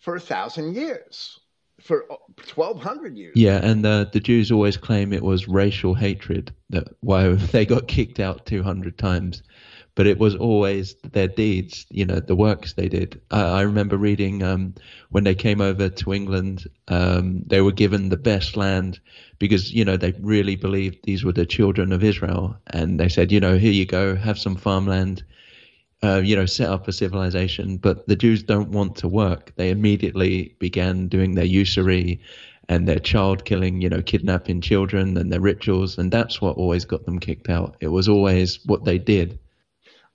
for 0.00 0.16
a 0.16 0.20
thousand 0.20 0.74
years 0.74 1.38
for 1.84 2.06
1200 2.54 3.16
years. 3.16 3.32
Yeah, 3.36 3.60
and 3.62 3.84
the 3.84 4.08
the 4.10 4.20
Jews 4.20 4.50
always 4.50 4.76
claim 4.76 5.12
it 5.12 5.22
was 5.22 5.46
racial 5.46 5.94
hatred 5.94 6.52
that 6.70 6.88
why 7.00 7.28
they 7.52 7.66
got 7.66 7.86
kicked 7.86 8.18
out 8.18 8.46
200 8.46 8.96
times, 8.96 9.42
but 9.94 10.06
it 10.06 10.18
was 10.18 10.34
always 10.34 10.96
their 11.12 11.28
deeds, 11.28 11.86
you 11.90 12.06
know, 12.06 12.20
the 12.20 12.34
works 12.34 12.72
they 12.72 12.88
did. 12.88 13.20
I, 13.30 13.42
I 13.42 13.60
remember 13.62 13.98
reading 13.98 14.42
um, 14.42 14.74
when 15.10 15.24
they 15.24 15.34
came 15.34 15.60
over 15.60 15.90
to 15.90 16.14
England, 16.14 16.64
um, 16.88 17.42
they 17.46 17.60
were 17.60 17.72
given 17.72 18.08
the 18.08 18.16
best 18.16 18.56
land 18.56 18.98
because 19.38 19.70
you 19.70 19.84
know 19.84 19.98
they 19.98 20.14
really 20.20 20.56
believed 20.56 20.96
these 21.02 21.22
were 21.22 21.32
the 21.32 21.46
children 21.46 21.92
of 21.92 22.02
Israel, 22.02 22.56
and 22.68 22.98
they 22.98 23.10
said, 23.10 23.30
you 23.30 23.40
know, 23.40 23.58
here 23.58 23.72
you 23.72 23.84
go, 23.84 24.16
have 24.16 24.38
some 24.38 24.56
farmland 24.56 25.22
uh, 26.04 26.20
you 26.20 26.36
know, 26.36 26.44
set 26.44 26.68
up 26.68 26.86
a 26.86 26.92
civilization, 26.92 27.78
but 27.78 28.06
the 28.06 28.16
Jews 28.16 28.42
don't 28.42 28.68
want 28.68 28.94
to 28.96 29.08
work. 29.08 29.52
They 29.56 29.70
immediately 29.70 30.54
began 30.58 31.08
doing 31.08 31.34
their 31.34 31.46
usury 31.46 32.20
and 32.68 32.86
their 32.86 32.98
child 32.98 33.46
killing, 33.46 33.80
you 33.80 33.88
know, 33.88 34.02
kidnapping 34.02 34.60
children 34.60 35.16
and 35.16 35.32
their 35.32 35.40
rituals, 35.40 35.96
and 35.96 36.12
that's 36.12 36.42
what 36.42 36.56
always 36.56 36.84
got 36.84 37.06
them 37.06 37.18
kicked 37.18 37.48
out. 37.48 37.76
It 37.80 37.88
was 37.88 38.06
always 38.06 38.58
what 38.66 38.84
they 38.84 38.98
did. 38.98 39.38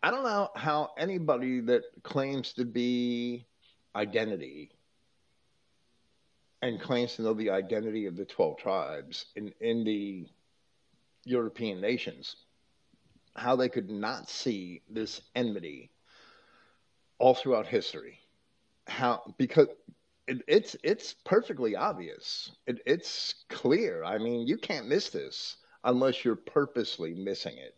I 0.03 0.11
don't 0.11 0.23
know 0.23 0.49
how 0.55 0.91
anybody 0.95 1.59
that 1.61 1.83
claims 2.03 2.53
to 2.53 2.65
be 2.65 3.47
identity 3.95 4.69
and 6.61 6.79
claims 6.79 7.15
to 7.15 7.23
know 7.23 7.33
the 7.33 7.49
identity 7.49 8.05
of 8.05 8.15
the 8.15 8.25
12 8.25 8.57
tribes 8.57 9.25
in, 9.35 9.51
in 9.59 9.83
the 9.83 10.27
European 11.25 11.81
nations 11.81 12.35
how 13.39 13.55
they 13.55 13.69
could 13.69 13.89
not 13.89 14.29
see 14.29 14.81
this 14.89 15.21
enmity 15.35 15.91
all 17.17 17.33
throughout 17.33 17.67
history. 17.67 18.19
How 18.87 19.33
because 19.37 19.67
it, 20.27 20.41
it's 20.47 20.75
it's 20.83 21.13
perfectly 21.25 21.75
obvious. 21.75 22.51
It, 22.67 22.81
it's 22.85 23.35
clear. 23.49 24.03
I 24.03 24.17
mean, 24.17 24.47
you 24.47 24.57
can't 24.57 24.87
miss 24.87 25.09
this 25.09 25.57
unless 25.83 26.23
you're 26.23 26.35
purposely 26.35 27.13
missing 27.13 27.57
it. 27.57 27.75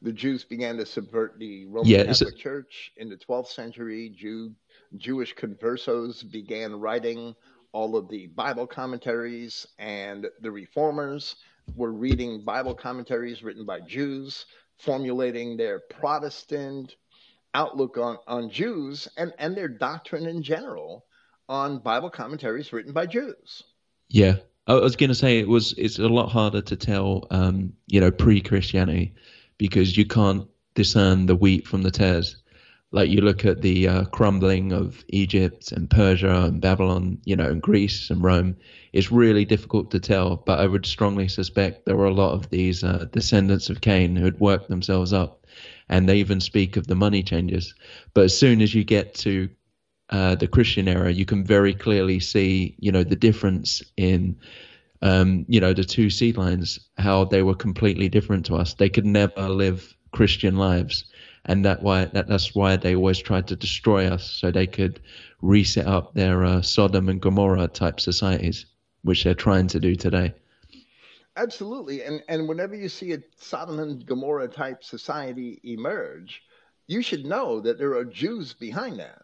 The 0.00 0.12
Jews 0.12 0.44
began 0.44 0.76
to 0.76 0.86
subvert 0.86 1.38
the 1.38 1.66
Roman 1.66 1.90
yeah, 1.90 2.04
Catholic 2.04 2.34
it... 2.34 2.40
Church 2.40 2.92
in 2.96 3.08
the 3.08 3.16
12th 3.16 3.48
century. 3.48 4.12
Jew, 4.16 4.54
Jewish 4.96 5.34
conversos 5.34 6.28
began 6.30 6.78
writing 6.78 7.34
all 7.72 7.96
of 7.96 8.08
the 8.08 8.28
Bible 8.28 8.66
commentaries, 8.66 9.66
and 9.78 10.26
the 10.40 10.50
reformers 10.50 11.36
were 11.74 11.92
reading 11.92 12.44
Bible 12.44 12.74
commentaries 12.74 13.42
written 13.42 13.64
by 13.64 13.80
Jews, 13.80 14.46
formulating 14.78 15.56
their 15.56 15.80
Protestant 15.80 16.96
outlook 17.54 17.96
on, 17.98 18.18
on 18.26 18.50
Jews 18.50 19.08
and, 19.16 19.32
and 19.38 19.56
their 19.56 19.68
doctrine 19.68 20.26
in 20.26 20.42
general 20.42 21.04
on 21.48 21.78
Bible 21.78 22.10
commentaries 22.10 22.72
written 22.72 22.92
by 22.92 23.06
Jews. 23.06 23.62
Yeah. 24.08 24.36
I 24.66 24.74
was 24.74 24.96
going 24.96 25.08
to 25.08 25.14
say 25.14 25.38
it 25.38 25.48
was 25.48 25.72
it's 25.78 25.98
a 25.98 26.08
lot 26.08 26.28
harder 26.28 26.60
to 26.60 26.76
tell 26.76 27.26
um, 27.30 27.72
you 27.86 28.00
know 28.00 28.10
pre-Christianity 28.10 29.14
because 29.56 29.96
you 29.96 30.04
can't 30.04 30.46
discern 30.74 31.24
the 31.24 31.34
wheat 31.34 31.66
from 31.66 31.82
the 31.82 31.90
tares 31.90 32.36
like 32.90 33.10
you 33.10 33.20
look 33.20 33.44
at 33.44 33.60
the 33.60 33.86
uh, 33.86 34.04
crumbling 34.06 34.72
of 34.72 35.04
Egypt 35.08 35.72
and 35.72 35.90
Persia 35.90 36.44
and 36.44 36.60
Babylon, 36.60 37.18
you 37.24 37.36
know, 37.36 37.50
and 37.50 37.60
Greece 37.60 38.08
and 38.08 38.22
Rome, 38.22 38.56
it's 38.94 39.12
really 39.12 39.44
difficult 39.44 39.90
to 39.90 40.00
tell. 40.00 40.36
But 40.36 40.60
I 40.60 40.66
would 40.66 40.86
strongly 40.86 41.28
suspect 41.28 41.84
there 41.84 41.96
were 41.96 42.06
a 42.06 42.14
lot 42.14 42.32
of 42.32 42.48
these 42.48 42.82
uh, 42.82 43.06
descendants 43.12 43.68
of 43.68 43.82
Cain 43.82 44.16
who 44.16 44.24
had 44.24 44.40
worked 44.40 44.68
themselves 44.68 45.12
up, 45.12 45.46
and 45.90 46.08
they 46.08 46.16
even 46.16 46.40
speak 46.40 46.76
of 46.76 46.86
the 46.86 46.94
money 46.94 47.22
changers. 47.22 47.74
But 48.14 48.24
as 48.24 48.38
soon 48.38 48.62
as 48.62 48.74
you 48.74 48.84
get 48.84 49.14
to 49.16 49.50
uh, 50.08 50.36
the 50.36 50.48
Christian 50.48 50.88
era, 50.88 51.12
you 51.12 51.26
can 51.26 51.44
very 51.44 51.74
clearly 51.74 52.20
see, 52.20 52.74
you 52.78 52.90
know, 52.90 53.04
the 53.04 53.16
difference 53.16 53.82
in. 53.96 54.36
Um, 55.00 55.44
you 55.46 55.60
know 55.60 55.72
the 55.72 55.84
two 55.84 56.08
seedlines, 56.08 56.80
how 56.96 57.24
they 57.24 57.44
were 57.44 57.54
completely 57.54 58.08
different 58.08 58.44
to 58.46 58.56
us. 58.56 58.74
They 58.74 58.88
could 58.88 59.06
never 59.06 59.48
live 59.48 59.94
Christian 60.10 60.56
lives 60.56 61.04
and 61.48 61.64
that 61.64 61.82
why 61.82 62.04
that, 62.04 62.28
that's 62.28 62.54
why 62.54 62.76
they 62.76 62.94
always 62.94 63.18
tried 63.18 63.48
to 63.48 63.56
destroy 63.56 64.06
us 64.06 64.30
so 64.30 64.50
they 64.50 64.66
could 64.66 65.00
reset 65.40 65.86
up 65.86 66.14
their 66.14 66.44
uh, 66.44 66.62
Sodom 66.62 67.08
and 67.08 67.20
Gomorrah 67.20 67.68
type 67.68 67.98
societies, 68.00 68.66
which 69.02 69.24
they're 69.24 69.34
trying 69.34 69.66
to 69.68 69.80
do 69.80 69.96
today. 69.96 70.34
Absolutely, 71.36 72.02
and 72.02 72.22
and 72.28 72.46
whenever 72.46 72.76
you 72.76 72.88
see 72.88 73.12
a 73.14 73.18
Sodom 73.36 73.80
and 73.80 74.04
Gomorrah 74.06 74.48
type 74.48 74.84
society 74.84 75.58
emerge, 75.64 76.42
you 76.86 77.02
should 77.02 77.24
know 77.24 77.60
that 77.60 77.78
there 77.78 77.94
are 77.94 78.04
Jews 78.04 78.52
behind 78.52 79.00
that. 79.00 79.22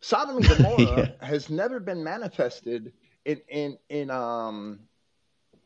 Sodom 0.00 0.36
and 0.36 0.48
Gomorrah 0.48 1.10
yeah. 1.20 1.26
has 1.26 1.50
never 1.50 1.80
been 1.80 2.04
manifested 2.04 2.92
in 3.24 3.40
in 3.48 3.78
in 3.88 4.10
um 4.10 4.78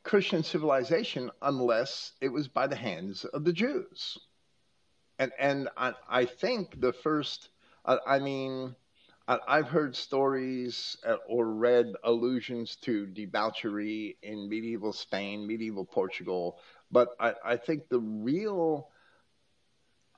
Christian 0.04 0.42
civilization 0.42 1.30
unless 1.42 2.12
it 2.22 2.28
was 2.28 2.48
by 2.48 2.66
the 2.66 2.76
hands 2.76 3.24
of 3.26 3.44
the 3.44 3.52
Jews. 3.52 4.18
And 5.18 5.32
and 5.38 5.68
I, 5.76 5.94
I 6.08 6.24
think 6.24 6.80
the 6.80 6.92
first, 6.92 7.48
I, 7.84 7.98
I 8.06 8.18
mean, 8.18 8.74
I, 9.28 9.38
I've 9.46 9.68
heard 9.68 9.94
stories 9.94 10.96
uh, 11.06 11.16
or 11.28 11.46
read 11.46 11.92
allusions 12.04 12.76
to 12.82 13.06
debauchery 13.06 14.16
in 14.22 14.48
medieval 14.48 14.92
Spain, 14.92 15.46
medieval 15.46 15.84
Portugal, 15.84 16.58
but 16.90 17.10
I, 17.20 17.34
I 17.44 17.56
think 17.56 17.88
the 17.88 18.00
real 18.00 18.88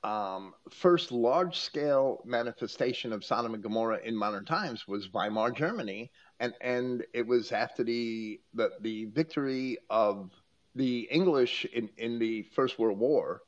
um, 0.03 0.53
first 0.69 1.11
large 1.11 1.57
scale 1.57 2.21
manifestation 2.25 3.11
of 3.11 3.25
Sodom 3.25 3.55
and 3.55 3.63
Gomorrah 3.63 4.01
in 4.03 4.15
modern 4.15 4.45
times 4.45 4.87
was 4.87 5.11
Weimar 5.11 5.51
Germany. 5.51 6.11
And 6.39 6.53
and 6.61 7.05
it 7.13 7.25
was 7.25 7.51
after 7.51 7.83
the 7.83 8.39
the, 8.53 8.71
the 8.81 9.05
victory 9.05 9.77
of 9.89 10.31
the 10.75 11.07
English 11.09 11.65
in, 11.73 11.89
in 11.97 12.19
the 12.19 12.43
First 12.43 12.77
World 12.77 12.99
War 12.99 13.41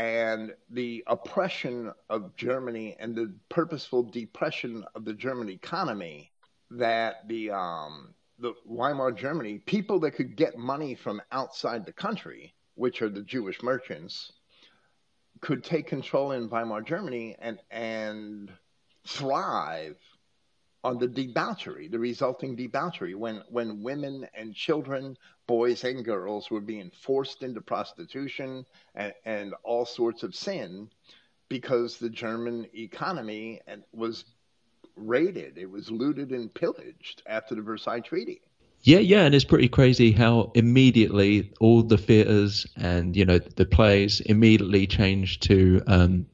and 0.00 0.54
the 0.70 1.04
oppression 1.08 1.92
of 2.08 2.34
Germany 2.34 2.96
and 2.98 3.14
the 3.14 3.34
purposeful 3.50 4.02
depression 4.02 4.82
of 4.94 5.04
the 5.04 5.12
German 5.12 5.50
economy 5.50 6.32
that 6.70 7.28
the 7.28 7.50
um, 7.50 8.14
the 8.38 8.54
Weimar 8.64 9.12
Germany 9.12 9.58
people 9.58 10.00
that 10.00 10.12
could 10.12 10.36
get 10.36 10.56
money 10.56 10.94
from 10.94 11.20
outside 11.32 11.84
the 11.84 11.92
country, 11.92 12.54
which 12.76 13.02
are 13.02 13.10
the 13.10 13.20
Jewish 13.20 13.62
merchants, 13.62 14.32
could 15.42 15.62
take 15.62 15.86
control 15.86 16.32
in 16.32 16.48
Weimar 16.48 16.80
Germany 16.80 17.36
and 17.38 17.58
and 17.70 18.50
thrive 19.06 19.96
on 20.82 20.98
the 20.98 21.08
debauchery, 21.08 21.88
the 21.88 21.98
resulting 21.98 22.56
debauchery, 22.56 23.14
when, 23.14 23.42
when 23.48 23.82
women 23.82 24.26
and 24.34 24.54
children, 24.54 25.16
boys 25.50 25.82
and 25.82 26.04
girls, 26.04 26.48
were 26.48 26.60
being 26.60 26.92
forced 26.94 27.42
into 27.42 27.60
prostitution 27.60 28.64
and, 28.94 29.12
and 29.24 29.52
all 29.64 29.84
sorts 29.84 30.22
of 30.22 30.32
sin 30.32 30.88
because 31.48 31.98
the 31.98 32.08
German 32.08 32.68
economy 32.72 33.60
was 33.92 34.26
raided, 34.94 35.58
it 35.58 35.68
was 35.68 35.90
looted 35.90 36.30
and 36.30 36.54
pillaged 36.54 37.24
after 37.26 37.56
the 37.56 37.62
Versailles 37.62 37.98
Treaty. 37.98 38.40
Yeah, 38.82 39.00
yeah, 39.00 39.24
and 39.24 39.34
it's 39.34 39.44
pretty 39.44 39.68
crazy 39.68 40.12
how 40.12 40.52
immediately 40.54 41.52
all 41.58 41.82
the 41.82 41.98
theaters 41.98 42.64
and 42.76 43.16
you 43.16 43.24
know 43.24 43.38
the 43.38 43.66
plays 43.66 44.20
immediately 44.20 44.86
changed 44.86 45.42
to 45.48 45.82
um, 45.88 46.26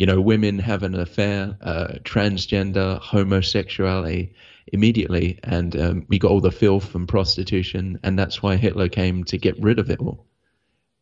you 0.00 0.06
know, 0.06 0.18
women 0.18 0.58
having 0.58 0.94
an 0.94 1.00
affair, 1.00 1.58
uh, 1.60 1.88
transgender, 2.04 2.98
homosexuality 3.00 4.32
immediately, 4.72 5.38
and 5.42 5.76
um, 5.80 6.06
we 6.08 6.18
got 6.18 6.30
all 6.30 6.40
the 6.40 6.50
filth 6.50 6.94
and 6.94 7.08
prostitution, 7.08 7.98
and 8.02 8.18
that's 8.18 8.42
why 8.42 8.56
Hitler 8.56 8.88
came 8.88 9.24
to 9.24 9.38
get 9.38 9.60
rid 9.60 9.78
of 9.78 9.90
it 9.90 10.00
all. 10.00 10.26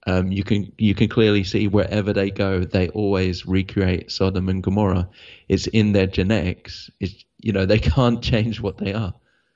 Um, 0.06 0.32
you 0.32 0.42
can 0.44 0.72
you 0.78 0.94
can 0.94 1.08
clearly 1.08 1.44
see 1.44 1.68
wherever 1.68 2.12
they 2.12 2.30
go, 2.30 2.60
they 2.60 2.88
always 2.88 3.46
recreate 3.46 4.10
Sodom 4.10 4.48
and 4.48 4.62
Gomorrah. 4.62 5.08
It's 5.48 5.66
in 5.66 5.92
their 5.92 6.06
genetics. 6.06 6.90
It's 7.00 7.24
you 7.38 7.52
know 7.52 7.66
they 7.66 7.78
can't 7.96 8.22
change 8.22 8.60
what 8.60 8.78
they 8.78 8.94
are. 8.94 9.14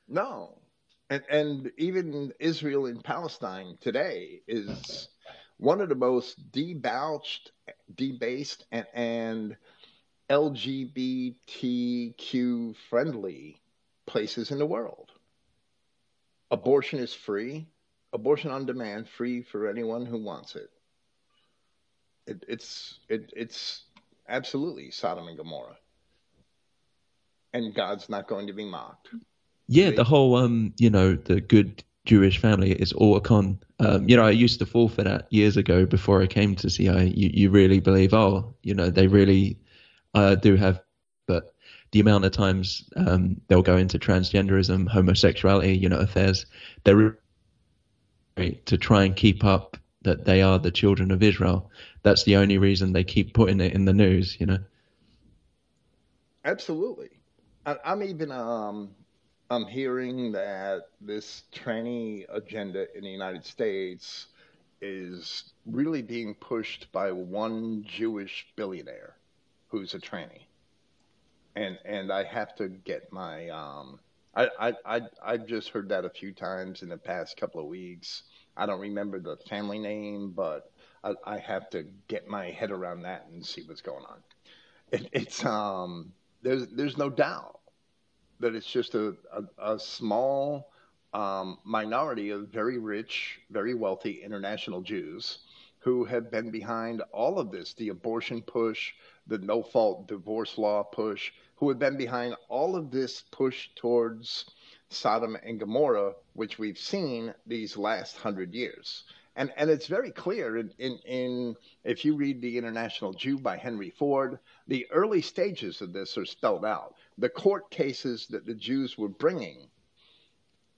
No, 0.09 0.59
and 1.09 1.23
and 1.31 1.71
even 1.79 2.33
Israel 2.39 2.87
and 2.87 3.03
Palestine 3.03 3.79
today 3.81 4.43
is 4.47 5.09
one 5.57 5.81
of 5.81 5.89
the 5.89 5.95
most 5.95 6.51
debauched, 6.51 7.53
debased, 7.95 8.67
and, 8.73 8.87
and 8.93 9.57
LGBTQ 10.29 11.37
friendly 12.91 13.62
places 14.07 14.51
in 14.51 14.59
the 14.59 14.67
world. 14.67 15.11
Abortion 16.51 16.99
is 16.99 17.15
free, 17.15 17.67
abortion 18.13 18.51
on 18.51 18.67
demand, 18.67 19.09
free 19.09 19.43
for 19.43 19.69
anyone 19.69 20.05
who 20.05 20.23
wants 20.23 20.55
it. 20.55 20.71
it 22.27 22.45
it's 22.49 22.99
it, 23.09 23.33
it's 23.35 23.85
absolutely 24.29 24.91
Sodom 24.91 25.29
and 25.29 25.37
Gomorrah, 25.37 25.79
and 27.53 27.75
God's 27.75 28.09
not 28.09 28.29
going 28.29 28.47
to 28.49 28.53
be 28.53 28.65
mocked. 28.65 29.09
Yeah, 29.69 29.91
the 29.91 30.05
whole 30.05 30.37
um, 30.37 30.75
you 30.77 30.91
know, 30.91 31.15
the 31.15 31.41
good 31.41 31.83
Jewish 32.05 32.39
family 32.39 32.73
is 32.73 32.93
all 32.93 33.17
a 33.17 33.21
con. 33.21 33.59
Um, 33.79 34.09
you 34.09 34.17
know, 34.17 34.25
I 34.25 34.31
used 34.31 34.59
to 34.59 34.67
fall 34.67 34.89
for 34.89 35.05
that 35.05 35.27
years 35.33 35.57
ago 35.57 35.87
before 35.87 36.23
I 36.23 36.27
came 36.27 36.55
to 36.57 36.69
CI. 36.69 37.13
You, 37.15 37.31
you 37.33 37.51
really 37.51 37.81
believe, 37.81 38.13
oh, 38.13 38.55
you 38.63 38.75
know, 38.75 38.91
they 38.91 39.07
really 39.07 39.59
uh, 40.15 40.35
do 40.35 40.57
have, 40.57 40.82
the 41.93 42.01
amount 42.01 42.25
of 42.25 42.33
times 42.33 42.89
um, 42.97 43.41
they'll 43.49 43.63
go 43.63 43.77
into 43.77 43.99
transgenderism, 43.99 44.89
homosexuality, 44.89 45.75
you 45.75 45.89
know, 45.89 45.99
affairs, 45.99 46.47
they're 46.85 47.19
to 48.65 48.79
try 48.79 49.05
and 49.05 49.15
keep 49.15 49.45
up 49.45 49.77
that 50.03 50.25
they 50.25 50.43
are 50.43 50.59
the 50.59 50.71
children 50.71 51.11
of 51.11 51.23
Israel. 51.23 51.71
That's 52.03 52.25
the 52.25 52.37
only 52.37 52.59
reason 52.59 52.93
they 52.93 53.05
keep 53.05 53.35
putting 53.35 53.61
it 53.61 53.75
in 53.75 53.85
the 53.85 53.93
news, 53.93 54.37
you 54.41 54.47
know. 54.47 54.59
Absolutely. 56.45 57.11
I, 57.67 57.77
am 57.85 58.03
even 58.03 58.33
um, 58.33 58.91
I'm 59.51 59.67
hearing 59.67 60.33
that 60.33 60.89
this 61.01 61.43
tranny 61.55 62.25
agenda 62.35 62.87
in 62.97 63.05
the 63.05 63.11
United 63.11 63.45
States 63.45 64.27
is 64.81 65.53
really 65.67 66.03
being 66.03 66.35
pushed 66.35 66.91
by 66.91 67.13
one 67.13 67.85
Jewish 67.87 68.47
billionaire 68.57 69.15
who's 69.69 69.95
a 69.95 69.99
tranny. 69.99 70.47
And 71.55 71.79
and 71.85 72.13
I 72.13 72.25
have 72.25 72.55
to 72.57 72.69
get 72.69 73.13
my 73.13 73.49
um 73.51 74.01
I, 74.35 74.49
I, 74.59 74.73
I, 74.87 75.01
I've 75.23 75.47
just 75.47 75.69
heard 75.69 75.91
that 75.91 76.07
a 76.07 76.11
few 76.11 76.33
times 76.33 76.83
in 76.83 76.89
the 76.89 76.97
past 76.97 77.37
couple 77.37 77.61
of 77.61 77.67
weeks. 77.67 78.23
I 78.57 78.65
don't 78.65 78.81
remember 78.81 79.21
the 79.21 79.37
family 79.49 79.79
name, 79.79 80.33
but 80.35 80.73
I, 81.05 81.15
I 81.25 81.39
have 81.39 81.69
to 81.71 81.85
get 82.09 82.29
my 82.29 82.51
head 82.51 82.71
around 82.71 83.03
that 83.03 83.27
and 83.31 83.45
see 83.45 83.63
what's 83.67 83.83
going 83.83 84.05
on. 84.05 84.23
It, 84.91 85.09
it's 85.13 85.45
um, 85.45 86.13
there's 86.43 86.67
there's 86.69 86.97
no 86.97 87.11
doubt 87.11 87.61
that 88.41 88.55
it's 88.55 88.71
just 88.71 88.95
a, 88.95 89.15
a, 89.33 89.75
a 89.75 89.79
small 89.79 90.71
um, 91.15 91.59
minority 91.65 92.31
of 92.31 92.49
very 92.49 92.79
rich, 92.79 93.41
very 93.51 93.75
wealthy 93.75 94.23
international 94.23 94.81
Jews 94.81 95.39
who 95.79 96.05
have 96.05 96.31
been 96.31 96.51
behind 96.51 97.03
all 97.13 97.39
of 97.39 97.51
this 97.51 97.75
the 97.75 97.89
abortion 97.89 98.41
push, 98.43 98.93
the 99.27 99.39
no 99.39 99.63
fault 99.63 100.09
divorce 100.09 100.59
law 100.59 100.83
push, 100.83 101.33
who 101.57 101.69
have 101.69 101.79
been 101.79 101.97
behind 101.97 102.35
all 102.49 102.77
of 102.77 102.91
this 102.91 103.23
push 103.31 103.69
towards 103.77 104.47
Sodom 104.89 105.37
and 105.43 105.61
Gomorrah, 105.61 106.15
which 106.35 106.59
we've 106.59 106.79
seen 106.79 107.33
these 107.47 107.77
last 107.77 108.17
hundred 108.17 108.53
years. 108.55 109.05
And, 109.35 109.53
and 109.57 109.71
it's 109.71 109.87
very 109.87 110.11
clear 110.11 110.59
in, 110.59 110.73
in, 110.79 110.99
in, 111.07 111.57
if 111.85 112.05
you 112.05 112.17
read 112.17 112.43
The 112.43 112.59
International 112.59 113.15
Jew 113.15 113.39
by 113.39 113.57
Henry 113.57 113.91
Ford, 113.91 114.39
the 114.69 114.87
early 114.91 115.23
stages 115.23 115.81
of 115.81 115.93
this 115.93 116.19
are 116.19 116.27
spelled 116.27 116.65
out 116.65 116.95
the 117.17 117.29
court 117.29 117.71
cases 117.71 118.27
that 118.29 118.45
the 118.45 118.55
Jews 118.55 118.99
were 118.99 119.09
bringing 119.09 119.69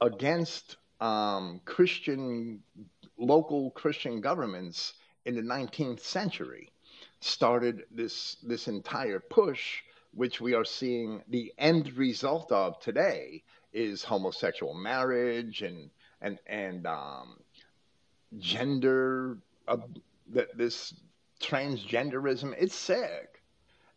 against 0.00 0.76
um, 1.00 1.60
Christian, 1.64 2.62
local 3.16 3.70
Christian 3.70 4.20
governments 4.20 4.94
in 5.24 5.34
the 5.34 5.42
19th 5.42 6.00
century 6.00 6.70
started 7.24 7.84
this, 7.90 8.36
this 8.42 8.68
entire 8.68 9.20
push, 9.20 9.82
which 10.12 10.40
we 10.40 10.54
are 10.54 10.64
seeing 10.64 11.22
the 11.28 11.52
end 11.58 11.96
result 11.96 12.52
of 12.52 12.78
today 12.80 13.42
is 13.72 14.04
homosexual 14.04 14.74
marriage 14.74 15.62
and, 15.62 15.90
and, 16.20 16.38
and 16.46 16.86
um, 16.86 17.36
gender, 18.38 19.38
uh, 19.66 19.78
this 20.54 20.94
transgenderism. 21.40 22.54
It's 22.58 22.74
sick 22.74 23.42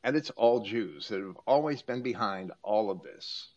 and 0.03 0.15
it's 0.15 0.29
all 0.31 0.61
Jews 0.61 1.09
that 1.09 1.19
have 1.19 1.37
always 1.45 1.81
been 1.81 2.01
behind 2.01 2.51
all 2.63 2.89
of 2.89 3.03
this. 3.03 3.49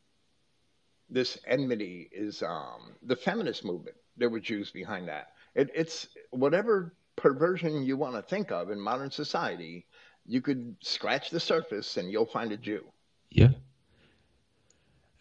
This 1.08 1.38
enmity 1.46 2.08
is 2.12 2.42
um, 2.42 2.96
the 3.02 3.16
feminist 3.16 3.64
movement. 3.64 3.96
There 4.16 4.30
were 4.30 4.40
Jews 4.40 4.70
behind 4.70 5.08
that. 5.08 5.28
It, 5.54 5.70
it's 5.74 6.08
whatever 6.30 6.94
perversion 7.16 7.82
you 7.82 7.96
want 7.96 8.14
to 8.14 8.22
think 8.22 8.50
of 8.50 8.70
in 8.70 8.80
modern 8.80 9.10
society, 9.10 9.86
you 10.26 10.40
could 10.40 10.76
scratch 10.80 11.30
the 11.30 11.40
surface 11.40 11.96
and 11.96 12.10
you'll 12.10 12.26
find 12.26 12.52
a 12.52 12.56
Jew. 12.56 12.84
Yeah. 13.30 13.50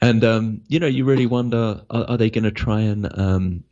And 0.02 0.24
um, 0.24 0.61
you 0.68 0.80
know, 0.80 0.88
you 0.88 1.06
really 1.06 1.26
wonder: 1.26 1.82
are, 1.90 2.06
are 2.11 2.18
they 2.18 2.30
going 2.30 2.45
to 2.45 2.52
try 2.52 2.82
and 2.82 3.20
um, 3.20 3.64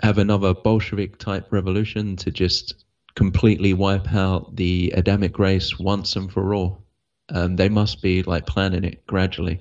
have 0.00 0.18
another 0.18 0.54
Bolshevik 0.54 1.18
type 1.18 1.46
revolution 1.50 2.16
to 2.16 2.30
just 2.30 2.84
completely 3.14 3.74
wipe 3.74 4.12
out 4.12 4.56
the 4.56 4.92
Adamic 4.96 5.38
race 5.38 5.78
once 5.78 6.16
and 6.16 6.32
for 6.32 6.54
all. 6.54 6.84
Um, 7.28 7.56
they 7.56 7.68
must 7.68 8.02
be 8.02 8.22
like 8.22 8.46
planning 8.46 8.84
it 8.84 9.06
gradually. 9.06 9.60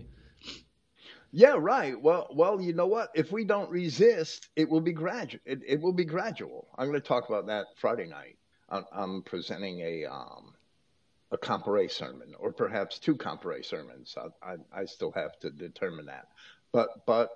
Yeah, 1.32 1.56
right. 1.58 2.00
Well, 2.00 2.28
well, 2.32 2.60
you 2.60 2.74
know 2.74 2.88
what? 2.88 3.10
If 3.16 3.32
we 3.32 3.46
don't 3.46 3.70
resist, 3.70 4.50
it 4.56 4.70
will 4.70 4.82
be 4.82 4.92
gradual. 4.92 5.42
It, 5.46 5.62
it 5.66 5.82
will 5.82 5.94
be 5.94 6.04
gradual. 6.04 6.68
I'm 6.78 6.88
going 6.88 7.02
to 7.02 7.08
talk 7.08 7.30
about 7.30 7.48
that 7.48 7.68
Friday 7.78 8.08
night. 8.08 8.38
I'm, 8.70 8.86
I'm 8.92 9.24
presenting 9.24 9.80
a 9.80 10.06
um, 10.06 10.54
a 11.32 11.38
compare 11.38 11.88
sermon, 11.88 12.34
or 12.38 12.52
perhaps 12.52 13.00
two 13.00 13.16
compare 13.16 13.64
sermons. 13.64 14.16
I, 14.18 14.54
I, 14.54 14.82
I 14.82 14.86
still 14.86 15.12
have 15.14 15.40
to 15.40 15.50
determine 15.50 16.08
that. 16.08 16.28
But 16.74 17.06
but 17.06 17.30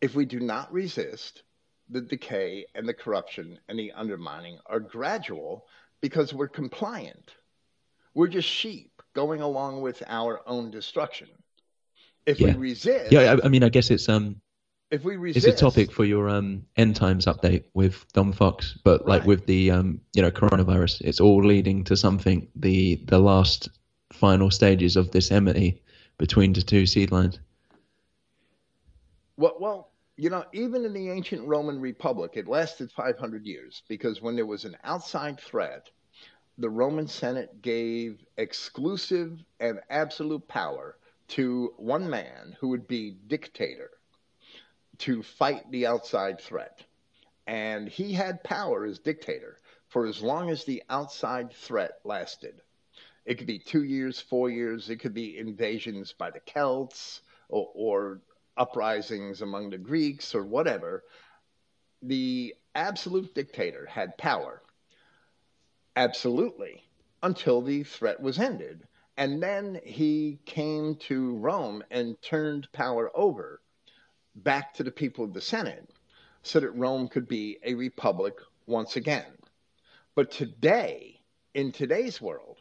if 0.00 0.16
we 0.16 0.24
do 0.24 0.40
not 0.40 0.72
resist, 0.72 1.42
the 1.88 2.00
decay 2.00 2.66
and 2.74 2.88
the 2.88 2.94
corruption 2.94 3.58
and 3.68 3.78
the 3.78 3.92
undermining 3.92 4.58
are 4.66 4.80
gradual 4.80 5.66
because 6.00 6.34
we're 6.34 6.48
compliant. 6.48 7.34
We're 8.14 8.28
just 8.28 8.48
sheep 8.48 9.00
going 9.14 9.40
along 9.40 9.80
with 9.80 10.02
our 10.08 10.40
own 10.46 10.70
destruction. 10.72 11.28
If 12.28 12.40
Yeah. 12.40 12.54
we 12.54 12.60
resist, 12.60 13.12
Yeah, 13.12 13.32
I, 13.32 13.46
I 13.46 13.48
mean, 13.48 13.64
I 13.64 13.70
guess 13.70 13.90
it's 13.90 14.08
um, 14.08 14.36
if 14.90 15.02
we 15.02 15.16
resist, 15.16 15.48
it's 15.48 15.56
a 15.58 15.60
topic 15.64 15.90
for 15.92 16.04
your 16.04 16.28
um 16.28 16.66
end 16.76 16.94
times 16.94 17.24
update 17.26 17.64
with 17.74 18.04
Dom 18.12 18.32
Fox, 18.32 18.76
but 18.84 19.08
like 19.08 19.24
with 19.24 19.46
the 19.46 19.70
um, 19.70 20.00
you 20.14 20.22
know, 20.22 20.30
coronavirus, 20.30 21.00
it's 21.00 21.20
all 21.20 21.42
leading 21.44 21.84
to 21.84 21.96
something. 21.96 22.48
The 22.54 22.96
the 23.06 23.18
last 23.18 23.70
final 24.12 24.50
stages 24.50 24.96
of 24.96 25.10
this 25.10 25.30
enmity 25.30 25.82
between 26.18 26.52
the 26.52 26.62
two 26.62 26.82
seedlines. 26.82 27.38
Well, 29.38 29.56
well, 29.58 29.92
you 30.16 30.28
know, 30.30 30.44
even 30.52 30.84
in 30.84 30.92
the 30.92 31.10
ancient 31.10 31.46
Roman 31.46 31.80
Republic, 31.80 32.32
it 32.34 32.48
lasted 32.48 32.90
500 32.92 33.46
years 33.46 33.82
because 33.88 34.20
when 34.20 34.36
there 34.36 34.46
was 34.46 34.64
an 34.64 34.76
outside 34.84 35.40
threat, 35.40 35.88
the 36.58 36.70
Roman 36.70 37.06
Senate 37.06 37.62
gave 37.62 38.24
exclusive 38.36 39.38
and 39.60 39.80
absolute 39.90 40.46
power 40.48 40.96
to 41.28 41.74
one 41.76 42.08
man 42.08 42.56
who 42.60 42.68
would 42.68 42.88
be 42.88 43.10
dictator 43.26 43.90
to 44.98 45.22
fight 45.22 45.70
the 45.70 45.86
outside 45.86 46.40
threat. 46.40 46.82
And 47.46 47.88
he 47.88 48.12
had 48.12 48.44
power 48.44 48.84
as 48.84 48.98
dictator 48.98 49.58
for 49.88 50.06
as 50.06 50.22
long 50.22 50.50
as 50.50 50.64
the 50.64 50.82
outside 50.90 51.52
threat 51.52 51.92
lasted. 52.04 52.60
It 53.24 53.38
could 53.38 53.46
be 53.46 53.58
two 53.58 53.84
years, 53.84 54.20
four 54.20 54.50
years, 54.50 54.90
it 54.90 54.96
could 54.96 55.14
be 55.14 55.38
invasions 55.38 56.12
by 56.12 56.30
the 56.30 56.40
Celts 56.40 57.20
or, 57.48 57.70
or 57.74 58.20
uprisings 58.56 59.42
among 59.42 59.70
the 59.70 59.78
Greeks 59.78 60.34
or 60.34 60.44
whatever. 60.44 61.04
The 62.02 62.54
absolute 62.74 63.34
dictator 63.34 63.86
had 63.86 64.16
power 64.18 64.62
absolutely 65.96 66.84
until 67.22 67.60
the 67.60 67.82
threat 67.82 68.20
was 68.20 68.38
ended. 68.38 68.86
And 69.18 69.42
then 69.42 69.80
he 69.82 70.38
came 70.44 70.94
to 71.08 71.34
Rome 71.38 71.82
and 71.90 72.22
turned 72.22 72.70
power 72.70 73.10
over 73.16 73.60
back 74.36 74.74
to 74.74 74.84
the 74.84 74.92
people 74.92 75.24
of 75.24 75.34
the 75.34 75.40
Senate 75.40 75.90
so 76.44 76.60
that 76.60 76.70
Rome 76.70 77.08
could 77.08 77.26
be 77.26 77.58
a 77.64 77.74
republic 77.74 78.36
once 78.66 78.94
again. 78.94 79.26
But 80.14 80.30
today, 80.30 81.20
in 81.52 81.72
today's 81.72 82.20
world, 82.20 82.58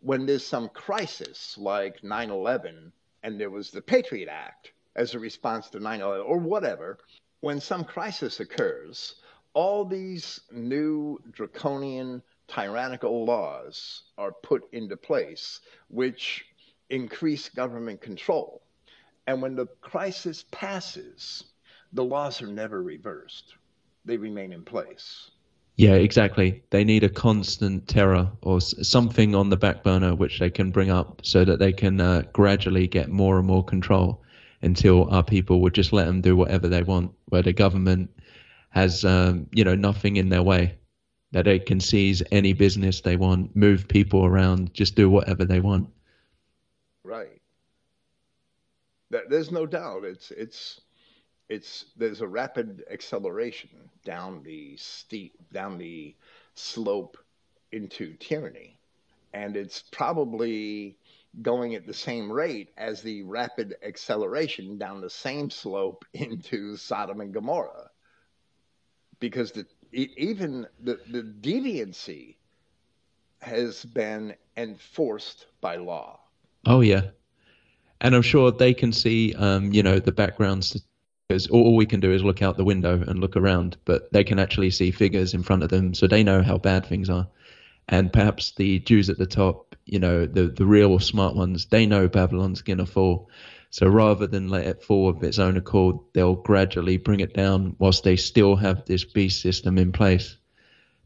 when 0.00 0.26
there's 0.26 0.44
some 0.44 0.68
crisis 0.70 1.56
like 1.56 2.02
9 2.02 2.30
11 2.30 2.92
and 3.22 3.40
there 3.40 3.50
was 3.50 3.70
the 3.70 3.80
Patriot 3.80 4.28
Act 4.28 4.72
as 4.96 5.14
a 5.14 5.20
response 5.20 5.70
to 5.70 5.78
9 5.78 6.00
11 6.00 6.26
or 6.26 6.38
whatever, 6.38 6.98
when 7.38 7.60
some 7.60 7.84
crisis 7.84 8.40
occurs, 8.40 9.14
all 9.54 9.84
these 9.84 10.40
new 10.50 11.20
draconian 11.30 12.20
tyrannical 12.54 13.24
laws 13.24 14.02
are 14.18 14.32
put 14.32 14.62
into 14.72 14.96
place 14.96 15.60
which 15.88 16.44
increase 16.88 17.48
government 17.48 18.00
control. 18.00 18.62
And 19.26 19.40
when 19.40 19.54
the 19.54 19.66
crisis 19.80 20.44
passes, 20.50 21.44
the 21.92 22.04
laws 22.04 22.42
are 22.42 22.48
never 22.48 22.82
reversed, 22.82 23.54
they 24.04 24.16
remain 24.16 24.52
in 24.52 24.64
place. 24.64 25.30
Yeah, 25.76 25.94
exactly. 25.94 26.62
They 26.70 26.84
need 26.84 27.04
a 27.04 27.08
constant 27.08 27.88
terror 27.88 28.30
or 28.42 28.60
something 28.60 29.34
on 29.34 29.48
the 29.48 29.56
back 29.56 29.82
burner 29.82 30.14
which 30.14 30.38
they 30.38 30.50
can 30.50 30.70
bring 30.70 30.90
up 30.90 31.20
so 31.22 31.44
that 31.44 31.58
they 31.58 31.72
can 31.72 32.00
uh, 32.00 32.22
gradually 32.32 32.86
get 32.86 33.08
more 33.08 33.38
and 33.38 33.46
more 33.46 33.64
control 33.64 34.22
until 34.62 35.08
our 35.10 35.22
people 35.22 35.60
would 35.62 35.72
just 35.72 35.92
let 35.92 36.04
them 36.04 36.20
do 36.20 36.36
whatever 36.36 36.68
they 36.68 36.82
want, 36.82 37.12
where 37.26 37.42
the 37.42 37.52
government 37.52 38.10
has, 38.70 39.04
um, 39.04 39.46
you 39.52 39.64
know, 39.64 39.74
nothing 39.74 40.16
in 40.16 40.28
their 40.28 40.42
way, 40.42 40.76
that 41.32 41.44
they 41.44 41.58
can 41.58 41.80
seize 41.80 42.22
any 42.32 42.52
business 42.52 43.00
they 43.00 43.16
want, 43.16 43.54
move 43.54 43.86
people 43.88 44.24
around, 44.24 44.74
just 44.74 44.96
do 44.96 45.08
whatever 45.08 45.44
they 45.44 45.60
want. 45.60 45.88
Right. 47.04 47.40
There's 49.10 49.50
no 49.50 49.66
doubt. 49.66 50.04
It's 50.04 50.30
it's 50.30 50.80
it's 51.48 51.86
there's 51.96 52.20
a 52.20 52.28
rapid 52.28 52.84
acceleration 52.90 53.70
down 54.04 54.42
the 54.44 54.76
steep 54.76 55.34
down 55.52 55.78
the 55.78 56.14
slope 56.54 57.16
into 57.72 58.14
tyranny, 58.14 58.78
and 59.32 59.56
it's 59.56 59.82
probably 59.90 60.96
going 61.42 61.74
at 61.74 61.86
the 61.86 61.94
same 61.94 62.30
rate 62.30 62.70
as 62.76 63.02
the 63.02 63.22
rapid 63.22 63.76
acceleration 63.84 64.78
down 64.78 65.00
the 65.00 65.10
same 65.10 65.50
slope 65.50 66.04
into 66.14 66.76
Sodom 66.76 67.20
and 67.20 67.34
Gomorrah, 67.34 67.90
because 69.18 69.50
the 69.50 69.66
even 69.92 70.66
the 70.80 71.00
the 71.10 71.22
deviancy 71.22 72.36
has 73.42 73.84
been 73.84 74.34
enforced 74.56 75.46
by 75.60 75.76
law. 75.76 76.20
Oh 76.66 76.80
yeah, 76.80 77.10
and 78.00 78.14
I'm 78.14 78.22
sure 78.22 78.50
they 78.50 78.74
can 78.74 78.92
see, 78.92 79.34
um, 79.34 79.72
you 79.72 79.82
know, 79.82 79.98
the 79.98 80.12
backgrounds. 80.12 80.76
Because 81.28 81.46
all, 81.46 81.76
we 81.76 81.86
can 81.86 82.00
do 82.00 82.12
is 82.12 82.24
look 82.24 82.42
out 82.42 82.56
the 82.56 82.64
window 82.64 83.02
and 83.06 83.20
look 83.20 83.36
around, 83.36 83.76
but 83.84 84.12
they 84.12 84.24
can 84.24 84.38
actually 84.38 84.70
see 84.70 84.90
figures 84.90 85.32
in 85.34 85.42
front 85.42 85.62
of 85.62 85.68
them, 85.68 85.94
so 85.94 86.06
they 86.06 86.24
know 86.24 86.42
how 86.42 86.58
bad 86.58 86.84
things 86.84 87.08
are. 87.08 87.28
And 87.88 88.12
perhaps 88.12 88.52
the 88.52 88.80
Jews 88.80 89.08
at 89.08 89.18
the 89.18 89.26
top, 89.26 89.76
you 89.86 89.98
know, 89.98 90.26
the 90.26 90.48
the 90.48 90.66
real 90.66 90.98
smart 90.98 91.36
ones, 91.36 91.66
they 91.66 91.86
know 91.86 92.08
Babylon's 92.08 92.62
gonna 92.62 92.86
fall. 92.86 93.28
So 93.72 93.86
rather 93.86 94.26
than 94.26 94.48
let 94.48 94.66
it 94.66 94.82
fall 94.82 95.08
of 95.08 95.22
its 95.22 95.38
own 95.38 95.56
accord, 95.56 95.96
they'll 96.12 96.34
gradually 96.34 96.96
bring 96.96 97.20
it 97.20 97.34
down 97.34 97.76
whilst 97.78 98.02
they 98.02 98.16
still 98.16 98.56
have 98.56 98.84
this 98.84 99.04
beast 99.04 99.40
system 99.40 99.78
in 99.78 99.92
place 99.92 100.36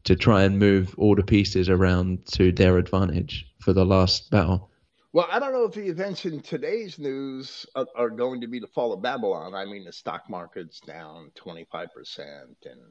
to 0.05 0.15
try 0.15 0.43
and 0.43 0.57
move 0.57 0.95
all 0.97 1.15
the 1.15 1.23
pieces 1.23 1.69
around 1.69 2.25
to 2.33 2.51
their 2.51 2.79
advantage 2.79 3.45
for 3.59 3.71
the 3.71 3.85
last 3.85 4.31
battle. 4.31 4.71
Well, 5.13 5.27
I 5.31 5.37
don't 5.37 5.53
know 5.53 5.65
if 5.65 5.73
the 5.73 5.87
events 5.87 6.25
in 6.25 6.41
today's 6.41 6.97
news 6.97 7.67
are, 7.75 7.85
are 7.95 8.09
going 8.09 8.41
to 8.41 8.47
be 8.47 8.59
the 8.59 8.67
fall 8.67 8.93
of 8.93 9.01
Babylon. 9.01 9.53
I 9.53 9.65
mean, 9.65 9.85
the 9.85 9.93
stock 9.93 10.27
market's 10.27 10.79
down 10.79 11.31
25%, 11.35 11.87
and 12.65 12.81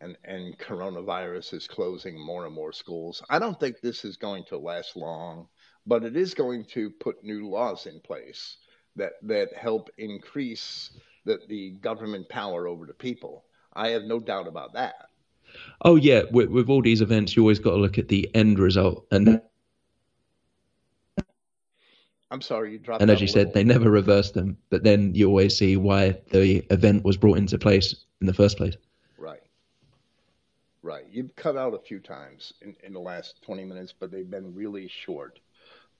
and 0.00 0.16
and 0.24 0.58
coronavirus 0.58 1.54
is 1.54 1.66
closing 1.66 2.18
more 2.18 2.44
and 2.44 2.54
more 2.54 2.72
schools. 2.72 3.22
I 3.30 3.38
don't 3.38 3.58
think 3.58 3.80
this 3.80 4.04
is 4.04 4.16
going 4.16 4.44
to 4.48 4.58
last 4.58 4.96
long, 4.96 5.48
but 5.86 6.04
it 6.04 6.14
is 6.14 6.34
going 6.34 6.66
to 6.74 6.90
put 6.90 7.24
new 7.24 7.48
laws 7.48 7.86
in 7.86 8.00
place 8.00 8.58
that 8.96 9.12
that 9.22 9.52
help 9.54 9.90
increase 9.98 10.90
the, 11.24 11.40
the 11.48 11.70
government 11.72 12.28
power 12.28 12.66
over 12.66 12.86
the 12.86 12.94
people. 12.94 13.44
I 13.72 13.88
have 13.88 14.04
no 14.04 14.20
doubt 14.20 14.46
about 14.46 14.74
that. 14.74 14.94
Oh 15.82 15.96
yeah, 15.96 16.22
with, 16.30 16.48
with 16.50 16.68
all 16.68 16.82
these 16.82 17.00
events, 17.00 17.36
you 17.36 17.42
always 17.42 17.58
got 17.58 17.70
to 17.70 17.76
look 17.76 17.98
at 17.98 18.08
the 18.08 18.28
end 18.34 18.58
result, 18.58 19.06
and 19.10 19.40
I'm 22.34 22.40
sorry, 22.40 22.72
you 22.72 22.78
dropped. 22.78 23.00
and 23.00 23.12
as 23.12 23.20
you 23.20 23.26
a 23.26 23.28
said, 23.28 23.46
little. 23.48 23.52
they 23.52 23.64
never 23.64 23.90
reverse 23.90 24.32
them. 24.32 24.56
But 24.68 24.82
then 24.82 25.14
you 25.14 25.28
always 25.28 25.56
see 25.56 25.76
why 25.76 26.18
the 26.30 26.66
event 26.72 27.04
was 27.04 27.16
brought 27.16 27.38
into 27.38 27.58
place 27.58 27.94
in 28.20 28.26
the 28.26 28.34
first 28.34 28.56
place. 28.56 28.76
Right. 29.16 29.42
Right. 30.82 31.04
You've 31.08 31.36
cut 31.36 31.56
out 31.56 31.74
a 31.74 31.78
few 31.78 32.00
times 32.00 32.52
in, 32.60 32.74
in 32.82 32.92
the 32.92 32.98
last 32.98 33.40
20 33.42 33.64
minutes, 33.64 33.94
but 33.96 34.10
they've 34.10 34.28
been 34.28 34.52
really 34.52 34.88
short. 34.88 35.38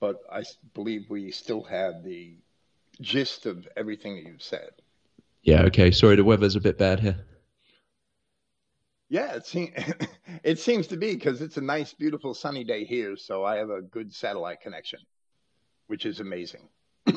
But 0.01 0.23
I 0.29 0.43
believe 0.75 1.07
we 1.09 1.31
still 1.31 1.63
have 1.63 2.03
the 2.03 2.35
gist 3.01 3.47
of 3.47 3.67
everything 3.77 4.17
that 4.17 4.25
you've 4.25 4.43
said. 4.43 4.71
Yeah, 5.43 5.63
okay. 5.63 5.91
Sorry, 5.91 6.17
the 6.17 6.25
weather's 6.25 6.57
a 6.57 6.61
bit 6.61 6.79
bad 6.79 7.01
here. 7.01 7.17
Yeah, 9.09 9.35
it, 9.35 9.47
seem, 9.47 9.73
it 10.43 10.59
seems 10.59 10.87
to 10.89 10.97
be 10.97 11.15
because 11.15 11.43
it's 11.43 11.57
a 11.57 11.61
nice, 11.61 11.93
beautiful, 11.93 12.35
sunny 12.35 12.65
day 12.65 12.85
here. 12.85 13.17
So 13.17 13.45
I 13.45 13.57
have 13.57 13.71
a 13.71 13.83
good 13.83 14.13
satellite 14.15 14.61
connection, 14.61 15.01
which 15.87 16.07
is 16.07 16.21
amazing. 16.21 16.69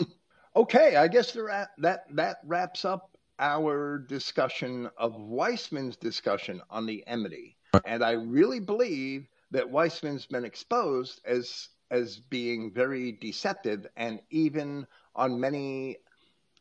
okay, 0.55 0.95
I 0.97 1.07
guess 1.07 1.31
the 1.31 1.43
ra- 1.43 1.65
that, 1.79 2.03
that 2.15 2.37
wraps 2.43 2.85
up 2.85 3.17
our 3.39 3.99
discussion 3.99 4.89
of 4.97 5.13
Weisman's 5.13 5.95
discussion 5.95 6.61
on 6.69 6.85
the 6.85 7.03
enmity. 7.07 7.55
And 7.85 8.03
I 8.03 8.11
really 8.13 8.59
believe 8.59 9.27
that 9.51 9.65
Weisman's 9.65 10.25
been 10.25 10.45
exposed 10.45 11.21
as 11.25 11.69
as 11.89 12.19
being 12.19 12.73
very 12.73 13.13
deceptive 13.13 13.87
and 13.95 14.19
even 14.29 14.85
on 15.17 15.39
many 15.39 15.97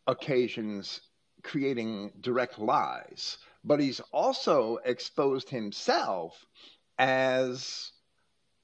occasions 0.06 1.00
creating 1.42 2.12
direct 2.20 2.58
lies. 2.58 3.38
But 3.64 3.80
he's 3.80 4.00
also 4.12 4.78
exposed 4.84 5.48
himself 5.48 6.44
as 6.98 7.92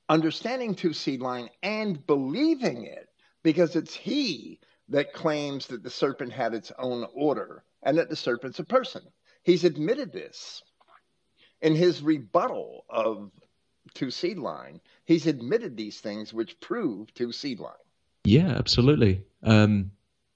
understanding 0.08 0.74
two 0.74 0.90
seedline 0.90 1.48
and 1.62 2.04
believing 2.06 2.84
it 2.84 3.08
because 3.42 3.76
it's 3.76 3.94
he 3.94 4.60
that 4.88 5.12
claims 5.12 5.68
that 5.68 5.82
the 5.82 5.90
serpent 5.90 6.32
had 6.32 6.54
its 6.54 6.72
own 6.78 7.06
order 7.14 7.64
and 7.82 7.98
that 7.98 8.08
the 8.08 8.16
serpent's 8.16 8.58
a 8.58 8.64
person. 8.64 9.02
He's 9.42 9.64
admitted 9.64 10.12
this 10.12 10.62
in 11.60 11.74
his 11.74 12.02
rebuttal 12.02 12.84
of 12.88 13.30
two 13.94 14.06
seedline. 14.06 14.80
He's 15.04 15.26
admitted 15.26 15.76
these 15.76 16.00
things 16.00 16.32
which 16.32 16.60
prove 16.60 17.12
two 17.14 17.28
seedline. 17.28 17.72
Yeah, 18.24 18.48
absolutely. 18.48 19.24
Um, 19.42 19.90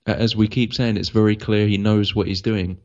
as 0.07 0.37
we 0.37 0.49
keep 0.49 0.75
saying, 0.75 0.97
it's 0.97 1.09
very 1.11 1.37
clear 1.37 1.67
he 1.67 1.79
knows 1.79 2.15
what 2.15 2.27
he's 2.29 2.43
doing. 2.43 2.79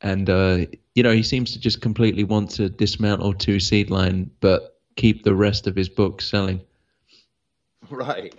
and 0.00 0.28
uh, 0.28 0.66
you 0.94 1.02
know 1.02 1.12
he 1.12 1.22
seems 1.22 1.52
to 1.52 1.58
just 1.60 1.80
completely 1.80 2.24
want 2.24 2.50
to 2.50 2.68
dismantle 2.68 3.34
two 3.34 3.56
seedline, 3.56 4.28
but 4.40 4.78
keep 4.96 5.24
the 5.24 5.34
rest 5.34 5.66
of 5.66 5.76
his 5.76 5.88
books 5.88 6.28
selling. 6.28 6.60
Right. 7.90 8.34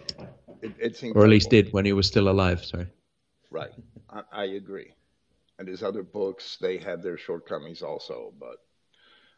It, 0.61 0.73
it 0.79 0.97
seems 0.97 1.15
or 1.15 1.23
at 1.23 1.29
least 1.29 1.51
did 1.51 1.71
when 1.71 1.85
he 1.85 1.93
was 1.93 2.07
still 2.07 2.29
alive. 2.29 2.65
Sorry. 2.65 2.87
Right. 3.51 3.71
I, 4.09 4.21
I 4.31 4.43
agree. 4.45 4.93
And 5.59 5.67
his 5.67 5.83
other 5.83 6.01
books, 6.03 6.57
they 6.59 6.77
had 6.77 7.03
their 7.03 7.17
shortcomings 7.17 7.83
also, 7.83 8.33
but 8.39 8.57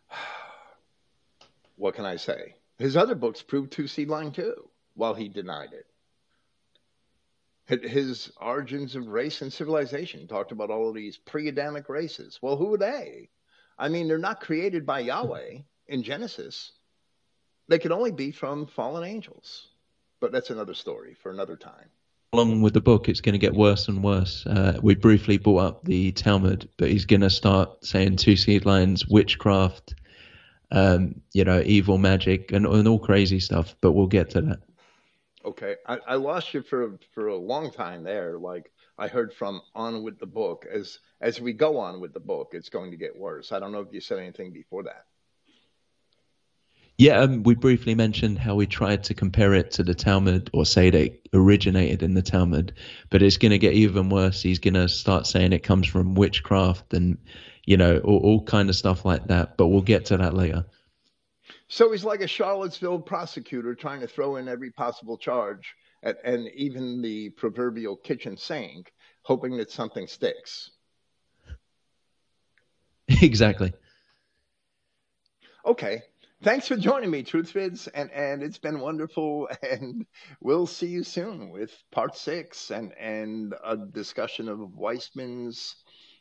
what 1.76 1.96
can 1.96 2.06
I 2.06 2.16
say? 2.16 2.56
His 2.80 2.96
other 2.96 3.16
books 3.16 3.42
proved 3.42 3.72
two 3.74 3.84
seedline 3.84 4.34
too, 4.34 4.70
while 4.96 5.14
he 5.14 5.28
denied 5.28 5.74
it. 5.74 5.86
His 7.68 8.32
Origins 8.40 8.96
of 8.96 9.08
Race 9.08 9.42
and 9.42 9.52
Civilization 9.52 10.28
talked 10.28 10.52
about 10.52 10.70
all 10.70 10.90
of 10.90 10.96
these 10.96 11.18
pre 11.18 11.50
Adamic 11.50 11.90
races. 11.90 12.40
Well, 12.42 12.56
who 12.56 12.74
are 12.74 12.78
they? 12.78 13.30
I 13.78 13.90
mean, 13.90 14.08
they're 14.08 14.18
not 14.18 14.42
created 14.42 14.86
by 14.86 15.02
Yahweh 15.02 15.60
in 15.88 16.04
Genesis, 16.04 16.72
they 17.68 17.80
could 17.80 17.92
only 17.92 18.12
be 18.12 18.32
from 18.32 18.68
fallen 18.68 19.04
angels. 19.04 19.68
But 20.20 20.32
that's 20.32 20.50
another 20.50 20.74
story 20.74 21.16
for 21.22 21.32
another 21.32 21.56
time. 21.56 21.90
Along 22.34 22.62
with 22.62 22.74
the 22.74 22.82
book, 22.82 23.08
it's 23.08 23.22
going 23.22 23.34
to 23.34 23.40
get 23.40 23.54
worse 23.54 23.88
and 23.88 24.04
worse. 24.04 24.46
Uh, 24.46 24.80
we 24.82 24.96
briefly 24.96 25.38
brought 25.38 25.60
up 25.60 25.84
the 25.86 26.12
Talmud, 26.12 26.68
but 26.78 26.90
he's 26.90 27.06
going 27.06 27.22
to 27.22 27.30
start 27.30 27.86
saying 27.86 28.18
two 28.18 28.34
seedlines, 28.34 29.10
witchcraft, 29.10 29.96
um, 30.72 31.22
you 31.34 31.46
know, 31.46 31.62
evil 31.66 31.98
magic, 31.98 32.52
and, 32.52 32.66
and 32.66 32.88
all 32.88 33.00
crazy 33.00 33.40
stuff. 33.40 33.76
But 33.80 33.94
we'll 33.94 34.08
get 34.08 34.32
to 34.32 34.42
that. 34.42 34.60
Okay, 35.48 35.78
I, 35.88 35.98
I 36.06 36.16
lost 36.16 36.54
you 36.54 36.62
for 36.62 37.00
for 37.14 37.28
a 37.28 37.38
long 37.38 37.72
time 37.72 38.04
there. 38.04 38.38
Like 38.38 38.70
I 38.98 39.08
heard 39.08 39.34
from 39.34 39.62
on 39.74 40.04
with 40.04 40.20
the 40.20 40.26
book. 40.26 40.66
As 40.70 41.00
as 41.22 41.40
we 41.40 41.54
go 41.54 41.78
on 41.78 42.02
with 42.02 42.14
the 42.14 42.20
book, 42.20 42.50
it's 42.52 42.68
going 42.68 42.92
to 42.92 42.98
get 42.98 43.18
worse. 43.18 43.54
I 43.54 43.60
don't 43.60 43.72
know 43.72 43.80
if 43.80 43.94
you 43.94 44.02
said 44.02 44.20
anything 44.20 44.52
before 44.52 44.84
that. 44.84 45.06
Yeah, 46.98 47.20
um, 47.20 47.44
we 47.44 47.56
briefly 47.56 47.96
mentioned 47.96 48.40
how 48.40 48.56
we 48.56 48.66
tried 48.66 49.04
to 49.04 49.14
compare 49.14 49.54
it 49.54 49.72
to 49.72 49.84
the 49.84 49.94
Talmud 49.94 50.50
or 50.52 50.66
say 50.66 50.90
it 50.90 51.30
originated 51.32 52.04
in 52.04 52.14
the 52.14 52.24
Talmud, 52.24 52.74
but 53.10 53.22
it's 53.22 53.38
going 53.38 53.52
to 53.52 53.60
get 53.60 53.74
even 53.74 54.10
worse. 54.10 54.42
He's 54.42 54.60
going 54.60 54.74
to 54.74 54.90
start 54.90 55.28
saying 55.28 55.54
it 55.54 55.64
comes 55.64 55.88
from 55.88 56.16
witchcraft 56.16 56.94
and, 56.94 57.20
you 57.66 57.78
know, 57.78 58.00
all, 58.00 58.18
all 58.18 58.44
kind 58.44 58.68
of 58.68 58.76
stuff 58.76 59.06
like 59.06 59.28
that. 59.28 59.58
But 59.58 59.68
we'll 59.68 59.84
get 59.84 60.06
to 60.06 60.18
that 60.18 60.34
later. 60.34 60.66
So 61.70 61.92
he's 61.92 62.06
like 62.06 62.22
a 62.22 62.28
Charlottesville 62.28 63.00
prosecutor 63.00 63.76
trying 63.76 64.00
to 64.02 64.08
throw 64.08 64.38
in 64.38 64.48
every 64.48 64.72
possible 64.72 65.18
charge 65.18 65.76
at, 66.02 66.18
and 66.24 66.48
even 66.56 67.02
the 67.02 67.30
proverbial 67.32 67.98
kitchen 67.98 68.38
sink, 68.38 68.92
hoping 69.24 69.58
that 69.58 69.72
something 69.72 70.08
sticks. 70.08 70.72
Exactly. 73.22 73.72
Okay. 75.66 76.02
Thanks 76.44 76.68
for 76.68 76.76
joining 76.78 77.10
me, 77.10 77.24
Truthvids, 77.24 77.88
and, 77.88 78.12
and 78.12 78.44
it's 78.44 78.60
been 78.60 78.80
wonderful. 78.80 79.48
And 79.64 80.06
we'll 80.40 80.68
see 80.68 80.88
you 80.88 81.04
soon 81.04 81.50
with 81.50 81.72
part 81.92 82.16
six 82.16 82.70
and, 82.70 82.94
and 82.94 83.56
a 83.64 83.76
discussion 83.78 84.50
of 84.50 84.60
Weisman's 84.60 85.76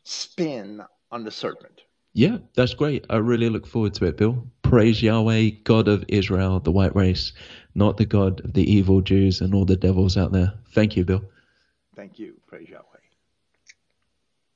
spin 0.04 0.80
on 1.10 1.24
the 1.24 1.30
serpent. 1.30 1.82
Yeah, 2.14 2.38
that's 2.54 2.72
great. 2.72 3.04
I 3.10 3.16
really 3.16 3.50
look 3.50 3.66
forward 3.66 3.94
to 3.94 4.06
it, 4.06 4.16
Bill. 4.16 4.46
Praise 4.68 5.00
Yahweh, 5.00 5.50
God 5.62 5.86
of 5.86 6.04
Israel, 6.08 6.58
the 6.58 6.72
white 6.72 6.96
race, 6.96 7.32
not 7.76 7.98
the 7.98 8.04
God 8.04 8.44
of 8.44 8.52
the 8.52 8.68
evil 8.68 9.00
Jews 9.00 9.40
and 9.40 9.54
all 9.54 9.64
the 9.64 9.76
devils 9.76 10.16
out 10.16 10.32
there. 10.32 10.54
Thank 10.72 10.96
you, 10.96 11.04
Bill. 11.04 11.22
Thank 11.94 12.18
you. 12.18 12.34
Praise 12.48 12.68
Yahweh. 12.68 12.85